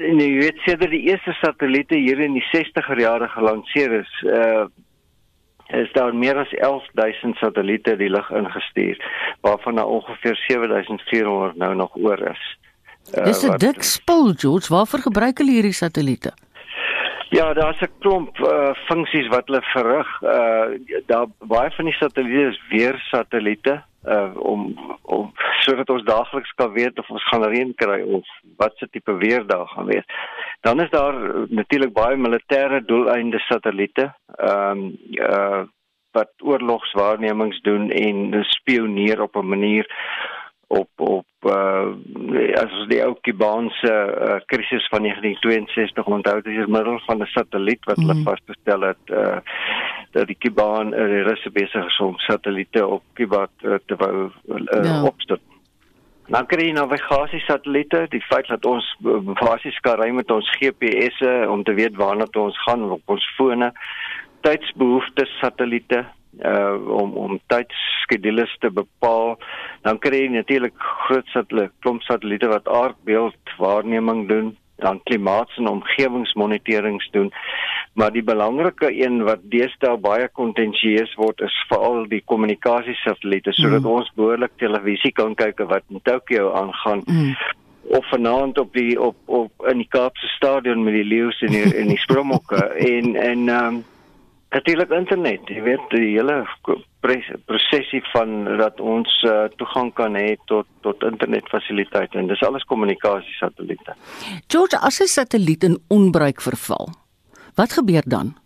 en 0.00 0.20
jy 0.20 0.30
weet 0.40 0.60
sedert 0.64 0.92
die 0.94 1.06
eerste 1.10 1.32
satelliete 1.40 1.98
hier 2.00 2.20
in 2.24 2.36
die 2.38 2.44
60er 2.50 3.00
jare 3.00 3.28
gelanseer 3.28 4.00
is, 4.02 4.14
uh 4.28 4.68
is 5.70 5.92
daar 5.94 6.10
meer 6.14 6.34
as 6.34 6.50
11000 6.58 7.36
satelliete 7.38 7.92
die 7.96 8.08
lug 8.10 8.26
ingestuur 8.34 8.98
waarvan 9.46 9.76
daar 9.78 9.86
ongeveer 9.86 10.34
7400 10.48 11.56
nou 11.62 11.74
nog 11.78 11.94
oor 11.94 12.18
is. 12.18 12.42
Uh, 13.14 13.24
Dis 13.24 13.44
'n 13.46 13.56
dik 13.56 13.82
spul, 13.82 14.34
George. 14.36 14.66
Waarvoor 14.74 15.00
gebruik 15.00 15.38
hulle 15.38 15.50
hierdie 15.50 15.72
satelliete? 15.72 16.32
Ja, 17.30 17.52
daar's 17.54 17.80
'n 17.80 17.92
klomp 17.98 18.38
uh 18.38 18.74
funksies 18.74 19.28
wat 19.28 19.46
hulle 19.46 19.62
verrig. 19.62 20.22
Uh 20.22 20.66
daar 21.06 21.26
baie 21.38 21.70
van 21.70 21.84
die 21.84 21.94
satelliete 21.94 22.48
is 22.48 22.62
weer 22.68 22.98
satelliete 22.98 23.82
uh 24.04 24.36
om 24.36 24.60
om 25.02 25.32
sodat 25.60 25.90
ons 25.90 26.04
daagliks 26.04 26.52
kan 26.54 26.72
weet 26.72 26.98
of 26.98 27.10
ons 27.10 27.28
gaan 27.28 27.44
reën 27.44 27.74
kry 27.74 28.00
of 28.02 28.26
wat 28.56 28.72
se 28.76 28.88
tipe 28.90 29.14
weer 29.14 29.46
daar 29.46 29.66
gaan 29.66 29.86
wees. 29.86 30.04
Dan 30.60 30.80
is 30.80 30.90
daar 30.90 31.14
uh, 31.14 31.42
natuurlik 31.48 31.92
baie 31.92 32.16
militêre 32.16 32.84
doeleinde 32.84 33.38
satelliete. 33.38 34.14
Ehm 34.36 34.70
um, 34.70 34.96
uh 35.12 35.62
wat 36.12 36.30
oorlogswaarnemings 36.42 37.60
doen 37.60 37.90
en 37.90 38.44
spioneer 38.44 39.22
op 39.22 39.36
'n 39.36 39.48
manier 39.48 39.86
op 40.70 40.88
op 40.96 41.26
uh 41.50 41.90
as 42.60 42.72
ons 42.78 42.88
die 42.90 43.00
ou 43.02 43.14
Kubaanse 43.26 43.90
uh, 43.90 44.38
krisis 44.52 44.86
van 44.92 45.02
1962 45.02 46.10
onthou 46.16 46.36
dis 46.46 46.66
middel 46.66 47.00
van 47.06 47.22
'n 47.22 47.30
satelliet 47.34 47.84
wat 47.90 47.96
hulle 47.96 48.14
mm. 48.14 48.26
vasgestel 48.28 48.86
het 48.90 49.14
uh 49.20 49.38
dat 50.14 50.26
die 50.26 50.36
Kubaan 50.38 50.94
uh, 50.94 51.06
die 51.14 51.22
Russe 51.26 51.50
besig 51.50 51.86
is 51.86 51.98
om 52.00 52.18
satelliete 52.18 52.86
op 52.86 53.02
Kuba 53.14 53.46
te, 53.60 53.80
te 53.86 53.96
wou 53.96 54.30
uh, 54.46 54.84
ja. 54.84 55.02
opstel. 55.02 55.38
Dan 56.30 56.46
kry 56.46 56.68
jy 56.68 56.72
navigasiesatelliete, 56.72 58.04
die 58.10 58.22
feit 58.22 58.46
dat 58.46 58.66
ons 58.66 58.86
basies 59.40 59.78
kan 59.82 59.98
ry 59.98 60.10
met 60.14 60.30
ons 60.30 60.50
GPS'e 60.58 61.32
om 61.50 61.64
te 61.66 61.74
weet 61.74 61.96
waarna 61.98 62.26
toe 62.30 62.42
ons 62.42 62.62
gaan 62.66 62.90
op 62.90 63.14
ons 63.14 63.26
fone, 63.36 63.72
tydsbehoeftes 64.46 65.38
satelliete 65.40 66.04
uh 66.38 66.88
om 67.00 67.12
om 67.16 67.40
tydskedules 67.46 68.56
te 68.58 68.70
bepaal. 68.70 69.38
Dan 69.82 69.98
kry 69.98 70.24
jy 70.24 70.32
natuurlik 70.32 70.74
groot 70.78 71.26
satelliete, 71.34 71.74
klomp 71.80 72.02
satelliete 72.02 72.48
wat 72.48 72.68
aardbeeld 72.68 73.54
waarneming 73.58 74.28
doen, 74.28 74.56
dan 74.80 75.00
klimaats- 75.02 75.56
en 75.56 75.66
omgewingsmonitorings 75.68 77.10
doen. 77.10 77.32
Maar 77.92 78.12
die 78.12 78.22
belangrike 78.22 79.04
een 79.04 79.22
wat 79.22 79.38
deesdae 79.42 79.96
baie 79.96 80.28
kontensieus 80.28 81.14
word 81.14 81.40
is 81.40 81.56
veral 81.68 82.06
die 82.08 82.22
kommunikasiesatelliete 82.24 83.52
sodat 83.52 83.82
mm. 83.82 83.86
ons 83.86 84.12
behoorlik 84.14 84.52
televisie 84.56 85.12
kan 85.12 85.34
kyk 85.34 85.58
wat 85.68 85.82
in 85.88 86.00
Tokio 86.02 86.52
aangaan. 86.52 87.02
Mm. 87.06 87.34
of 87.90 88.08
vanaand 88.08 88.58
op 88.58 88.72
die 88.72 89.00
op 89.02 89.16
op 89.26 89.66
in 89.66 89.80
die 89.82 89.88
Kaapse 89.88 90.26
stadion 90.26 90.84
met 90.84 90.94
die 90.94 91.04
leeu's 91.04 91.40
en 91.40 91.50
die 91.50 91.74
en 91.74 91.88
die 91.90 91.98
springbokke 91.98 92.60
en 92.92 93.16
en 93.16 93.48
ehm 93.48 93.74
um, 93.74 93.84
natuurlik 94.50 94.90
internet 94.90 95.50
jy 95.52 95.62
weet 95.62 95.86
die 95.94 96.10
hele 96.16 96.40
prosesie 97.46 98.02
van 98.12 98.44
dat 98.58 98.80
ons 98.80 99.10
uh, 99.28 99.46
toegang 99.60 99.92
kan 99.94 100.18
hê 100.18 100.34
tot 100.50 100.66
tot 100.86 101.02
internetfasiliteite 101.06 102.18
en 102.18 102.30
dis 102.30 102.42
alles 102.46 102.66
kommunikasie 102.72 103.36
satelliete 103.38 103.96
George 104.48 104.78
as 104.78 105.00
'n 105.00 105.06
satelliet 105.06 105.64
in 105.64 105.78
onbruik 105.88 106.40
verval 106.40 106.94
wat 107.56 107.72
gebeur 107.72 108.02
dan 108.06 108.36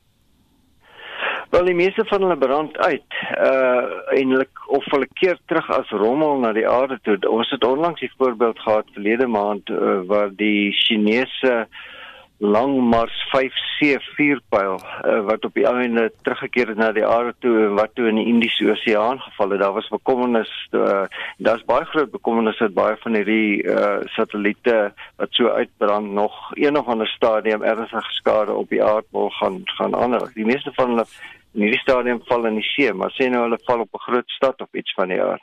Wel 1.55 1.65
die 1.65 1.75
meeste 1.75 2.03
van 2.11 2.23
hulle 2.23 2.37
brand 2.37 2.77
uit. 2.79 3.13
Uh 3.39 3.85
eintlik 4.17 4.51
of 4.67 4.85
hulle 4.91 5.07
keer 5.21 5.39
terug 5.47 5.71
as 5.71 5.91
rommel 5.91 6.41
na 6.43 6.51
die 6.53 6.69
aarde 6.69 6.99
toe. 7.03 7.15
Ons 7.31 7.51
het 7.51 7.65
onlangs 7.65 8.01
'n 8.03 8.11
voorbeeld 8.19 8.59
gehad 8.59 8.91
verlede 8.93 9.27
maand 9.27 9.71
uh, 9.71 10.01
waar 10.07 10.31
die 10.35 10.73
Chinese 10.73 11.53
lang 11.53 11.69
Mars 12.39 13.15
5C 13.31 13.97
vuurpyl 14.17 14.79
uh, 15.07 15.21
wat 15.25 15.45
op 15.45 15.55
die 15.55 15.67
einde 15.67 16.13
teruggekeer 16.23 16.69
het 16.69 16.77
na 16.77 16.93
die 16.93 17.07
aarde 17.07 17.35
toe 17.39 17.67
en 17.67 17.75
wat 17.75 17.95
toe 17.95 18.09
in 18.09 18.17
die 18.17 18.27
Indiese 18.27 18.71
Oseaan 18.71 19.21
geval 19.21 19.51
het. 19.51 19.61
Daar 19.61 19.73
was 19.73 19.89
bekommernis 19.89 20.69
uh 20.73 21.05
daar's 21.39 21.65
baie 21.65 21.85
groot 21.85 22.11
bekommernis 22.11 22.59
dat 22.59 22.75
baie 22.75 22.97
van 22.97 23.15
hierdie 23.15 23.63
uh 23.63 24.03
satelliete 24.17 24.93
wat 25.17 25.29
so 25.31 25.49
uitbrand 25.49 26.13
nog 26.13 26.51
een 26.55 26.79
of 26.79 26.87
ander 26.87 27.09
stadium 27.09 27.63
ernstige 27.63 28.13
skade 28.13 28.53
op 28.53 28.69
die 28.69 28.85
aardbol 28.85 29.31
gaan 29.31 29.61
gaan 29.65 29.95
aanrig. 29.97 30.33
Die 30.33 30.47
meeste 30.47 30.73
van 30.75 30.89
hulle 30.89 31.07
in 31.55 31.61
hierdie 31.61 31.81
stadium 31.81 32.21
val 32.27 32.47
in 32.47 32.59
die 32.59 32.67
see, 32.75 32.93
maar 32.93 33.15
sê 33.15 33.31
nou 33.31 33.43
hulle 33.47 33.59
val 33.65 33.81
op 33.81 33.95
'n 33.95 34.07
groot 34.11 34.31
stad 34.31 34.61
of 34.61 34.69
iets 34.73 34.93
van 34.95 35.09
die 35.09 35.23
aard. 35.23 35.43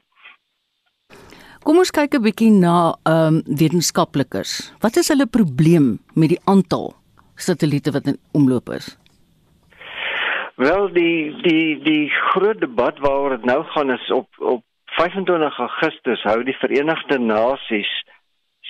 Kom 1.61 1.77
ons 1.77 1.91
kyk 1.93 2.15
'n 2.17 2.23
bietjie 2.25 2.49
na 2.49 2.97
ehm 3.05 3.35
um, 3.35 3.35
wetenskaplikes. 3.45 4.73
Wat 4.81 4.95
is 4.97 5.11
hulle 5.13 5.27
probleem 5.29 5.99
met 6.15 6.33
die 6.33 6.41
aantal 6.49 6.95
satelliete 7.37 7.93
wat 7.93 8.07
in 8.09 8.17
omloop 8.33 8.69
is? 8.77 8.97
Wel 10.57 10.89
die 10.93 11.37
die 11.45 11.77
die 11.83 12.09
groot 12.33 12.59
debat 12.59 12.97
waaroor 12.99 13.37
dit 13.37 13.45
nou 13.45 13.61
gaan 13.73 13.93
is 13.93 14.09
op 14.11 14.27
op 14.39 14.63
25 14.97 15.57
Augustus 15.57 16.23
hou 16.23 16.43
die 16.43 16.57
Verenigde 16.63 17.19
Nasies 17.19 17.93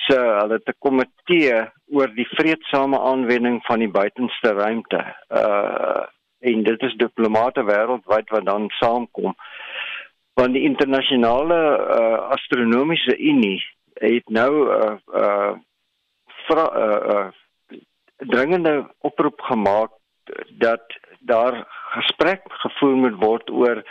se 0.04 0.18
hulle 0.18 0.60
te 0.60 0.74
komitee 0.78 1.64
oor 1.96 2.12
die 2.12 2.28
vredesame 2.36 3.00
aanwending 3.00 3.62
van 3.64 3.78
die 3.78 3.92
buitenste 4.00 4.52
ruimte. 4.52 5.00
Uh 5.30 6.04
en 6.42 6.62
dit 6.66 6.82
is 6.82 6.94
diplomate 6.98 7.62
wêreldwyd 7.62 8.30
wat 8.34 8.44
dan 8.44 8.64
saamkom 8.80 9.34
want 10.34 10.54
die 10.56 10.64
internasionale 10.64 11.60
uh, 11.76 12.18
astronomiese 12.36 13.16
unie 13.18 13.60
het 14.00 14.28
nou 14.28 14.52
'n 14.66 15.00
uh, 15.14 15.54
uh, 16.50 16.56
uh, 16.56 17.00
uh, 17.14 17.28
dringende 18.16 18.94
oproep 18.98 19.40
gemaak 19.40 19.90
dat 20.58 20.82
daar 21.20 21.64
gesprek 21.68 22.42
gevoer 22.46 22.96
moet 22.96 23.18
word 23.24 23.50
oor 23.50 23.82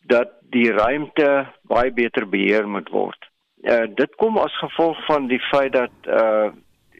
dat 0.00 0.28
die 0.40 0.72
ruimte 0.72 1.46
baie 1.62 1.92
beter 1.92 2.28
beheer 2.28 2.68
moet 2.68 2.88
word. 2.88 3.28
Uh, 3.62 3.86
dit 3.94 4.14
kom 4.14 4.38
as 4.38 4.58
gevolg 4.58 5.04
van 5.06 5.26
die 5.26 5.40
feit 5.50 5.72
dat 5.72 5.94
uh 6.06 6.50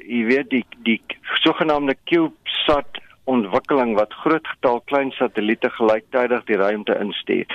jy 0.02 0.24
weet 0.26 0.48
die 0.50 0.64
die 0.86 1.00
sogenaamde 1.44 1.94
CubeSat 2.10 2.98
ontwikkeling 3.30 3.94
wat 3.94 4.14
groot 4.24 4.46
getal 4.46 4.80
klein 4.90 5.12
satelliete 5.14 5.70
gelyktydig 5.70 6.44
die 6.44 6.58
ruimte 6.58 6.96
instuur. 6.98 7.46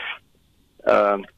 Ehm 0.88 1.26
uh, 1.26 1.34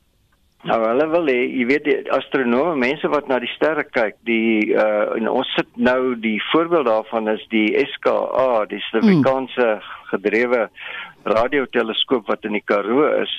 nou 0.67 0.79
hulle 0.83 1.05
wil 1.13 1.29
hê, 1.31 1.37
jy 1.55 1.65
weet 1.69 1.85
die 1.87 1.95
astronome, 2.11 2.73
mense 2.81 3.07
wat 3.13 3.29
na 3.31 3.37
die 3.39 3.51
sterre 3.53 3.85
kyk, 3.87 4.17
die 4.27 4.73
uh 4.75 5.15
en 5.15 5.29
ons 5.31 5.53
sit 5.55 5.69
nou 5.79 6.17
die 6.19 6.37
voorbeeld 6.49 6.89
daarvan 6.89 7.31
is 7.31 7.45
die 7.53 7.69
SKA, 7.93 8.65
die 8.67 8.81
Suid-Afrikaanse 8.89 9.69
gedrewe 10.11 10.67
radioteleskoop 11.23 12.27
wat 12.27 12.43
in 12.47 12.59
die 12.59 12.65
Karoo 12.65 13.07
is. 13.21 13.31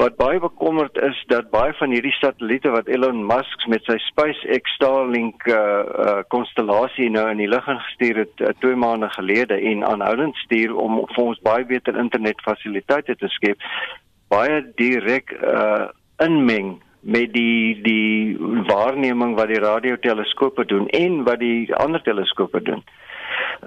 Wat 0.00 0.16
baie 0.16 0.40
bekommerd 0.40 0.96
is 1.04 1.18
dat 1.30 1.50
baie 1.52 1.74
van 1.78 1.92
hierdie 1.94 2.14
satelliete 2.16 2.72
wat 2.74 2.88
Elon 2.90 3.20
Musk 3.28 3.66
met 3.70 3.84
sy 3.86 3.98
SpaceX 4.08 4.74
Starlink 4.78 5.44
uh, 5.46 5.56
uh 5.56 6.14
konstellasie 6.32 7.10
nou 7.12 7.28
in 7.30 7.42
die 7.42 7.50
lug 7.50 7.68
gestuur 7.68 8.24
het 8.24 8.42
uh, 8.42 8.54
2 8.64 8.78
maande 8.82 9.10
gelede 9.14 9.60
en 9.60 9.84
aanhoudend 9.86 10.38
stuur 10.42 10.74
om 10.74 11.02
vir 11.12 11.22
ons 11.22 11.42
baie 11.44 11.68
beter 11.68 12.00
internetfasiliteite 12.00 13.18
te 13.20 13.30
skep, 13.36 13.60
baie 14.32 14.62
direk 14.80 15.36
uh 15.38 15.90
inmeng 16.22 16.80
met 17.02 17.32
die 17.34 17.80
die 17.82 18.38
waarneming 18.68 19.34
wat 19.38 19.50
die 19.50 19.62
radioteleskope 19.62 20.64
doen 20.70 20.88
en 20.88 21.22
wat 21.26 21.40
die 21.40 21.74
ander 21.74 22.02
teleskope 22.02 22.62
doen. 22.62 22.84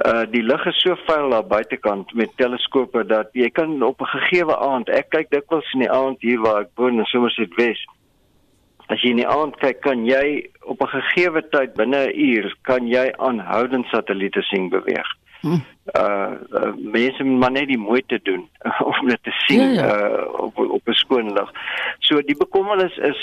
Uh 0.05 0.23
die 0.31 0.43
lug 0.43 0.65
is 0.71 0.79
so 0.83 0.95
vuil 1.07 1.29
daar 1.35 1.47
buitekant 1.47 2.13
met 2.13 2.37
teleskope 2.39 3.03
dat 3.05 3.29
jy 3.33 3.49
kan 3.49 3.81
op 3.83 4.01
'n 4.01 4.13
gegeewe 4.15 4.57
aand 4.57 4.89
ek 4.89 5.09
kyk 5.09 5.29
dikwels 5.29 5.73
in 5.73 5.85
die 5.85 5.91
aand 5.91 6.21
hier 6.21 6.39
waar 6.39 6.61
ek 6.61 6.71
woon 6.75 6.99
in 6.99 7.05
Somerset 7.05 7.53
West 7.57 7.87
as 8.87 9.01
jy 9.01 9.15
in 9.15 9.21
die 9.23 9.27
aand 9.29 9.57
kyk 9.61 9.81
kan 9.81 10.05
jy 10.05 10.49
op 10.61 10.81
'n 10.81 10.93
gegeewe 10.95 11.41
tyd 11.49 11.73
binne 11.73 12.01
'n 12.07 12.19
uur 12.29 12.55
kan 12.61 12.87
jy 12.87 13.11
aanhoudend 13.17 13.85
satelliete 13.85 14.41
sien 14.41 14.69
beweeg 14.69 15.09
hm. 15.45 15.61
uh, 15.93 16.33
uh 16.59 16.73
mense 16.75 17.23
moet 17.23 17.39
maar 17.39 17.51
net 17.51 17.67
die 17.69 17.81
moeite 17.81 18.19
doen 18.23 18.47
om 18.91 19.09
dit 19.09 19.23
te 19.23 19.33
sien 19.45 19.73
ja, 19.77 19.85
ja. 19.85 20.09
uh 20.09 20.41
op 20.47 20.57
op 20.57 20.89
'n 20.89 21.01
skoon 21.01 21.33
lig 21.33 21.51
so 21.99 22.21
die 22.21 22.37
bekommernis 22.37 22.97
is 22.97 23.21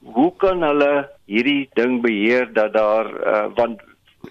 hoe 0.00 0.32
kan 0.36 0.62
hulle 0.62 1.08
hierdie 1.24 1.68
ding 1.72 2.00
beheer 2.00 2.48
dat 2.52 2.72
daar 2.72 3.06
uh, 3.26 3.46
want 3.54 3.80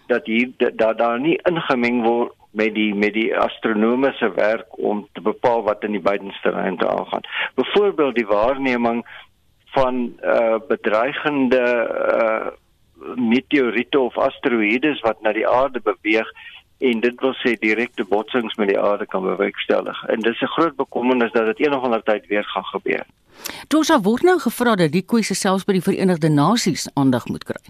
dat 0.08 0.26
hier 0.26 0.50
dat 0.58 0.98
daar 0.98 1.20
nie 1.20 1.40
ingemeng 1.50 2.04
word 2.04 2.34
met 2.52 2.74
die 2.74 2.96
met 2.96 3.14
die 3.14 3.30
astronomiese 3.38 4.32
werk 4.34 4.78
om 4.78 5.08
te 5.14 5.22
bepaal 5.22 5.64
wat 5.64 5.84
in 5.84 5.92
die 5.92 6.02
buitenste 6.02 6.50
ruimte 6.50 6.90
aangaan. 6.90 7.26
Byvoorbeeld 7.56 8.16
die 8.16 8.28
waarneming 8.28 9.06
van 9.76 10.14
uh 10.24 10.58
bedreigende 10.68 11.66
uh 12.18 12.48
meteoriete 13.16 14.00
of 14.00 14.18
asteroïdes 14.18 15.00
wat 15.06 15.22
na 15.22 15.32
die 15.32 15.48
aarde 15.48 15.80
beweeg 15.84 16.32
en 16.78 17.00
dit 17.00 17.20
wil 17.20 17.34
sê 17.34 17.54
direkte 17.60 18.06
botsings 18.06 18.56
met 18.56 18.68
die 18.68 18.80
aarde 18.80 19.06
kan 19.06 19.24
bewerkstellig. 19.24 20.04
En 20.08 20.20
dis 20.20 20.42
'n 20.42 20.54
groot 20.56 20.76
bekommernis 20.76 21.32
dat 21.32 21.46
dit 21.46 21.60
eendag 21.60 21.84
onder 21.84 22.04
tyd 22.04 22.28
weer 22.28 22.44
gaan 22.44 22.66
gebeur. 22.66 23.06
Tosa 23.68 24.02
word 24.02 24.22
nou 24.22 24.40
gevra 24.40 24.76
dat 24.76 24.92
die 24.92 25.06
kwessie 25.06 25.36
selfs 25.36 25.66
by 25.66 25.74
die 25.78 25.82
Verenigde 25.82 26.30
Nasies 26.30 26.90
aandag 26.94 27.28
moet 27.28 27.44
kry. 27.44 27.64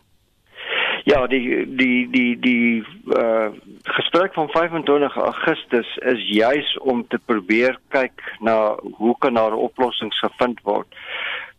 Ja, 1.07 1.27
die 1.27 1.75
die 1.75 2.09
die 2.11 2.39
die 2.39 2.83
uh 3.15 3.47
gesprek 3.83 4.33
van 4.33 4.49
25 4.49 5.15
Augustus 5.15 5.97
is 5.97 6.23
juis 6.29 6.77
om 6.77 7.05
te 7.07 7.19
probeer 7.25 7.79
kyk 7.95 8.23
na 8.39 8.75
hoe 8.97 9.15
kan 9.19 9.33
daar 9.33 9.53
oplossings 9.53 10.19
gevind 10.19 10.59
word. 10.63 10.87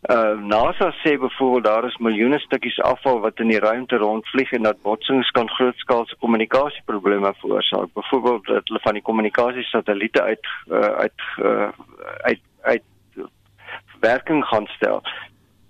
Uh 0.07 0.39
NASA 0.39 0.93
sê 1.03 1.17
byvoorbeeld 1.17 1.63
daar 1.63 1.85
is 1.85 1.97
miljoene 1.97 2.39
stukkies 2.39 2.79
afval 2.79 3.19
wat 3.19 3.39
in 3.39 3.49
die 3.51 3.59
ruimte 3.59 3.97
rondvlieg 3.97 4.51
en 4.51 4.63
dat 4.63 4.81
botsings 4.81 5.31
kan 5.35 5.49
grootskaalse 5.49 6.15
kommunikasieprobleme 6.19 7.33
veroorsaak. 7.41 7.93
Byvoorbeeld 7.93 8.45
dat 8.45 8.67
hulle 8.67 8.79
van 8.79 8.93
die 8.93 9.01
kommunikasie 9.01 9.63
satelliete 9.63 10.21
uit 10.21 10.47
uh, 10.67 10.79
uit 10.79 11.21
uh, 11.37 11.69
uit 12.21 12.39
uit 12.61 12.83
werking 13.99 14.45
gaan 14.45 14.67
stel. 14.67 15.01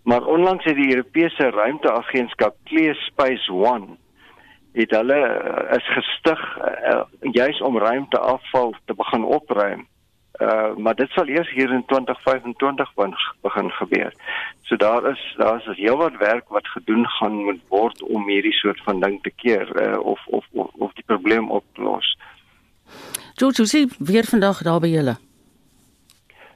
Maar 0.03 0.23
onlangs 0.23 0.63
het 0.63 0.75
die 0.75 0.95
Europese 0.95 1.49
ruimteagentskap 1.49 2.55
Clear 2.63 2.95
Space 2.95 3.53
1 3.53 3.97
het 4.73 4.91
hulle 4.91 5.17
uh, 5.17 5.77
is 5.77 5.93
gestig 5.93 6.57
uh, 6.57 7.01
juis 7.31 7.61
om 7.61 7.77
ruimteafval 7.77 8.75
te 8.85 8.93
begin 8.93 9.23
opruim. 9.23 9.87
Uh 10.39 10.75
maar 10.75 10.95
dit 10.95 11.09
sal 11.09 11.27
eers 11.27 11.49
hier 11.51 11.71
in 11.71 11.83
2025 11.85 12.93
begin 13.41 13.69
gebeur. 13.71 14.13
So 14.61 14.75
daar 14.75 15.09
is 15.11 15.33
daar 15.37 15.55
is 15.67 15.77
heelwat 15.77 16.17
werk 16.17 16.47
wat 16.47 16.67
gedoen 16.67 17.07
gaan 17.07 17.43
moet 17.43 17.61
word 17.67 18.03
om 18.03 18.27
hierdie 18.27 18.53
soort 18.53 18.81
van 18.83 18.99
ding 18.99 19.21
te 19.21 19.31
keer 19.35 19.81
uh, 19.81 19.99
of, 19.99 20.27
of 20.27 20.45
of 20.51 20.69
of 20.73 20.93
die 20.93 21.03
probleem 21.05 21.51
op 21.51 21.63
te 21.73 21.81
los. 21.81 22.17
George, 23.35 23.55
hoe 23.57 23.65
sien 23.65 23.91
weer 23.97 24.23
vandag 24.23 24.61
daar 24.61 24.79
by 24.79 24.87
julle? 24.87 25.17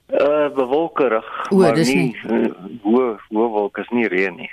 Uh 0.07 0.47
bewolkerig, 0.55 1.51
o, 1.51 1.57
maar 1.57 1.75
nie 1.75 2.15
hoe 2.81 3.19
hoe 3.27 3.47
wolk 3.47 3.77
is 3.77 3.89
nie 3.89 4.07
reën 4.07 4.36
nie. 4.36 4.51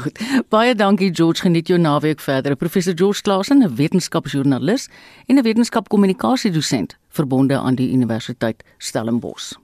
Goed. 0.00 0.18
Baie 0.48 0.74
dankie 0.74 1.14
George, 1.14 1.40
geniet 1.40 1.68
jou 1.68 1.78
naweek 1.78 2.20
verder. 2.20 2.56
Professor 2.56 2.94
George 2.96 3.22
Klasen, 3.22 3.62
'n 3.62 3.76
wetenskapsjoernalis 3.76 4.90
en 5.26 5.36
'n 5.36 5.42
wetenskapkommunikasiedosent 5.42 6.99
verbonde 7.10 7.58
aan 7.58 7.76
die 7.76 7.90
Universiteit 7.92 8.64
Stellenbosch. 8.78 9.54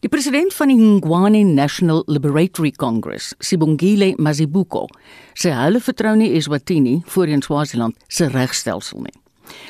Die 0.00 0.08
president 0.08 0.54
van 0.54 0.68
die 0.68 0.76
Ngwane 0.76 1.44
National 1.44 2.02
Liberatory 2.06 2.70
Congress, 2.70 3.34
Sibongile 3.38 4.14
Mazibuko, 4.18 4.86
sê 5.34 5.50
hulle 5.56 5.80
vertrou 5.80 6.14
nie 6.14 6.34
Eswatini, 6.36 7.00
voorheen 7.10 7.42
Swaziland, 7.42 7.96
se 8.08 8.28
regstelsel 8.30 9.06
nie. 9.08 9.25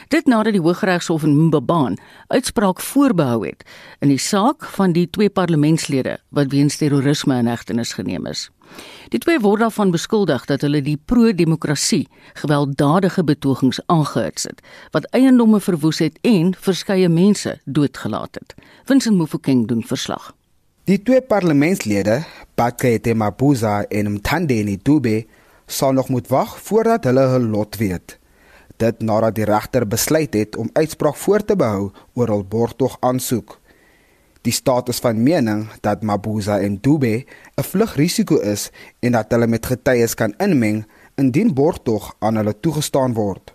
Dit 0.08 0.26
nadat 0.26 0.52
die 0.52 0.62
Hooggeregshof 0.62 1.22
in 1.22 1.36
Mbabane 1.46 1.96
uitspraak 2.26 2.80
voorbehou 2.80 3.46
het 3.46 3.64
in 4.00 4.08
die 4.08 4.20
saak 4.20 4.64
van 4.76 4.92
die 4.92 5.08
twee 5.10 5.30
parlementslede 5.30 6.18
wat 6.28 6.52
weens 6.52 6.76
terrorisme 6.76 7.38
in 7.38 7.46
hegtenis 7.46 7.92
geneem 7.92 8.26
is. 8.26 8.50
Die 9.08 9.20
twee 9.22 9.38
word 9.40 9.62
daarvan 9.62 9.92
beskuldig 9.94 10.46
dat 10.50 10.64
hulle 10.66 10.82
die 10.82 10.98
pro-demokrasie 11.04 12.06
gewelddadige 12.42 13.24
betogings 13.24 13.80
aangehits 13.86 14.48
het 14.48 14.62
wat 14.96 15.06
eiendomme 15.14 15.60
verwoes 15.60 16.02
het 16.02 16.18
en 16.22 16.54
verskeie 16.58 17.08
mense 17.08 17.58
doodgelaat 17.64 18.34
het. 18.40 18.54
Vincent 18.84 19.16
Mufokeng 19.16 19.66
doen 19.68 19.84
verslag. 19.86 20.32
Die 20.86 21.02
twee 21.02 21.20
parlementslede, 21.20 22.20
Bakete 22.54 23.14
Mabuza 23.14 23.82
en 23.90 24.12
Mthandeni 24.12 24.76
Dube, 24.82 25.24
sal 25.66 25.92
nog 25.92 26.08
moet 26.08 26.28
wag 26.30 26.60
voordat 26.62 27.04
hulle 27.04 27.24
hul 27.32 27.48
lot 27.50 27.76
weet. 27.76 28.18
Dit 28.76 29.00
nadat 29.00 29.34
die 29.34 29.44
regter 29.44 29.86
besluit 29.88 30.34
het 30.34 30.56
om 30.56 30.70
uitspraak 30.72 31.16
voor 31.16 31.44
te 31.44 31.56
behou 31.56 31.90
oor 32.14 32.28
hul 32.28 32.44
borgtog 32.44 32.96
aansoek. 33.00 33.60
Die 34.46 34.52
staat 34.52 34.88
is 34.88 35.00
van 35.02 35.22
mening 35.22 35.64
dat 35.82 36.02
Mabuza 36.02 36.60
en 36.60 36.78
Dube 36.80 37.24
'n 37.56 37.62
vlugrisiko 37.62 38.36
is 38.36 38.70
en 39.00 39.12
dat 39.12 39.30
hulle 39.30 39.46
met 39.46 39.66
getuies 39.66 40.14
kan 40.14 40.34
inmeng 40.38 40.86
indien 41.14 41.54
borgtog 41.54 42.14
aan 42.18 42.36
hulle 42.36 42.60
toegestaan 42.60 43.14
word. 43.14 43.54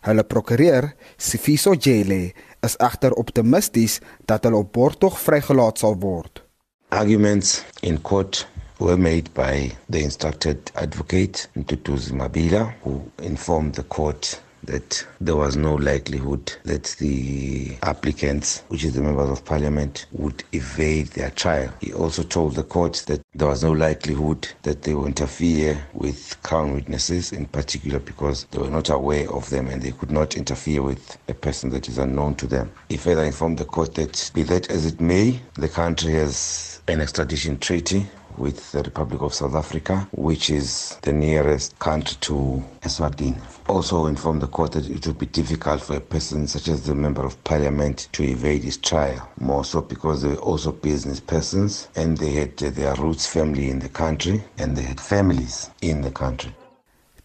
Hulle 0.00 0.24
prokureur, 0.24 0.94
Sifiso 1.16 1.74
Jele, 1.74 2.32
is 2.60 2.76
egter 2.76 3.12
optimisties 3.12 4.00
dat 4.24 4.44
hulle 4.44 4.56
op 4.56 4.72
borgtog 4.72 5.20
vrygelaat 5.20 5.78
sal 5.78 5.96
word. 5.98 6.42
Arguments 6.88 7.64
in 7.80 8.02
court 8.02 8.46
were 8.78 8.96
made 8.96 9.30
by 9.32 9.72
the 9.90 9.98
instructed 9.98 10.70
advocate 10.74 11.48
Ntutuzi 11.52 12.12
Mabila 12.12 12.74
who 12.82 13.00
informed 13.22 13.74
the 13.74 13.84
court 13.88 14.42
that 14.66 15.06
there 15.20 15.36
was 15.36 15.56
no 15.56 15.74
likelihood 15.74 16.52
that 16.64 16.84
the 16.98 17.76
applicants, 17.82 18.62
which 18.68 18.84
is 18.84 18.94
the 18.94 19.02
members 19.02 19.30
of 19.30 19.44
parliament, 19.44 20.06
would 20.12 20.44
evade 20.52 21.08
their 21.08 21.30
trial. 21.30 21.72
He 21.80 21.92
also 21.92 22.22
told 22.22 22.54
the 22.54 22.62
court 22.62 23.04
that 23.06 23.22
there 23.34 23.48
was 23.48 23.62
no 23.62 23.72
likelihood 23.72 24.48
that 24.62 24.82
they 24.82 24.94
would 24.94 25.08
interfere 25.08 25.82
with 25.94 26.40
crown 26.42 26.74
witnesses, 26.74 27.32
in 27.32 27.46
particular 27.46 27.98
because 27.98 28.44
they 28.50 28.58
were 28.58 28.70
not 28.70 28.90
aware 28.90 29.30
of 29.32 29.48
them 29.50 29.68
and 29.68 29.82
they 29.82 29.92
could 29.92 30.10
not 30.10 30.36
interfere 30.36 30.82
with 30.82 31.16
a 31.28 31.34
person 31.34 31.70
that 31.70 31.88
is 31.88 31.98
unknown 31.98 32.34
to 32.36 32.46
them. 32.46 32.70
He 32.88 32.96
further 32.96 33.24
informed 33.24 33.58
the 33.58 33.64
court 33.64 33.94
that, 33.94 34.30
be 34.34 34.42
that 34.44 34.70
as 34.70 34.86
it 34.86 35.00
may, 35.00 35.40
the 35.54 35.68
country 35.68 36.12
has 36.14 36.75
an 36.88 37.00
extradition 37.00 37.58
treaty 37.58 38.06
with 38.38 38.70
the 38.72 38.82
Republic 38.82 39.22
of 39.22 39.34
South 39.34 39.54
Africa, 39.54 40.06
which 40.12 40.50
is 40.50 40.98
the 41.02 41.12
nearest 41.12 41.78
country 41.78 42.16
to 42.20 42.62
Eswatini. 42.82 43.40
Also 43.68 44.06
informed 44.06 44.42
the 44.42 44.46
court 44.46 44.72
that 44.72 44.88
it 44.88 45.06
would 45.06 45.18
be 45.18 45.26
difficult 45.26 45.80
for 45.80 45.96
a 45.96 46.00
person 46.00 46.46
such 46.46 46.68
as 46.68 46.82
the 46.82 46.94
Member 46.94 47.24
of 47.24 47.42
Parliament 47.44 48.08
to 48.12 48.22
evade 48.22 48.62
his 48.62 48.76
trial, 48.76 49.28
more 49.40 49.64
so 49.64 49.80
because 49.80 50.22
they 50.22 50.28
were 50.28 50.36
also 50.36 50.72
business 50.72 51.18
persons 51.20 51.88
and 51.96 52.18
they 52.18 52.32
had 52.32 52.56
their 52.56 52.94
roots 52.96 53.26
family 53.26 53.70
in 53.70 53.78
the 53.78 53.88
country 53.88 54.42
and 54.58 54.76
they 54.76 54.82
had 54.82 55.00
families 55.00 55.70
in 55.80 56.02
the 56.02 56.10
country. 56.10 56.52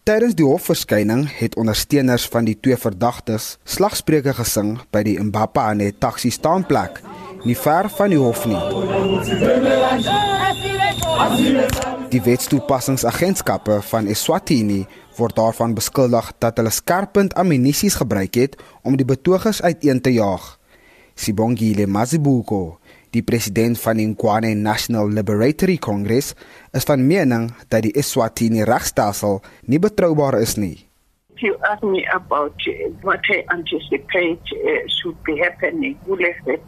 Tydens 0.02 0.34
die 0.34 0.42
hofverskyning 0.42 1.28
het 1.30 1.54
ondersteuners 1.54 2.24
van 2.26 2.48
die 2.48 2.56
twee 2.58 2.74
verdagtes 2.74 3.52
slagspreuke 3.62 4.32
gesing 4.34 4.72
by 4.90 5.04
die 5.06 5.14
Mbapane 5.22 5.92
taxi 6.02 6.32
staanplek, 6.34 6.98
nie 7.44 7.56
ver 7.58 7.88
van 7.90 8.12
die 8.12 8.18
hof 8.18 8.44
nie. 8.46 8.58
Die 12.12 12.20
wetstoepassingsagentskappe 12.22 13.80
van 13.88 14.10
Eswatini 14.12 14.82
word 15.16 15.36
daarvan 15.36 15.74
beskuldig 15.76 16.30
dat 16.42 16.60
hulle 16.60 16.72
skerpend 16.72 17.34
ammunisies 17.40 17.96
gebruik 18.00 18.36
het 18.38 18.58
om 18.82 18.96
die 19.00 19.08
betogers 19.08 19.62
uiteen 19.62 20.00
te 20.00 20.12
jaag. 20.14 20.44
Sibongile 21.14 21.86
Mazibuko, 21.86 22.78
die 23.12 23.22
president 23.22 23.80
van 23.80 24.00
die 24.00 24.06
Nkwane 24.08 24.54
National 24.56 25.10
Liberatory 25.12 25.76
Congress, 25.76 26.32
is 26.72 26.88
van 26.88 27.04
mening 27.06 27.50
dat 27.68 27.84
die 27.84 27.92
Eswatini 27.92 28.64
regstelsel 28.68 29.42
nie 29.68 29.80
betroubaar 29.82 30.40
is 30.40 30.56
nie. 30.56 30.91
You 31.42 31.56
ask 31.68 31.82
me 31.82 32.06
about 32.12 32.54
uh, 32.66 32.72
what 33.02 33.20
I 33.28 33.44
anticipate 33.52 34.42
uh, 34.52 34.88
should 34.88 35.22
be 35.24 35.38
happening, 35.38 35.98
the 36.06 36.58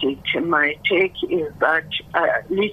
my 0.41 0.75
take 0.91 1.15
is 1.29 1.53
that 1.61 1.85
uh, 2.15 2.27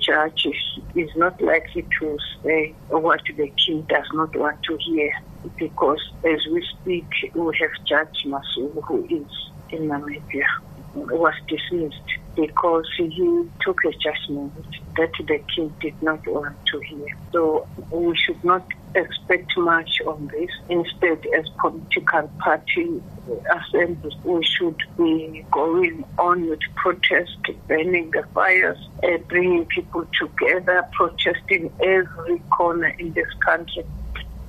judge 0.05 0.45
is, 0.45 0.83
is 0.95 1.09
not 1.15 1.41
likely 1.41 1.87
to 1.99 2.17
say 2.43 2.75
what 2.87 3.21
the 3.27 3.53
king 3.65 3.85
does 3.87 4.07
not 4.13 4.35
want 4.35 4.57
to 4.67 4.77
hear 4.83 5.11
because 5.57 5.99
as 6.23 6.45
we 6.51 6.65
speak, 6.79 7.09
we 7.35 7.57
have 7.59 7.69
Judge 7.87 8.25
Masu 8.25 8.71
who 8.87 9.05
is 9.09 9.27
in 9.69 9.87
Namibia, 9.87 10.45
was 10.93 11.33
dismissed 11.47 11.95
because 12.35 12.85
he 12.97 13.47
took 13.61 13.77
a 13.85 13.91
judgment 13.91 14.53
that 14.97 15.09
the 15.19 15.39
king 15.55 15.73
did 15.81 15.95
not 16.01 16.19
want 16.27 16.57
to 16.71 16.81
hear. 16.87 17.07
So 17.31 17.67
we 17.89 18.15
should 18.17 18.43
not 18.43 18.65
expect 18.95 19.57
much 19.57 20.01
on 20.05 20.27
this. 20.27 20.49
Instead, 20.69 21.25
as 21.37 21.47
political 21.59 22.27
party 22.39 23.01
assemblies, 23.57 24.13
we 24.23 24.43
should 24.43 24.81
be 24.97 25.45
going 25.51 26.03
on 26.17 26.47
with 26.49 26.59
protest, 26.75 27.37
burning 27.67 28.11
the 28.11 28.23
fires, 28.33 28.77
uh, 29.03 29.17
bringing 29.27 29.65
people 29.65 30.05
together, 30.19 30.83
protesting 30.91 31.71
every 31.81 32.39
corner 32.49 32.93
in 32.99 33.13
this 33.13 33.31
country 33.45 33.85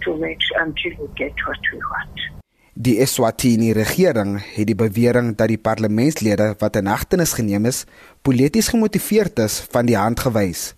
to 0.03 0.17
make 0.17 0.41
sure 0.43 0.61
until 0.63 0.93
we 1.01 1.09
get 1.15 1.35
what 1.47 1.59
we 1.73 1.79
want. 1.79 2.21
Die 2.75 2.99
Eswatini 3.05 3.73
regering 3.77 4.39
het 4.41 4.67
die 4.67 4.75
bewering 4.75 5.35
dat 5.37 5.51
die 5.53 5.61
parlementslede 5.61 6.55
wat 6.59 6.77
in 6.81 6.89
hegtenis 6.89 7.35
geneem 7.37 7.69
is, 7.69 7.85
polities 8.25 8.71
gemotiveerd 8.73 9.39
is, 9.45 9.61
van 9.71 9.87
die 9.87 9.97
hand 9.97 10.21
gewys. 10.25 10.73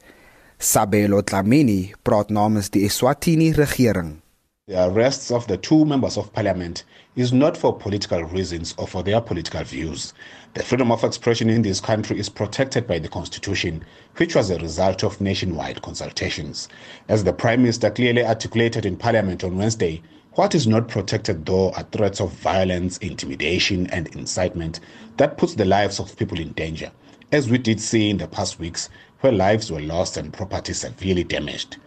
Sabelo 0.65 1.21
Dlamini 1.21 1.93
praat 2.03 2.31
namens 2.31 2.71
die 2.71 2.87
Eswatini 2.87 3.53
regering. 3.53 4.23
The 4.67 4.87
arrests 4.89 5.31
of 5.31 5.47
the 5.47 5.59
two 5.59 5.85
members 5.85 6.17
of 6.17 6.33
parliament 6.33 6.85
is 7.17 7.35
not 7.35 7.55
for 7.55 7.77
political 7.77 8.25
reasons 8.25 8.75
or 8.79 8.89
for 8.89 9.03
their 9.03 9.21
political 9.21 9.63
views. 9.63 10.15
The 10.55 10.63
freedom 10.63 10.91
of 10.91 11.05
expression 11.05 11.51
in 11.51 11.61
this 11.61 11.83
country 11.83 12.19
is 12.19 12.31
protected 12.31 12.87
by 12.87 12.99
the 12.99 13.11
constitution, 13.11 13.85
which 14.17 14.35
was 14.35 14.49
a 14.49 14.59
result 14.59 15.05
of 15.05 15.21
nationwide 15.21 15.83
consultations. 15.83 16.71
As 17.11 17.25
the 17.25 17.35
prime 17.35 17.61
minister 17.61 17.91
clearly 17.91 18.25
articulated 18.25 18.87
in 18.87 18.97
parliament 18.97 19.45
on 19.45 19.59
Wednesday, 19.59 20.01
What 20.37 20.53
is 20.53 20.67
not 20.67 20.89
protected, 20.89 21.47
though, 21.47 21.71
are 21.75 21.87
threats 21.93 22.21
of 22.21 22.33
violence, 22.33 22.99
intimidation, 22.99 23.87
and 23.91 24.09
incitement 24.17 24.81
that 25.17 25.39
puts 25.39 25.55
the 25.55 25.65
lives 25.65 26.01
of 26.01 26.17
people 26.17 26.41
in 26.41 26.51
danger, 26.55 26.91
as 27.31 27.49
we 27.49 27.57
did 27.57 27.81
see 27.81 28.11
in 28.11 28.19
the 28.19 28.27
past 28.27 28.59
weeks, 28.59 28.89
where 29.25 29.33
lives 29.33 29.73
were 29.73 29.81
lost 29.81 30.17
and 30.17 30.33
property 30.33 30.73
severely 30.73 31.25
damaged. 31.25 31.79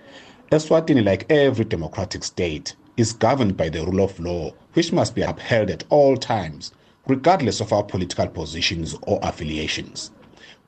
Eswatini, 0.51 1.05
like 1.05 1.31
every 1.31 1.63
democratic 1.63 2.23
state, 2.23 2.75
is 2.97 3.13
governed 3.13 3.55
by 3.55 3.69
the 3.69 3.85
rule 3.85 4.03
of 4.03 4.19
law, 4.19 4.51
which 4.73 4.91
must 4.91 5.15
be 5.15 5.21
upheld 5.21 5.69
at 5.69 5.83
all 5.89 6.17
times, 6.17 6.73
regardless 7.07 7.61
of 7.61 7.71
our 7.71 7.83
political 7.83 8.27
positions 8.27 8.95
or 9.03 9.19
affiliations. 9.21 10.11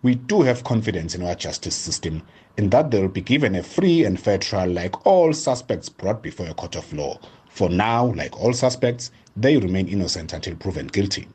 We 0.03 0.15
do 0.15 0.43
have 0.43 0.63
confidence 0.63 1.15
in 1.15 1.23
our 1.23 1.35
justice 1.35 1.75
system 1.75 2.21
in 2.55 2.69
that 2.69 2.91
they 2.91 3.01
will 3.01 3.09
be 3.09 3.21
given 3.21 3.55
a 3.55 3.63
free 3.63 4.05
and 4.05 4.17
fair 4.19 4.37
trial 4.37 4.69
like 4.69 5.05
all 5.05 5.33
suspects 5.33 5.89
brought 5.89 6.21
before 6.21 6.47
a 6.47 6.53
court 6.53 6.75
of 6.75 6.93
law 6.93 7.19
For 7.49 7.69
now, 7.69 8.13
like 8.13 8.39
all 8.39 8.53
suspects, 8.53 9.11
they 9.35 9.57
remain 9.57 9.87
innocent 9.87 10.33
until 10.33 10.55
proven 10.55 10.87
guilty. 10.87 11.27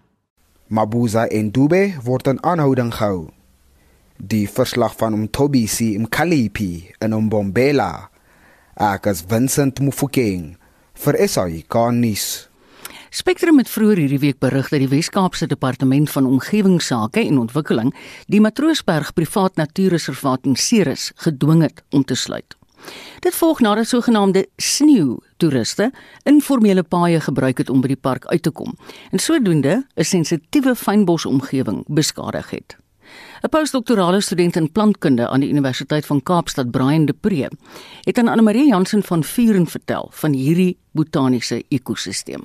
Mabuza 0.70 1.28
en 1.30 1.50
Dube 1.50 2.02
word 2.04 2.26
in 2.26 2.38
aanhouding 2.38 2.90
gehou. 2.90 3.30
Die 4.16 4.46
verslag 4.48 4.94
van 4.96 5.12
Umtobisi 5.12 5.98
Mkalipi 5.98 6.90
in 7.02 7.12
Umbombela. 7.12 8.10
Ek 8.78 9.08
is 9.10 9.24
Vincent 9.26 9.80
Mufokeng 9.82 10.52
vir 11.02 11.16
SAK 11.18 11.74
nuus. 11.90 12.26
Spectrum 13.10 13.58
het 13.58 13.70
vroeër 13.70 14.04
hierdie 14.04 14.20
week 14.22 14.38
berig 14.38 14.70
dat 14.70 14.84
die 14.84 14.90
Wes-Kaapse 14.92 15.48
Departement 15.50 16.10
van 16.10 16.28
Omgewingsake 16.30 17.24
en 17.26 17.40
Ontwikkeling 17.42 17.90
die 18.30 18.40
Matroosberg 18.40 19.10
privaat 19.18 19.58
natuurreservaat 19.58 20.46
in 20.46 20.54
Ceres 20.54 21.10
gedwing 21.26 21.66
het 21.66 21.82
om 21.90 22.06
te 22.06 22.14
sluit. 22.14 22.54
Dit 23.18 23.34
volg 23.34 23.64
nadat 23.66 23.90
sogenaamde 23.90 24.46
sneeu 24.62 25.18
toeriste 25.42 25.90
informele 26.22 26.86
paaie 26.86 27.18
gebruik 27.20 27.58
het 27.58 27.70
om 27.70 27.82
by 27.82 27.96
die 27.96 27.98
park 27.98 28.30
uit 28.30 28.46
te 28.46 28.54
kom 28.54 28.78
en 29.10 29.18
sodoende 29.18 29.82
'n 29.96 30.04
sensitiewe 30.04 30.76
fynbosomgewing 30.76 31.82
beskadig 31.88 32.50
het. 32.50 32.78
'n 33.42 33.48
Postdoktorale 33.48 34.20
student 34.20 34.56
in 34.56 34.72
plantkunde 34.72 35.28
aan 35.28 35.40
die 35.40 35.50
Universiteit 35.50 36.06
van 36.06 36.22
Kaapstad, 36.22 36.70
Brian 36.70 37.06
De 37.06 37.12
Pre, 37.12 37.48
het 38.04 38.18
aan 38.18 38.28
Anne-Marie 38.28 38.68
Jansen 38.68 39.02
van 39.02 39.24
Vuren 39.24 39.66
vertel 39.66 40.08
van 40.10 40.32
hierdie 40.32 40.76
botaniese 40.90 41.62
ekosisteem. 41.68 42.44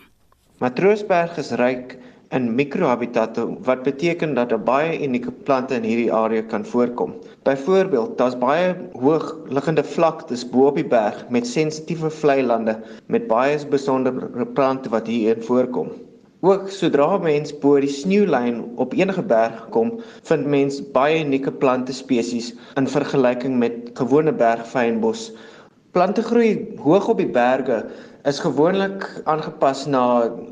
Matroosberg 0.59 1.37
is 1.37 1.51
ryk 1.51 1.97
in 2.29 2.55
mikrohabitatte 2.55 3.45
wat 3.65 3.83
beteken 3.83 4.33
dat 4.37 4.51
baie 4.65 4.97
unieke 5.05 5.31
plante 5.31 5.75
in 5.79 5.87
hierdie 5.87 6.11
area 6.13 6.41
kan 6.41 6.65
voorkom. 6.65 7.15
Byvoorbeeld, 7.43 8.17
daar's 8.17 8.37
baie 8.37 8.75
hoog 8.93 9.31
liggende 9.49 9.83
vlaktes 9.83 10.43
bo 10.49 10.67
op 10.69 10.77
die 10.77 10.85
berg 10.85 11.23
met 11.29 11.47
sensitiewe 11.47 12.09
vlei 12.09 12.43
lande 12.43 12.77
met 13.07 13.27
baie 13.27 13.57
besondere 13.71 14.45
plante 14.45 14.89
wat 14.89 15.07
hierin 15.07 15.43
voorkom. 15.43 15.89
Ook 16.39 16.69
sodra 16.71 17.17
mens 17.19 17.49
bo 17.59 17.75
die 17.83 17.91
sneeulyn 17.91 18.61
op 18.79 18.93
enige 18.95 19.23
berg 19.27 19.57
kom, 19.75 19.89
vind 20.23 20.45
mens 20.47 20.77
baie 20.95 21.17
unieke 21.19 21.51
plante 21.51 21.91
spesies 21.91 22.53
in 22.79 22.85
vergelyking 22.87 23.57
met 23.59 23.89
gewone 23.97 24.31
bergfynbos. 24.31 25.25
Plante 25.91 26.23
groei 26.23 26.53
hoog 26.79 27.09
op 27.11 27.19
die 27.19 27.27
berge 27.35 27.81
is 28.31 28.39
gewoonlik 28.39 29.03
aangepas 29.33 29.81
na 29.91 30.03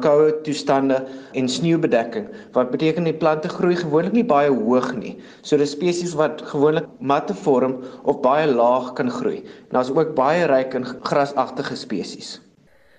koue 0.04 0.34
toestande 0.44 0.98
en 1.40 1.48
sneeubedekking 1.48 2.28
wat 2.58 2.74
beteken 2.74 3.08
die 3.08 3.16
plante 3.22 3.48
groei 3.54 3.78
gewoonlik 3.80 4.18
nie 4.18 4.26
baie 4.28 4.52
hoog 4.52 4.90
nie. 4.98 5.14
So 5.40 5.56
dis 5.56 5.72
spesies 5.78 6.18
wat 6.20 6.44
gewoonlik 6.52 6.92
matte 7.00 7.38
vorm 7.46 7.78
of 8.04 8.20
baie 8.28 8.52
laag 8.52 8.92
kan 9.00 9.14
groei. 9.22 9.40
Daar's 9.72 9.94
ook 9.96 10.18
baie 10.20 10.44
ryk 10.52 10.76
in 10.76 10.90
grasagtige 11.08 11.80
spesies. 11.80 12.42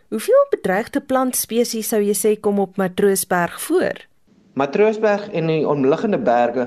Hoeveel 0.08 0.46
bedreigde 0.50 1.00
plantspesies 1.04 1.90
sou 1.92 1.98
jy 2.00 2.14
sê 2.16 2.30
kom 2.40 2.58
op 2.62 2.78
Matroosberg 2.80 3.58
voor? 3.60 3.98
Matroosberg 4.56 5.26
en 5.36 5.50
die 5.52 5.66
omliggende 5.68 6.18
berge 6.18 6.64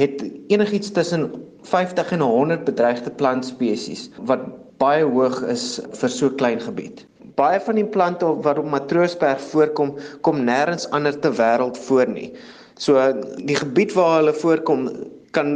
het 0.00 0.24
enigiets 0.48 0.92
tussen 0.96 1.28
50 1.68 2.14
en 2.16 2.24
100 2.24 2.64
bedreigde 2.64 3.10
plantspesies 3.10 4.08
wat 4.30 4.46
baie 4.80 5.04
hoog 5.04 5.42
is 5.52 5.66
vir 6.00 6.14
so 6.16 6.32
klein 6.40 6.64
gebied 6.64 7.04
baie 7.38 7.60
van 7.62 7.78
die 7.78 7.86
plante 7.86 8.26
wat 8.44 8.58
op 8.58 8.70
Matroosberg 8.72 9.42
voorkom, 9.52 9.94
kom 10.26 10.40
nêrens 10.46 10.88
anders 10.96 11.20
ter 11.22 11.36
wêreld 11.38 11.78
voor 11.86 12.10
nie. 12.10 12.32
So 12.78 12.98
die 13.46 13.58
gebied 13.58 13.94
waar 13.94 14.18
hulle 14.18 14.34
voorkom 14.34 14.88
kan 15.36 15.52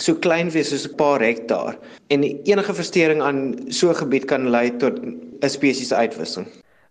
so 0.00 0.16
klein 0.24 0.50
wees 0.54 0.70
soos 0.72 0.88
'n 0.88 0.96
paar 0.96 1.20
hektaar 1.20 1.76
en 2.08 2.24
enige 2.24 2.74
verstoring 2.74 3.20
aan 3.22 3.40
so 3.68 3.90
'n 3.90 4.00
gebied 4.02 4.24
kan 4.24 4.50
lei 4.50 4.70
tot 4.78 4.98
'n 4.98 5.48
spesies 5.48 5.92
uitwissing. 5.92 6.46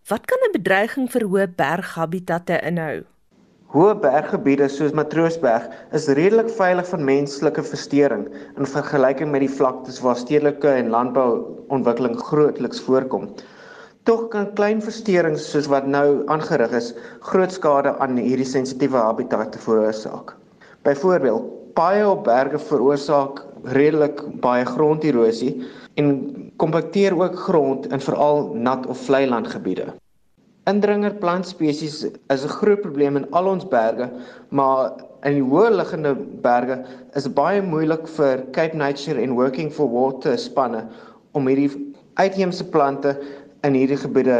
Wat 0.09 0.25
kan 0.25 0.41
'n 0.45 0.53
bedreiging 0.57 1.07
vir 1.13 1.23
hoë 1.31 1.43
berghabitatte 1.57 2.55
inhou? 2.69 3.01
Hoë 3.73 3.91
berggebiede 4.05 4.69
soos 4.75 4.95
Matroosberg 4.99 5.67
is 5.99 6.07
redelik 6.19 6.49
veilig 6.55 6.87
vir 6.91 7.03
menslike 7.09 7.63
verstoring 7.67 8.23
in 8.57 8.69
vergelyking 8.71 9.29
met 9.29 9.45
die 9.45 9.51
vlaktes 9.59 10.01
waar 10.05 10.17
stedelike 10.17 10.71
en 10.79 10.89
landbouontwikkeling 10.95 12.17
grootliks 12.31 12.81
voorkom. 12.87 13.29
Tog 14.09 14.25
kan 14.33 14.49
klein 14.57 14.81
versteurings 14.81 15.45
soos 15.51 15.69
wat 15.69 15.85
nou 15.85 16.25
aangerig 16.25 16.73
is, 16.81 16.89
groot 17.29 17.53
skade 17.53 17.93
aan 18.01 18.17
hierdie 18.17 18.51
sensitiewe 18.55 18.97
habitat 18.97 19.61
veroorsaak. 19.67 20.33
Byvoorbeeld, 20.89 21.53
paaie 21.77 22.09
op 22.09 22.23
berge 22.23 22.57
veroorsaak 22.57 23.45
redelik 23.77 24.25
baie 24.41 24.65
gronderosie 24.65 25.53
en 26.01 26.48
kompakteer 26.59 27.15
ook 27.15 27.39
grond 27.39 27.87
in 27.91 28.01
veral 28.03 28.51
nat 28.53 28.85
of 28.87 28.99
vlei 29.07 29.25
landgebiede. 29.27 29.93
Indringer 30.69 31.13
plantspesies 31.15 32.03
is 32.27 32.43
'n 32.43 32.55
groot 32.59 32.81
probleem 32.81 33.15
in 33.15 33.31
al 33.31 33.45
ons 33.45 33.67
berge, 33.67 34.09
maar 34.49 34.91
in 35.23 35.33
die 35.33 35.43
hoë 35.51 35.69
liggende 35.75 36.15
berge 36.43 36.83
is 37.15 37.27
baie 37.33 37.61
moeilik 37.61 38.07
vir 38.07 38.43
Cape 38.51 38.75
Nature 38.75 39.21
en 39.21 39.35
Working 39.35 39.71
for 39.71 39.89
Water 39.89 40.37
spanne 40.37 40.87
om 41.31 41.47
hierdie 41.47 41.93
uitheemse 42.13 42.65
plante 42.69 43.15
in 43.63 43.73
hierdie 43.73 43.97
gebiede 43.97 44.35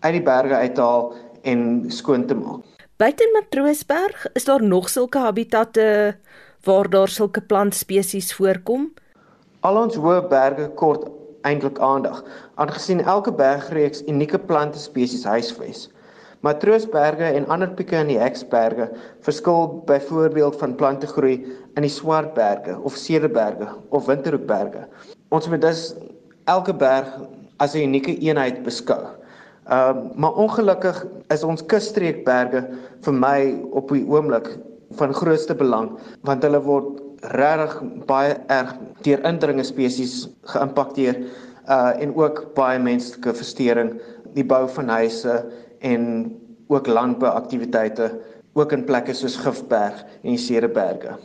uit 0.00 0.12
die 0.12 0.22
berge 0.22 0.54
uit 0.54 0.74
te 0.74 0.80
haal 0.80 1.14
en 1.42 1.84
skoon 1.90 2.26
te 2.26 2.34
maak. 2.34 2.60
Buite 2.96 3.30
Matroosberg 3.32 4.26
is 4.34 4.44
daar 4.44 4.62
nog 4.62 4.88
sulke 4.88 5.18
habitatte 5.18 6.16
waar 6.64 6.90
daar 6.90 7.08
sulke 7.08 7.40
plantspesies 7.40 8.34
voorkom. 8.34 8.90
Al 9.60 9.76
ons 9.76 9.96
hoë 9.96 10.28
berge 10.28 10.68
kort 10.74 11.19
eintlik 11.48 11.78
aandag, 11.78 12.22
aangesien 12.54 13.00
elke 13.04 13.32
bergreeks 13.32 14.02
unieke 14.08 14.38
plantspesies 14.38 15.24
huisves. 15.24 15.88
Matroosberge 16.40 17.34
en 17.36 17.48
ander 17.52 17.68
pieke 17.76 17.98
in 18.00 18.08
die 18.08 18.20
Heksberge 18.20 18.86
verskil 19.26 19.82
byvoorbeeld 19.88 20.56
van 20.62 20.76
plantegroei 20.80 21.34
in 21.76 21.84
die 21.84 21.92
Swartberge 21.92 22.78
of 22.80 22.96
Cederberge 22.96 23.68
of 23.90 24.08
Winterhoekberge. 24.08 24.86
Ons 25.28 25.48
moet 25.52 25.60
dus 25.60 25.90
elke 26.48 26.72
berg 26.72 27.08
as 27.60 27.74
'n 27.74 27.84
unieke 27.90 28.16
eenheid 28.18 28.62
beskou. 28.64 29.02
Ehm 29.68 29.96
uh, 29.96 30.16
maar 30.16 30.34
ongelukkig 30.34 31.06
is 31.28 31.44
ons 31.44 31.66
kusstreekberge 31.66 32.64
vir 33.04 33.14
my 33.14 33.60
op 33.70 33.92
die 33.92 34.06
oomblik 34.08 34.48
van 34.98 35.14
grootste 35.14 35.54
belang 35.54 35.92
want 36.26 36.42
hulle 36.42 36.60
word 36.64 37.02
regtig 37.20 37.80
baie 38.08 38.36
erg 38.48 38.74
deur 39.04 39.24
indringe 39.28 39.64
spesies 39.64 40.28
geïmpakteer 40.52 41.22
uh 41.70 41.92
en 42.00 42.14
ook 42.16 42.54
baie 42.56 42.78
menslike 42.78 43.34
verstoring, 43.36 43.94
die 44.34 44.44
bou 44.44 44.64
van 44.68 44.88
huise 44.88 45.44
en 45.80 46.32
ook 46.70 46.86
landbouaktiwiteite 46.86 48.10
ook 48.52 48.72
in 48.72 48.84
plekke 48.84 49.14
soos 49.14 49.36
Gifberg 49.36 50.02
en 50.22 50.32
die 50.32 50.38
Cederberge. 50.38 51.18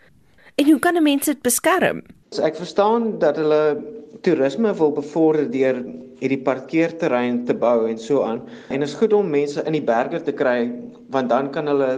En 0.56 0.70
hoe 0.70 0.80
kan 0.80 1.04
mense 1.04 1.34
dit 1.34 1.42
beskerm? 1.42 2.04
So 2.32 2.44
ek 2.46 2.58
verstaan 2.60 3.18
dat 3.20 3.40
hulle 3.42 3.78
toerisme 4.26 4.74
wil 4.78 4.94
bevorder 4.96 5.50
deur 5.52 5.82
hierdie 6.22 6.42
parkeerterrein 6.46 7.44
te 7.46 7.54
bou 7.54 7.88
en 7.90 7.98
so 8.00 8.24
aan. 8.24 8.42
En 8.70 8.86
is 8.86 8.96
goed 8.96 9.14
om 9.14 9.30
mense 9.30 9.64
in 9.68 9.76
die 9.76 9.84
berge 9.84 10.22
te 10.24 10.34
kry 10.36 10.72
want 11.14 11.30
dan 11.30 11.52
kan 11.52 11.68
hulle 11.70 11.90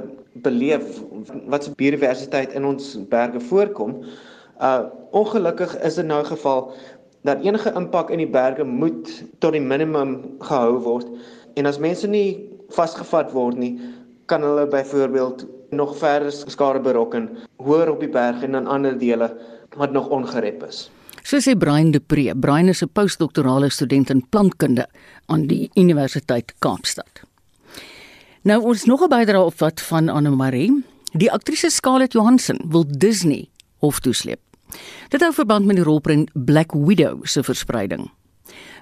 beleef 0.42 1.02
wat 1.48 1.64
se 1.64 1.74
biodiversiteit 1.76 2.54
in 2.54 2.66
ons 2.66 2.96
berge 3.10 3.40
voorkom. 3.50 4.04
Uh 4.62 4.86
ongelukkig 5.12 5.78
is 5.88 5.96
dit 5.96 6.06
nou 6.06 6.24
geval 6.26 6.74
dat 7.24 7.42
enige 7.42 7.72
impak 7.76 8.10
in 8.10 8.22
die 8.22 8.30
berge 8.30 8.64
moet 8.64 9.10
tot 9.40 9.56
die 9.56 9.64
minimum 9.64 10.20
gehou 10.40 10.80
word. 10.84 11.08
En 11.56 11.66
as 11.66 11.80
mense 11.80 12.08
nie 12.08 12.50
vasgevat 12.76 13.32
word 13.32 13.58
nie, 13.58 13.80
kan 14.28 14.44
hulle 14.44 14.68
byvoorbeeld 14.68 15.46
nog 15.70 15.98
verder 15.98 16.32
skade 16.32 16.80
berokken 16.80 17.30
hoër 17.64 17.92
op 17.92 18.04
die 18.04 18.12
berg 18.12 18.44
en 18.44 18.56
in 18.56 18.68
ander 18.68 18.98
dele 19.00 19.32
wat 19.76 19.92
nog 19.92 20.10
ongerep 20.10 20.64
is. 20.68 20.88
So 21.28 21.42
sê 21.44 21.58
Brian 21.60 21.92
de 21.92 22.00
Pre. 22.00 22.32
Brian 22.36 22.70
is 22.72 22.84
'n 22.84 22.90
postdoktorale 22.94 23.70
student 23.70 24.10
in 24.10 24.26
plantkunde 24.30 24.88
aan 25.26 25.48
die 25.48 25.70
Universiteit 25.76 26.54
Kaapstad. 26.60 27.17
Nou 28.48 28.62
ons 28.64 28.86
nog 28.86 29.02
'n 29.04 29.10
bydrae 29.10 29.44
op 29.44 29.58
wat 29.60 29.82
van 29.82 30.10
Anne 30.10 30.30
Marie. 30.30 30.86
Die 31.12 31.32
aktrise 31.32 31.70
Scarlett 31.70 32.14
Johansson 32.14 32.60
wil 32.70 32.86
Disney 32.98 33.50
hof 33.78 34.00
toesleep. 34.00 34.40
Dit 35.10 35.22
hou 35.22 35.34
verband 35.34 35.66
met 35.66 35.76
die 35.76 35.86
rolprent 35.86 36.32
Black 36.34 36.72
Widow 36.74 37.26
se 37.26 37.44
verspreiding. 37.44 38.12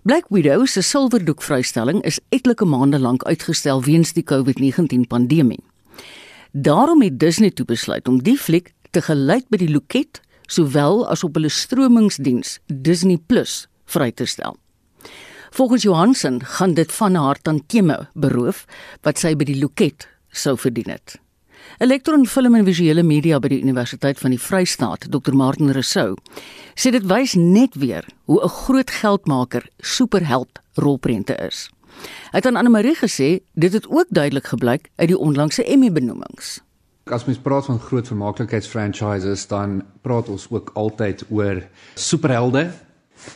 Black 0.03 0.25
Widow 0.29 0.65
se 0.67 0.81
silwerdoek-vrystelling 0.81 2.03
is 2.03 2.19
etlike 2.29 2.65
maande 2.65 2.99
lank 2.99 3.23
uitgestel 3.23 3.83
weens 3.83 4.13
die 4.13 4.23
COVID-19 4.23 5.07
pandemie. 5.07 5.63
Daarom 6.51 7.01
het 7.01 7.19
Disney 7.19 7.51
toe 7.51 7.65
besluit 7.65 8.07
om 8.07 8.23
die 8.23 8.37
fliek 8.37 8.73
te 8.91 9.01
gelyd 9.01 9.49
by 9.49 9.57
die 9.57 9.71
loket 9.71 10.21
sowel 10.47 11.07
as 11.07 11.23
op 11.23 11.33
hulle 11.33 11.49
stromingsdiens 11.49 12.59
Disney 12.65 13.17
Plus 13.17 13.67
vry 13.85 14.11
te 14.11 14.25
stel. 14.25 14.57
Volgens 15.55 15.83
Johansson 15.83 16.43
gaan 16.43 16.73
dit 16.73 16.91
van 16.91 17.15
haar 17.15 17.41
tantieme 17.41 18.07
beroof 18.13 18.65
wat 19.07 19.21
sy 19.21 19.29
by 19.39 19.45
die 19.47 19.55
loket 19.55 20.03
sou 20.27 20.57
verdien 20.59 20.89
het. 20.91 21.13
Elektron 21.79 22.25
Film 22.27 22.57
en 22.59 22.65
Visuele 22.67 23.05
Media 23.07 23.39
by 23.39 23.53
die 23.53 23.61
Universiteit 23.63 24.19
van 24.19 24.35
die 24.35 24.39
Vrystaat, 24.41 25.07
Dr. 25.07 25.31
Martin 25.31 25.71
Rousseau, 25.71 26.17
sê 26.75 26.91
dit 26.91 27.07
wys 27.07 27.37
net 27.39 27.79
weer 27.79 28.03
hoe 28.27 28.41
'n 28.43 28.51
groot 28.51 28.91
geldmaker 28.91 29.63
superheld 29.79 30.59
rolprente 30.73 31.35
is. 31.47 31.69
Hy 32.35 32.43
het 32.43 32.45
aan 32.45 32.59
Anne 32.59 32.69
Marie 32.75 32.95
gesê 32.95 33.39
dit 33.53 33.73
het 33.73 33.87
ook 33.87 34.07
duidelik 34.09 34.47
gebleik 34.47 34.91
uit 34.95 35.07
die 35.07 35.17
onlangse 35.17 35.63
Emmy-benoemings. 35.63 36.59
As 37.05 37.25
mens 37.25 37.39
praat 37.39 37.65
van 37.65 37.79
groot 37.79 38.07
vermaaklikheidsfranchises, 38.07 39.47
dan 39.47 39.83
praat 40.01 40.29
ons 40.29 40.47
ook 40.49 40.71
altyd 40.73 41.23
oor 41.29 41.63
superhelde. 41.93 42.71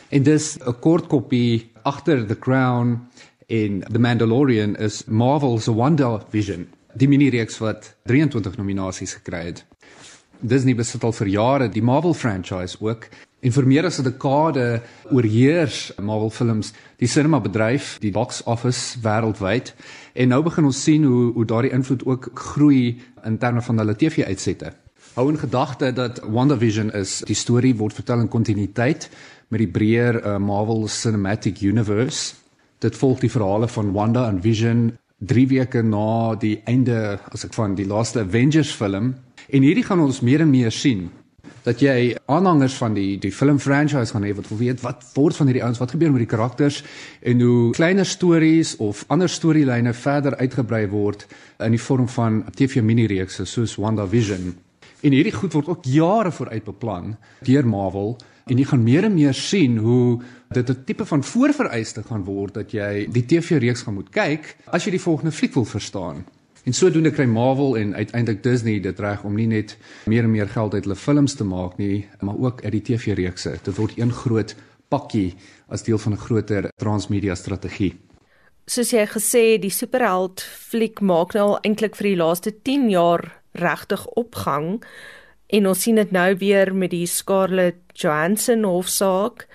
En 0.08 0.22
dis 0.22 0.58
'n 0.58 0.78
kort 0.80 1.06
kopie 1.06 1.70
agter 1.82 2.26
The 2.26 2.38
Crown 2.38 2.98
en 3.46 3.80
The 3.92 3.98
Mandalorian 3.98 4.76
is 4.76 5.04
Marvel's 5.06 5.66
WandaVision, 5.66 6.68
die 6.94 7.08
minireeks 7.08 7.58
wat 7.58 7.96
23 8.04 8.56
nominasies 8.56 9.14
gekry 9.14 9.44
het. 9.44 9.64
Disney 10.40 10.74
besit 10.74 11.04
al 11.04 11.12
vir 11.12 11.26
jare 11.26 11.68
die 11.68 11.82
Marvel 11.82 12.14
franchise 12.14 12.76
ook 12.80 13.08
En 13.40 13.52
vir 13.56 13.66
meer 13.66 13.86
as 13.88 13.98
'n 13.98 14.04
dekade 14.04 14.82
oorheers 15.10 15.92
Marvel 15.96 16.30
films 16.30 16.72
die 16.96 17.08
cinema 17.08 17.40
bedryf, 17.40 17.96
die 17.98 18.10
box 18.10 18.42
office 18.44 18.98
wêreldwyd. 19.00 19.74
En 20.12 20.28
nou 20.28 20.42
begin 20.42 20.64
ons 20.64 20.82
sien 20.82 21.04
hoe 21.04 21.32
hoe 21.32 21.44
daardie 21.44 21.70
invloed 21.70 22.04
ook 22.04 22.30
groei 22.34 23.00
in 23.24 23.38
terme 23.38 23.62
van 23.62 23.78
hulle 23.78 23.96
TV-uitsette. 23.96 24.72
Hou 25.14 25.30
in 25.30 25.38
gedagte 25.38 25.92
dat 25.92 26.20
WandaVision 26.20 26.92
is 26.92 27.22
die 27.24 27.34
storie 27.34 27.76
word 27.76 27.94
vertel 27.94 28.20
in 28.20 28.28
kontinuïteit 28.28 29.08
met 29.50 29.64
die 29.64 29.70
breër 29.70 30.20
uh, 30.22 30.38
Marvel 30.38 30.86
Cinematic 30.88 31.60
Universe. 31.66 32.34
Dit 32.80 32.96
volg 32.96 33.20
die 33.20 33.30
verhale 33.30 33.68
van 33.68 33.92
Wanda 33.92 34.28
en 34.30 34.40
Vision 34.42 34.90
3 35.18 35.46
weke 35.50 35.82
na 35.82 36.34
die 36.40 36.60
einde 36.70 37.18
as 37.34 37.44
ek 37.44 37.52
van 37.52 37.74
die 37.76 37.84
laaste 37.84 38.22
Avengers 38.24 38.70
film 38.72 39.14
en 39.50 39.66
hierdie 39.66 39.84
gaan 39.84 40.00
ons 40.00 40.22
meer 40.24 40.40
en 40.40 40.52
meer 40.52 40.72
sien 40.72 41.10
dat 41.66 41.82
jy 41.84 42.14
aanhangers 42.32 42.78
van 42.80 42.94
die 42.96 43.18
die 43.20 43.32
film 43.32 43.58
franchise 43.60 44.14
gaan 44.14 44.24
hê 44.24 44.32
wat 44.36 44.48
wil 44.48 44.60
weet 44.62 44.80
wat 44.80 45.04
word 45.12 45.36
van 45.36 45.50
hierdie 45.50 45.64
ouens, 45.64 45.80
wat 45.82 45.92
gebeur 45.92 46.12
met 46.14 46.24
die 46.24 46.30
karakters 46.30 46.80
en 47.20 47.44
hoe 47.44 47.72
kleiner 47.76 48.08
stories 48.08 48.76
of 48.80 49.04
ander 49.12 49.28
storielyne 49.28 49.92
verder 49.92 50.38
uitgebrei 50.40 50.86
word 50.88 51.26
in 51.60 51.76
die 51.76 51.82
vorm 51.82 52.08
van 52.08 52.42
TV 52.56 52.80
minireekse 52.80 53.44
soos 53.44 53.76
WandaVision. 53.76 54.54
En 55.04 55.16
hierdie 55.16 55.36
goed 55.36 55.52
word 55.56 55.68
ook 55.68 55.84
jare 55.88 56.32
vooruit 56.32 56.64
beplan 56.64 57.14
deur 57.44 57.68
Marvel 57.68 58.16
en 58.46 58.58
jy 58.58 58.64
gaan 58.64 58.82
meer 58.82 59.04
en 59.04 59.14
meer 59.14 59.34
sien 59.34 59.78
hoe 59.78 60.20
dit 60.54 60.70
'n 60.70 60.84
tipe 60.84 61.04
van 61.04 61.24
voorvereiste 61.24 62.02
gaan 62.02 62.24
word 62.24 62.54
dat 62.54 62.72
jy 62.72 63.06
die 63.10 63.26
TV-reeks 63.26 63.82
gaan 63.82 63.94
moet 63.94 64.10
kyk 64.10 64.56
as 64.66 64.84
jy 64.84 64.90
die 64.90 65.06
volgende 65.06 65.32
fliek 65.32 65.54
wil 65.54 65.64
verstaan. 65.64 66.24
En 66.64 66.72
sodoende 66.72 67.10
kry 67.10 67.24
Marvel 67.24 67.76
en 67.76 67.94
uiteindelik 67.94 68.42
Disney 68.42 68.80
dit 68.80 68.98
reg 69.00 69.24
om 69.24 69.34
nie 69.34 69.46
net 69.46 69.78
meer 70.04 70.24
en 70.24 70.30
meer 70.30 70.48
geld 70.48 70.74
uit 70.74 70.84
hulle 70.84 70.96
films 70.96 71.34
te 71.34 71.44
maak 71.44 71.78
nie, 71.78 72.08
maar 72.20 72.36
ook 72.36 72.64
uit 72.64 72.72
die 72.72 72.82
TV-reekse. 72.82 73.58
Dit 73.62 73.76
word 73.76 73.96
een 73.96 74.12
groot 74.12 74.54
pakkie 74.88 75.34
as 75.68 75.82
deel 75.82 75.98
van 75.98 76.12
'n 76.12 76.18
groter 76.26 76.70
transmedia 76.76 77.34
strategie. 77.34 77.94
Soos 78.66 78.90
jy 78.90 79.06
gesê, 79.06 79.58
die 79.58 79.70
superheld 79.70 80.42
fliek 80.42 81.00
maak 81.00 81.32
nou 81.34 81.48
al 81.48 81.58
eintlik 81.62 81.96
vir 81.96 82.06
die 82.06 82.16
laaste 82.16 82.52
10 82.62 82.90
jaar 82.90 83.40
regtig 83.52 84.06
opgang 84.06 84.84
en 85.50 85.66
ons 85.66 85.82
sien 85.82 85.98
dit 85.98 86.10
nou 86.14 86.30
weer 86.40 86.74
met 86.74 86.90
die 86.94 87.06
Scarlett 87.06 87.82
Johansson 87.92 88.64
hofsaak 88.64 89.46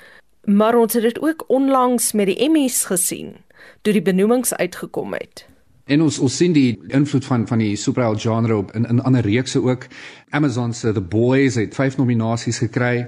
maar 0.45 0.77
ons 0.77 0.93
het 0.93 1.03
dit 1.03 1.19
ook 1.21 1.47
onlangs 1.47 2.11
met 2.13 2.31
die 2.31 2.39
Emmys 2.45 2.83
gesien 2.91 3.35
toe 3.81 3.93
die 3.93 4.05
benoemings 4.05 4.53
uitgekom 4.53 5.13
het 5.17 5.45
En 5.85 6.01
ons 6.01 6.17
ons 6.19 6.33
sien 6.33 6.53
die 6.53 6.79
invloed 6.97 7.25
van 7.25 7.43
van 7.47 7.61
die 7.61 7.75
superheld 7.77 8.21
genre 8.21 8.55
op 8.57 8.71
in 8.73 8.87
in 8.89 9.01
ander 9.05 9.21
reekse 9.21 9.61
ook. 9.61 9.85
Amazon 10.29 10.73
se 10.73 10.91
The 10.91 11.01
Boys 11.01 11.55
het 11.55 11.75
5 11.75 11.97
nominasies 11.97 12.57
gekry. 12.57 13.05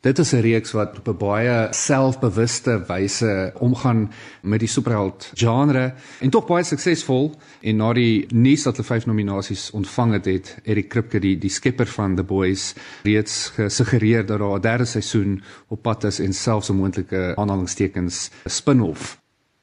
Dit 0.00 0.18
is 0.18 0.32
'n 0.32 0.40
reeks 0.40 0.72
wat 0.72 0.98
op 0.98 1.08
'n 1.08 1.16
baie 1.16 1.68
selfbewuste 1.70 2.84
wyse 2.86 3.52
omgaan 3.58 4.12
met 4.42 4.60
die 4.60 4.68
superheld 4.68 5.30
genre 5.34 5.94
en 6.20 6.30
tog 6.30 6.46
baie 6.46 6.64
suksesvol. 6.64 7.34
En 7.60 7.76
na 7.76 7.92
die 7.92 8.26
nuus 8.32 8.62
dat 8.62 8.76
hulle 8.76 8.86
5 8.86 9.06
nominasies 9.06 9.70
ontvang 9.70 10.12
het, 10.12 10.24
het 10.24 10.58
Eric 10.64 10.88
Kripke 10.88 11.18
die 11.18 11.38
die 11.38 11.50
skepper 11.50 11.86
van 11.86 12.16
The 12.16 12.22
Boys 12.22 12.74
reeds 13.02 13.52
gesuggereer 13.54 14.26
dat 14.26 14.38
daar 14.38 14.56
'n 14.56 14.60
derde 14.60 14.84
seisoen 14.84 15.42
op 15.68 15.82
pad 15.82 16.04
is 16.04 16.18
en 16.18 16.32
selfs 16.32 16.70
'n 16.70 16.76
moontlike 16.76 17.32
aanhalingstekens 17.36 18.30
spin-off 18.44 19.20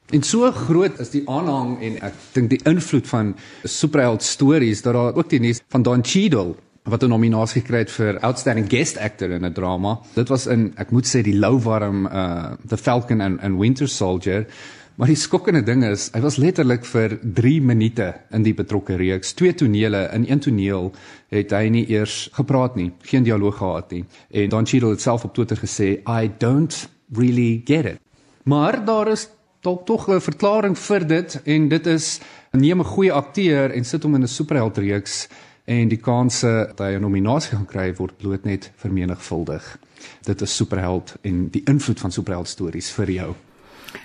En 0.08 0.22
so 0.22 0.48
groot 0.52 0.98
is 0.98 1.10
die 1.10 1.20
aanhang 1.28 1.82
en 1.84 1.98
ek 2.00 2.14
dink 2.32 2.48
die 2.48 2.60
invloed 2.64 3.08
van 3.10 3.34
superheld 3.68 4.22
stories 4.24 4.80
dat 4.82 4.94
daar 4.96 5.12
ook 5.12 5.28
die 5.28 5.40
nuus 5.40 5.60
van 5.68 5.82
Don 5.84 6.00
Cheadle 6.04 6.54
wat 6.88 7.02
'n 7.02 7.08
nominasie 7.08 7.60
gekry 7.62 7.78
het 7.78 7.90
vir 7.90 8.18
outstanding 8.20 8.70
guest 8.70 8.98
actor 8.98 9.30
in 9.30 9.44
'n 9.44 9.52
drama. 9.52 9.98
Dit 10.14 10.28
was 10.28 10.46
in 10.46 10.72
ek 10.76 10.90
moet 10.90 11.06
sê 11.06 11.22
die 11.22 11.38
louwarm 11.38 12.06
uh 12.06 12.52
The 12.68 12.76
Falcon 12.76 13.20
and 13.20 13.40
and 13.40 13.58
Winter 13.58 13.88
Soldier. 13.88 14.46
Maar 14.98 15.06
die 15.06 15.16
skokkende 15.16 15.62
ding 15.62 15.84
is, 15.84 16.08
hy 16.10 16.20
was 16.20 16.36
letterlik 16.36 16.84
vir 16.84 17.18
3 17.22 17.60
minute 17.62 18.14
in 18.34 18.42
die 18.42 18.54
betrokke 18.54 18.96
reeks, 18.96 19.32
twee 19.32 19.54
tonele 19.54 20.08
in 20.12 20.24
een 20.26 20.40
toneel 20.40 20.92
het 21.30 21.50
hy 21.54 21.68
nie 21.68 21.84
eers 21.90 22.28
gepraat 22.32 22.74
nie, 22.74 22.90
geen 23.02 23.22
dialoog 23.22 23.56
gehad 23.56 23.90
nie. 23.90 24.04
En 24.30 24.48
Don 24.48 24.66
Cheadle 24.66 24.90
het 24.90 25.00
self 25.00 25.24
op 25.24 25.34
Twitter 25.34 25.56
gesê, 25.56 26.02
"I 26.02 26.30
don't 26.38 26.88
really 27.12 27.62
get 27.64 27.84
it." 27.84 28.00
Maar 28.42 28.84
daar 28.84 29.08
is 29.08 29.28
dalk 29.60 29.86
tog 29.86 30.08
'n 30.08 30.20
verklaring 30.20 30.78
vir 30.78 31.06
dit 31.06 31.40
en 31.44 31.68
dit 31.68 31.86
is 31.86 32.20
neem 32.50 32.80
'n 32.80 32.84
goeie 32.84 33.12
akteur 33.12 33.70
en 33.70 33.84
sit 33.84 34.02
hom 34.02 34.14
in 34.14 34.22
'n 34.22 34.28
superheld 34.28 34.78
reeks 34.78 35.28
en 35.68 35.88
die 35.88 36.00
kanse 36.00 36.50
dat 36.70 36.80
hy 36.86 36.94
'n 36.96 37.04
nominasie 37.04 37.56
gaan 37.56 37.66
kry 37.66 37.92
word 37.98 38.16
bloot 38.16 38.44
net 38.44 38.70
vermenigvuldig. 38.76 39.78
Dit 40.24 40.40
is 40.40 40.56
superheld 40.56 41.14
en 41.22 41.48
die 41.50 41.62
invloed 41.64 42.00
van 42.00 42.12
superheld 42.12 42.48
stories 42.48 42.90
vir 42.90 43.10
jou. 43.10 43.34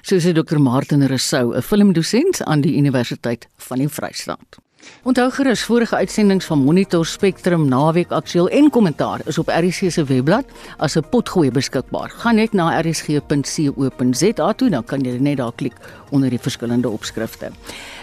So 0.01 0.15
sê 0.15 0.33
Dr. 0.33 0.59
Martin 0.59 1.07
Rousseau, 1.07 1.53
'n 1.53 1.61
filmdosent 1.61 2.43
aan 2.43 2.61
die 2.61 2.77
Universiteit 2.77 3.47
van 3.57 3.77
die 3.77 3.87
Vrystaat. 3.87 4.57
Onthou 5.03 5.31
gerus 5.31 5.63
vorige 5.63 5.95
uitsendings 5.95 6.45
van 6.45 6.59
Monitor 6.63 7.05
Spectrum 7.05 7.67
naweek 7.67 8.11
aktueel 8.11 8.49
en 8.49 8.69
kommentaar 8.69 9.21
is 9.25 9.37
op 9.37 9.47
RC 9.47 9.91
se 9.91 10.03
webblad 10.03 10.45
as 10.77 10.95
'n 10.95 11.05
potgooi 11.09 11.51
beskikbaar. 11.51 12.09
Gaan 12.09 12.35
net 12.35 12.53
na 12.53 12.81
rsg.co.za 12.81 14.53
toe 14.53 14.69
dan 14.69 14.83
kan 14.83 15.01
jy 15.01 15.17
net 15.19 15.37
daar 15.37 15.53
klik 15.55 15.75
onder 16.09 16.29
die 16.29 16.39
verskillende 16.39 16.89
opskrifte. 16.89 17.51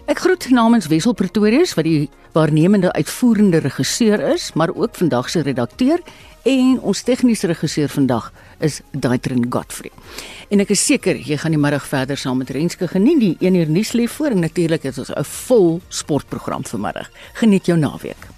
Ek 0.06 0.18
groet 0.18 0.50
namens 0.50 0.86
Wessel 0.86 1.12
Pretorius 1.12 1.74
wat 1.74 1.84
die 1.84 2.08
waarnemende 2.32 2.92
uitvoerende 2.92 3.58
regisseur 3.58 4.20
is, 4.20 4.52
maar 4.52 4.74
ook 4.74 4.94
vandag 4.94 5.30
se 5.30 5.40
redakteur 5.40 6.00
en 6.42 6.80
ons 6.80 7.02
tegniese 7.02 7.46
regisseur 7.46 7.88
vandag 7.88 8.32
is 8.60 8.80
Daitrin 8.90 9.46
Godfrey. 9.50 9.92
En 10.48 10.60
ek 10.60 10.72
is 10.74 10.82
seker 10.86 11.16
jy 11.16 11.38
gaan 11.40 11.54
die 11.54 11.60
middag 11.60 11.86
verder 11.86 12.18
saam 12.20 12.42
met 12.42 12.50
Renske 12.54 12.88
geniet. 12.88 13.20
Die 13.20 13.36
1 13.40 13.60
uur 13.60 13.70
nuus 13.70 13.94
lê 13.98 14.08
voor 14.08 14.36
en 14.36 14.44
natuurlik 14.46 14.84
is 14.84 14.98
ons 14.98 15.10
'n 15.10 15.24
vol 15.24 15.80
sportprogram 15.88 16.64
vir 16.64 16.80
middag. 16.80 17.10
Geniet 17.34 17.66
jou 17.66 17.78
naweek. 17.78 18.29